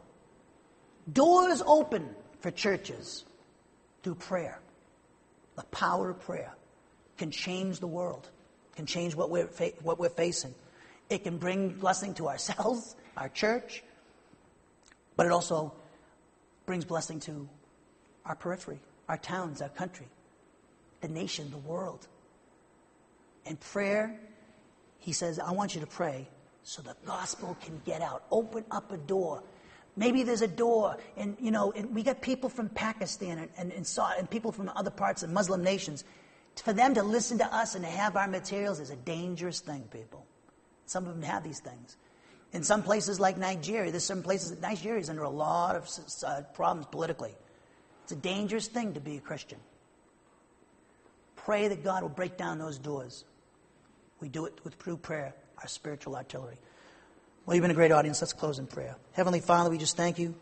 Doors 1.14 1.64
open 1.66 2.10
for 2.42 2.52
churches 2.52 3.24
through 4.04 4.16
prayer. 4.16 4.60
The 5.56 5.64
power 5.64 6.10
of 6.10 6.20
prayer 6.20 6.54
can 7.18 7.32
change 7.32 7.80
the 7.80 7.88
world, 7.88 8.30
can 8.76 8.86
change 8.86 9.16
what 9.16 9.30
we're, 9.30 9.48
fa- 9.48 9.72
what 9.84 10.00
we're 10.00 10.10
facing. 10.10 10.54
It 11.10 11.24
can 11.24 11.38
bring 11.38 11.70
blessing 11.70 12.14
to 12.16 12.28
ourselves, 12.28 12.98
our 13.16 13.30
church, 13.30 13.86
but 15.16 15.26
it 15.26 15.32
also 15.32 15.72
brings 16.66 16.84
blessing 16.84 17.22
to 17.22 17.48
our 18.26 18.36
periphery, 18.36 18.82
our 19.08 19.18
towns, 19.18 19.62
our 19.62 19.70
country, 19.70 20.08
the 21.00 21.08
nation, 21.08 21.52
the 21.52 21.58
world. 21.58 22.06
And 23.46 23.60
prayer, 23.60 24.20
he 25.00 25.14
says, 25.14 25.40
I 25.40 25.52
want 25.52 25.76
you 25.76 25.82
to 25.82 25.88
pray 25.88 26.28
so 26.64 26.82
the 26.82 26.96
gospel 27.06 27.56
can 27.62 27.80
get 27.86 28.02
out. 28.02 28.24
Open 28.32 28.66
up 28.72 28.92
a 28.92 28.98
door. 28.98 29.44
Maybe 29.96 30.24
there's 30.24 30.42
a 30.42 30.48
door, 30.48 30.98
and 31.16 31.38
you 31.40 31.52
know, 31.52 31.72
and 31.72 31.96
we 31.96 32.04
got 32.04 32.22
people 32.22 32.50
from 32.50 32.68
Pakistan 32.68 33.38
and, 33.38 33.50
and, 33.58 33.72
and, 33.72 33.88
saw, 33.88 34.12
and 34.18 34.30
people 34.30 34.52
from 34.52 34.70
other 34.76 34.90
parts 34.90 35.24
of 35.24 35.30
Muslim 35.30 35.64
nations. 35.64 36.04
For 36.56 36.74
them 36.74 36.94
to 36.96 37.04
listen 37.04 37.38
to 37.38 37.54
us 37.54 37.76
and 37.76 37.86
to 37.86 37.90
have 37.90 38.18
our 38.18 38.28
materials 38.28 38.80
is 38.80 38.90
a 38.90 38.96
dangerous 38.96 39.60
thing, 39.62 39.84
people. 39.92 40.26
Some 40.86 41.06
of 41.06 41.14
them 41.14 41.24
have 41.24 41.44
these 41.44 41.60
things. 41.60 41.98
In 42.52 42.64
some 42.64 42.84
places 42.84 43.20
like 43.20 43.38
Nigeria, 43.38 43.92
there's 43.92 44.04
some 44.04 44.24
places 44.24 44.60
Nigeria 44.62 45.00
is 45.00 45.10
under 45.10 45.24
a 45.24 45.30
lot 45.30 45.76
of 45.76 45.90
uh, 46.26 46.42
problems 46.54 46.88
politically. 46.88 47.36
It's 48.04 48.12
a 48.12 48.18
dangerous 48.18 48.68
thing 48.68 48.94
to 48.94 49.00
be 49.00 49.18
a 49.18 49.22
Christian. 49.22 49.60
Pray 51.36 51.68
that 51.68 51.84
God 51.84 52.02
will 52.02 52.10
break 52.10 52.38
down 52.38 52.60
those 52.60 52.78
doors. 52.78 53.26
We 54.26 54.30
do 54.30 54.48
it 54.48 54.60
with 54.64 54.74
through 54.74 54.98
prayer, 54.98 55.36
our 55.60 55.68
spiritual 55.68 56.16
artillery. 56.16 56.58
Well, 57.46 57.54
you've 57.54 57.62
been 57.62 57.70
a 57.70 57.76
great 57.76 57.92
audience. 57.92 58.24
Let's 58.24 58.34
close 58.34 58.58
in 58.58 58.66
prayer. 58.66 58.96
Heavenly 59.12 59.40
Father, 59.40 59.70
we 59.70 59.78
just 59.78 59.96
thank 59.96 60.18
you 60.18 60.34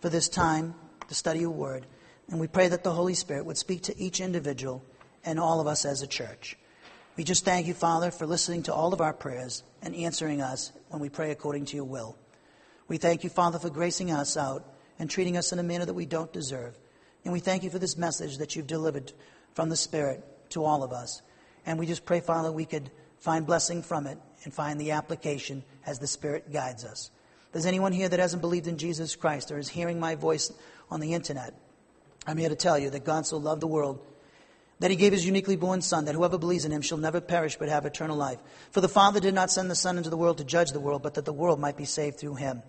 for 0.00 0.08
this 0.08 0.28
time 0.28 0.74
to 1.06 1.14
study 1.14 1.38
your 1.38 1.50
word. 1.50 1.86
And 2.28 2.40
we 2.40 2.48
pray 2.48 2.66
that 2.66 2.82
the 2.82 2.90
Holy 2.90 3.14
Spirit 3.14 3.46
would 3.46 3.56
speak 3.56 3.82
to 3.82 3.96
each 3.96 4.18
individual 4.18 4.84
and 5.24 5.38
all 5.38 5.60
of 5.60 5.68
us 5.68 5.84
as 5.84 6.02
a 6.02 6.06
church. 6.08 6.58
We 7.16 7.22
just 7.22 7.44
thank 7.44 7.68
you, 7.68 7.74
Father, 7.74 8.10
for 8.10 8.26
listening 8.26 8.64
to 8.64 8.74
all 8.74 8.92
of 8.92 9.00
our 9.00 9.12
prayers 9.12 9.62
and 9.82 9.94
answering 9.94 10.42
us 10.42 10.72
when 10.88 11.00
we 11.00 11.08
pray 11.08 11.30
according 11.30 11.66
to 11.66 11.76
your 11.76 11.84
will. 11.84 12.18
We 12.88 12.96
thank 12.96 13.22
you, 13.22 13.30
Father, 13.30 13.60
for 13.60 13.70
gracing 13.70 14.10
us 14.10 14.36
out 14.36 14.64
and 14.98 15.08
treating 15.08 15.36
us 15.36 15.52
in 15.52 15.60
a 15.60 15.62
manner 15.62 15.86
that 15.86 15.94
we 15.94 16.06
don't 16.06 16.32
deserve. 16.32 16.76
And 17.22 17.32
we 17.32 17.38
thank 17.38 17.62
you 17.62 17.70
for 17.70 17.78
this 17.78 17.96
message 17.96 18.38
that 18.38 18.56
you've 18.56 18.66
delivered 18.66 19.12
from 19.54 19.68
the 19.68 19.76
Spirit 19.76 20.24
to 20.50 20.64
all 20.64 20.82
of 20.82 20.90
us. 20.90 21.22
And 21.66 21.78
we 21.78 21.86
just 21.86 22.04
pray, 22.04 22.18
Father, 22.18 22.50
we 22.50 22.64
could 22.64 22.90
find 23.20 23.46
blessing 23.46 23.82
from 23.82 24.06
it 24.06 24.18
and 24.44 24.52
find 24.52 24.80
the 24.80 24.92
application 24.92 25.62
as 25.86 25.98
the 25.98 26.06
Spirit 26.06 26.52
guides 26.52 26.84
us. 26.84 27.10
There's 27.52 27.66
anyone 27.66 27.92
here 27.92 28.08
that 28.08 28.20
hasn't 28.20 28.42
believed 28.42 28.66
in 28.66 28.78
Jesus 28.78 29.16
Christ 29.16 29.50
or 29.50 29.58
is 29.58 29.68
hearing 29.68 29.98
my 29.98 30.14
voice 30.14 30.52
on 30.90 31.00
the 31.00 31.14
internet, 31.14 31.54
I'm 32.26 32.36
here 32.36 32.50
to 32.50 32.56
tell 32.56 32.78
you 32.78 32.90
that 32.90 33.04
God 33.04 33.26
so 33.26 33.38
loved 33.38 33.62
the 33.62 33.66
world 33.66 34.00
that 34.80 34.90
he 34.90 34.96
gave 34.96 35.12
his 35.12 35.26
uniquely 35.26 35.56
born 35.56 35.80
Son, 35.80 36.04
that 36.04 36.14
whoever 36.14 36.38
believes 36.38 36.64
in 36.64 36.70
him 36.70 36.82
shall 36.82 36.98
never 36.98 37.20
perish 37.20 37.56
but 37.56 37.68
have 37.68 37.84
eternal 37.84 38.16
life. 38.16 38.38
For 38.70 38.80
the 38.80 38.88
Father 38.88 39.18
did 39.18 39.34
not 39.34 39.50
send 39.50 39.70
the 39.70 39.74
Son 39.74 39.96
into 39.96 40.10
the 40.10 40.16
world 40.16 40.38
to 40.38 40.44
judge 40.44 40.72
the 40.72 40.80
world, 40.80 41.02
but 41.02 41.14
that 41.14 41.24
the 41.24 41.32
world 41.32 41.58
might 41.58 41.76
be 41.76 41.84
saved 41.84 42.18
through 42.18 42.36
him. 42.36 42.62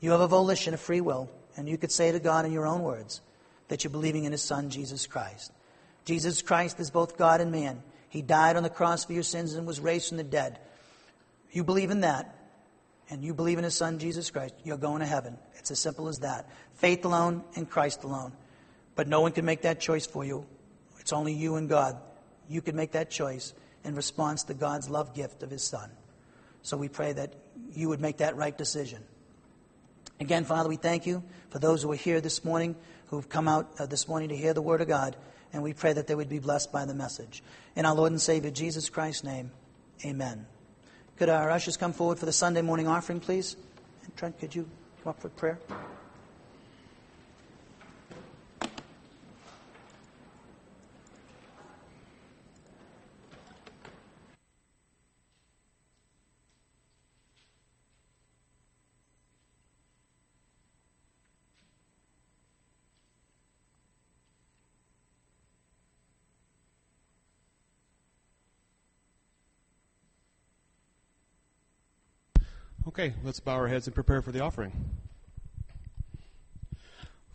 You 0.00 0.12
have 0.12 0.20
a 0.20 0.28
volition, 0.28 0.74
a 0.74 0.78
free 0.78 1.00
will, 1.00 1.30
and 1.56 1.68
you 1.68 1.76
could 1.76 1.92
say 1.92 2.12
to 2.12 2.20
God 2.20 2.46
in 2.46 2.52
your 2.52 2.66
own 2.66 2.82
words 2.82 3.20
that 3.68 3.84
you're 3.84 3.90
believing 3.90 4.24
in 4.24 4.32
his 4.32 4.42
Son, 4.42 4.70
Jesus 4.70 5.06
Christ. 5.06 5.52
Jesus 6.04 6.40
Christ 6.40 6.80
is 6.80 6.90
both 6.90 7.18
God 7.18 7.40
and 7.40 7.50
man. 7.50 7.82
He 8.14 8.22
died 8.22 8.54
on 8.54 8.62
the 8.62 8.70
cross 8.70 9.04
for 9.04 9.12
your 9.12 9.24
sins 9.24 9.54
and 9.54 9.66
was 9.66 9.80
raised 9.80 10.10
from 10.10 10.18
the 10.18 10.22
dead. 10.22 10.60
You 11.50 11.64
believe 11.64 11.90
in 11.90 12.02
that, 12.02 12.38
and 13.10 13.24
you 13.24 13.34
believe 13.34 13.58
in 13.58 13.64
his 13.64 13.74
Son, 13.74 13.98
Jesus 13.98 14.30
Christ, 14.30 14.54
you're 14.62 14.76
going 14.76 15.00
to 15.00 15.06
heaven. 15.06 15.36
It's 15.56 15.72
as 15.72 15.80
simple 15.80 16.06
as 16.06 16.20
that. 16.20 16.48
Faith 16.74 17.04
alone 17.04 17.42
and 17.56 17.68
Christ 17.68 18.04
alone. 18.04 18.32
But 18.94 19.08
no 19.08 19.20
one 19.20 19.32
can 19.32 19.44
make 19.44 19.62
that 19.62 19.80
choice 19.80 20.06
for 20.06 20.24
you. 20.24 20.46
It's 21.00 21.12
only 21.12 21.32
you 21.32 21.56
and 21.56 21.68
God. 21.68 21.96
You 22.48 22.62
can 22.62 22.76
make 22.76 22.92
that 22.92 23.10
choice 23.10 23.52
in 23.82 23.96
response 23.96 24.44
to 24.44 24.54
God's 24.54 24.88
love 24.88 25.12
gift 25.12 25.42
of 25.42 25.50
His 25.50 25.64
Son. 25.64 25.90
So 26.62 26.76
we 26.76 26.88
pray 26.88 27.14
that 27.14 27.34
you 27.72 27.88
would 27.88 28.00
make 28.00 28.18
that 28.18 28.36
right 28.36 28.56
decision. 28.56 29.02
Again, 30.20 30.44
Father, 30.44 30.68
we 30.68 30.76
thank 30.76 31.04
you 31.04 31.24
for 31.50 31.58
those 31.58 31.82
who 31.82 31.90
are 31.90 31.96
here 31.96 32.20
this 32.20 32.44
morning, 32.44 32.76
who've 33.08 33.28
come 33.28 33.48
out 33.48 33.72
uh, 33.80 33.86
this 33.86 34.06
morning 34.06 34.28
to 34.28 34.36
hear 34.36 34.54
the 34.54 34.62
Word 34.62 34.82
of 34.82 34.86
God, 34.86 35.16
and 35.54 35.62
we 35.62 35.72
pray 35.72 35.92
that 35.92 36.08
they 36.08 36.14
would 36.14 36.28
be 36.28 36.40
blessed 36.40 36.72
by 36.72 36.84
the 36.84 36.94
message. 36.94 37.42
In 37.76 37.86
our 37.86 37.94
Lord 37.94 38.10
and 38.10 38.20
Savior 38.20 38.50
Jesus 38.50 38.90
Christ's 38.90 39.24
name, 39.24 39.52
amen. 40.04 40.46
Could 41.16 41.28
our 41.28 41.48
ushers 41.48 41.76
come 41.76 41.92
forward 41.92 42.18
for 42.18 42.26
the 42.26 42.32
Sunday 42.32 42.60
morning 42.60 42.88
offering, 42.88 43.20
please? 43.20 43.56
And 44.02 44.14
Trent, 44.16 44.38
could 44.38 44.54
you 44.54 44.68
come 45.02 45.10
up 45.10 45.20
for 45.20 45.28
prayer? 45.28 45.60
Okay, 72.86 73.14
let's 73.24 73.40
bow 73.40 73.54
our 73.54 73.66
heads 73.68 73.86
and 73.86 73.94
prepare 73.94 74.20
for 74.20 74.30
the 74.30 74.40
offering. 74.40 74.70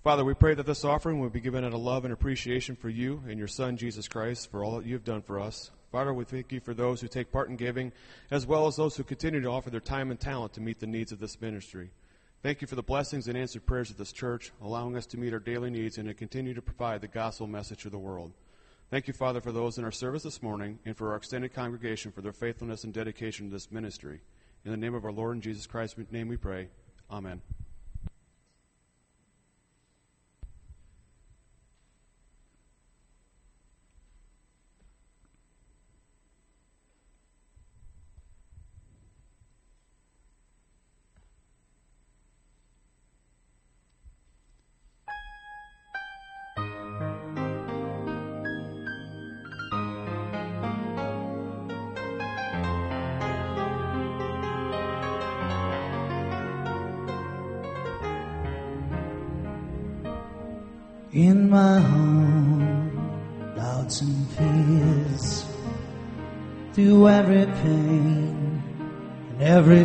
Father, 0.03 0.23
we 0.23 0.35
pray 0.35 0.53
that 0.53 0.67
this 0.67 0.85
offering 0.85 1.19
will 1.19 1.31
be 1.31 1.39
given 1.39 1.65
out 1.65 1.73
of 1.73 1.79
love 1.79 2.05
and 2.05 2.13
appreciation 2.13 2.75
for 2.75 2.87
you 2.87 3.23
and 3.27 3.39
your 3.39 3.47
Son, 3.47 3.75
Jesus 3.75 4.07
Christ, 4.07 4.51
for 4.51 4.63
all 4.63 4.77
that 4.77 4.85
you've 4.85 5.03
done 5.03 5.23
for 5.23 5.39
us. 5.39 5.71
Father, 5.91 6.13
we 6.13 6.23
thank 6.23 6.51
you 6.51 6.59
for 6.59 6.75
those 6.75 7.01
who 7.01 7.07
take 7.07 7.31
part 7.31 7.49
in 7.49 7.55
giving, 7.55 7.91
as 8.29 8.45
well 8.45 8.67
as 8.67 8.75
those 8.75 8.95
who 8.95 9.03
continue 9.03 9.41
to 9.41 9.49
offer 9.49 9.71
their 9.71 9.79
time 9.79 10.11
and 10.11 10.19
talent 10.19 10.53
to 10.53 10.61
meet 10.61 10.79
the 10.79 10.85
needs 10.85 11.11
of 11.11 11.19
this 11.19 11.41
ministry. 11.41 11.89
Thank 12.43 12.61
you 12.61 12.67
for 12.67 12.75
the 12.75 12.83
blessings 12.83 13.27
and 13.27 13.35
answered 13.35 13.65
prayers 13.65 13.89
of 13.89 13.97
this 13.97 14.11
church, 14.11 14.51
allowing 14.61 14.95
us 14.95 15.07
to 15.07 15.17
meet 15.17 15.33
our 15.33 15.39
daily 15.39 15.71
needs 15.71 15.97
and 15.97 16.07
to 16.07 16.13
continue 16.13 16.53
to 16.53 16.61
provide 16.61 17.01
the 17.01 17.07
gospel 17.07 17.47
message 17.47 17.81
to 17.81 17.89
the 17.89 17.97
world. 17.97 18.33
Thank 18.91 19.07
you, 19.07 19.13
Father, 19.13 19.41
for 19.41 19.51
those 19.51 19.79
in 19.79 19.83
our 19.83 19.91
service 19.91 20.21
this 20.21 20.43
morning 20.43 20.77
and 20.85 20.95
for 20.95 21.09
our 21.09 21.17
extended 21.17 21.55
congregation 21.55 22.11
for 22.11 22.21
their 22.21 22.33
faithfulness 22.33 22.83
and 22.83 22.93
dedication 22.93 23.47
to 23.47 23.51
this 23.51 23.71
ministry. 23.71 24.21
In 24.65 24.71
the 24.71 24.77
name 24.77 24.93
of 24.93 25.05
our 25.05 25.11
Lord 25.11 25.35
and 25.35 25.43
Jesus 25.43 25.65
Christ's 25.67 25.97
name 26.11 26.27
we 26.27 26.37
pray. 26.37 26.67
Amen. 27.09 27.41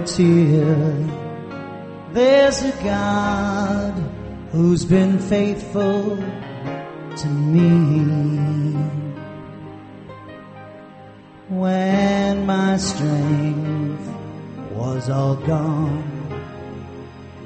Tear, 0.07 0.94
there's 2.12 2.62
a 2.62 2.72
God 2.84 3.92
who's 4.52 4.84
been 4.84 5.18
faithful 5.18 6.16
to 7.16 7.28
me. 7.28 8.74
When 11.48 12.46
my 12.46 12.76
strength 12.76 14.09
was 14.72 15.09
all 15.09 15.36
gone, 15.36 16.02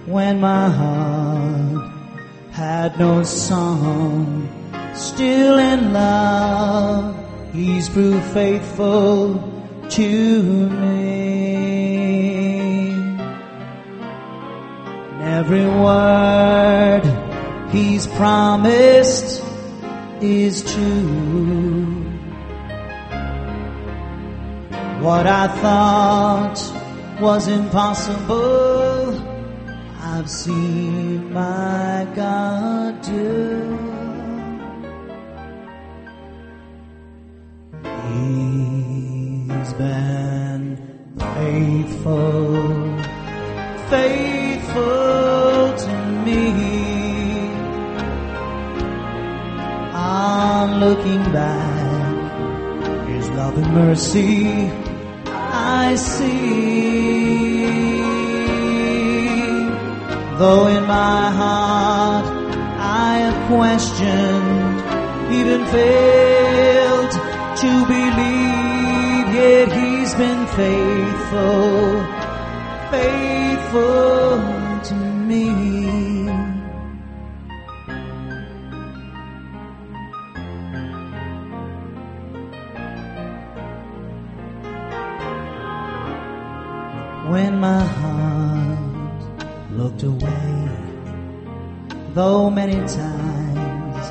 when 0.06 0.40
my 0.40 0.68
heart 0.68 1.92
had 2.52 2.98
no 2.98 3.22
song, 3.22 4.48
still 4.94 5.59
in 5.59 5.92
love, 5.92 7.14
he's 7.52 7.88
proved 7.88 8.24
faithful 8.32 9.40
to 9.90 10.68
me. 10.70 12.07
Every 15.37 15.66
word 15.66 17.03
he's 17.70 18.07
promised 18.07 19.45
is 20.22 20.62
true. 20.72 21.85
What 25.01 25.26
I 25.26 25.47
thought 25.62 26.59
was 27.20 27.47
impossible, 27.47 29.14
I've 30.03 30.31
seen 30.31 31.33
my 31.33 32.07
God 32.16 33.03
do. 33.03 33.79
He's 38.09 39.72
been 39.74 40.64
faithful, 41.18 42.99
faithful 43.91 44.47
to 44.75 45.95
me. 46.25 46.43
I'm 49.95 50.81
looking 50.81 51.23
back, 51.33 53.09
His 53.09 53.29
love 53.31 53.57
and 53.57 53.75
mercy 53.75 54.89
I 55.61 55.95
see. 55.97 57.66
Though 60.39 60.66
in 60.69 60.85
my 60.87 61.31
heart 61.41 62.27
I 62.79 63.19
have 63.25 63.39
questioned, 63.49 64.79
even 65.33 65.66
failed 65.66 67.12
to 67.62 67.71
believe, 67.95 69.27
yet 69.35 69.73
He's 69.73 70.14
been 70.14 70.47
faithful, 70.47 72.05
faithful 72.91 74.57
me. 75.29 76.49
when 87.31 87.61
my 87.61 87.85
heart 87.85 89.70
looked 89.70 90.03
away. 90.03 90.68
Though 92.14 92.49
many 92.49 92.81
times 92.89 94.05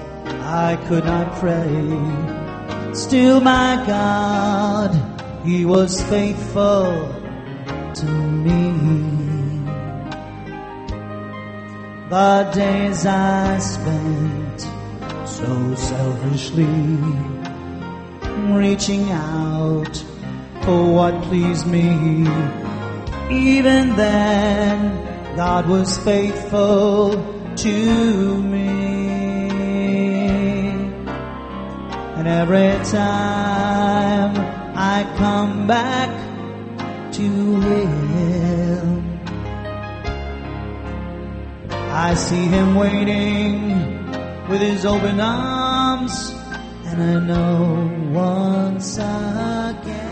I 0.43 0.77
could 0.87 1.03
not 1.03 1.35
pray, 1.39 2.93
still 2.93 3.41
my 3.41 3.83
God, 3.87 4.91
He 5.43 5.65
was 5.65 5.99
faithful 6.03 7.11
to 7.95 8.05
me. 8.05 9.16
The 12.09 12.51
days 12.53 13.05
I 13.05 13.57
spent 13.59 14.61
so 15.27 15.75
selfishly 15.75 16.65
reaching 18.53 19.11
out 19.11 19.97
for 20.63 20.93
what 20.93 21.21
pleased 21.23 21.67
me 21.67 22.27
even 23.29 23.95
then, 23.97 25.35
God 25.35 25.67
was 25.67 25.97
faithful 25.97 27.11
to 27.57 28.41
me. 28.41 29.49
And 32.15 32.25
every 32.25 32.71
time 32.85 34.33
I 34.77 35.03
come 35.17 35.67
back 35.67 36.09
to 37.15 37.21
Him, 37.21 38.96
I 41.99 42.13
see 42.13 42.45
Him 42.45 42.75
waiting 42.75 44.05
with 44.47 44.61
His 44.61 44.85
open 44.85 45.19
arms, 45.19 46.31
and 46.85 47.01
I 47.01 47.19
know 47.25 48.11
once 48.13 48.97
again. 48.97 50.06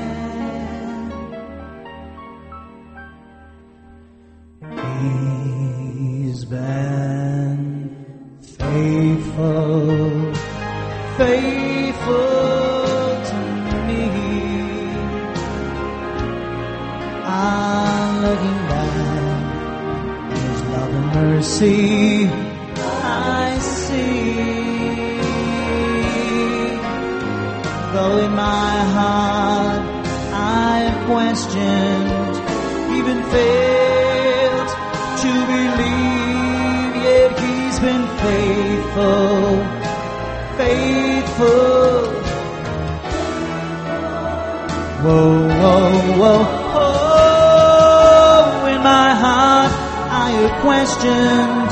Whoa, 45.05 45.37
whoa, 45.61 46.17
whoa, 46.19 46.41
oh, 46.81 48.43
in 48.73 48.81
my 48.81 49.09
heart 49.23 49.71
I 50.09 50.29
have 50.41 50.55
questioned, 50.65 51.71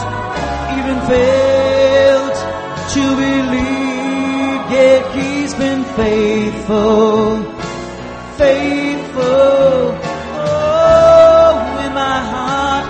even 0.77 0.97
failed 1.10 2.38
to 2.93 3.03
believe, 3.23 4.61
yet 4.69 5.01
He's 5.15 5.53
been 5.55 5.84
faithful, 5.97 7.41
faithful. 8.38 9.97
Oh, 10.38 11.53
in 11.85 11.91
my 12.03 12.19
heart 12.34 12.85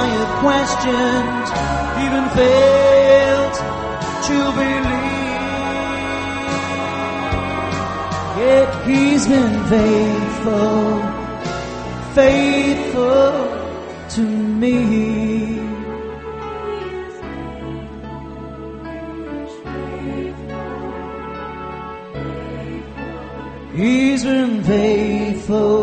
I 0.00 0.04
have 0.16 0.32
questioned, 0.46 1.27
been 9.28 9.64
faithful, 9.68 11.02
faithful 12.14 13.32
to 14.14 14.22
me. 14.62 14.78
He's 23.76 24.24
been 24.24 24.64
faithful, 24.64 24.64
faithful 24.64 25.77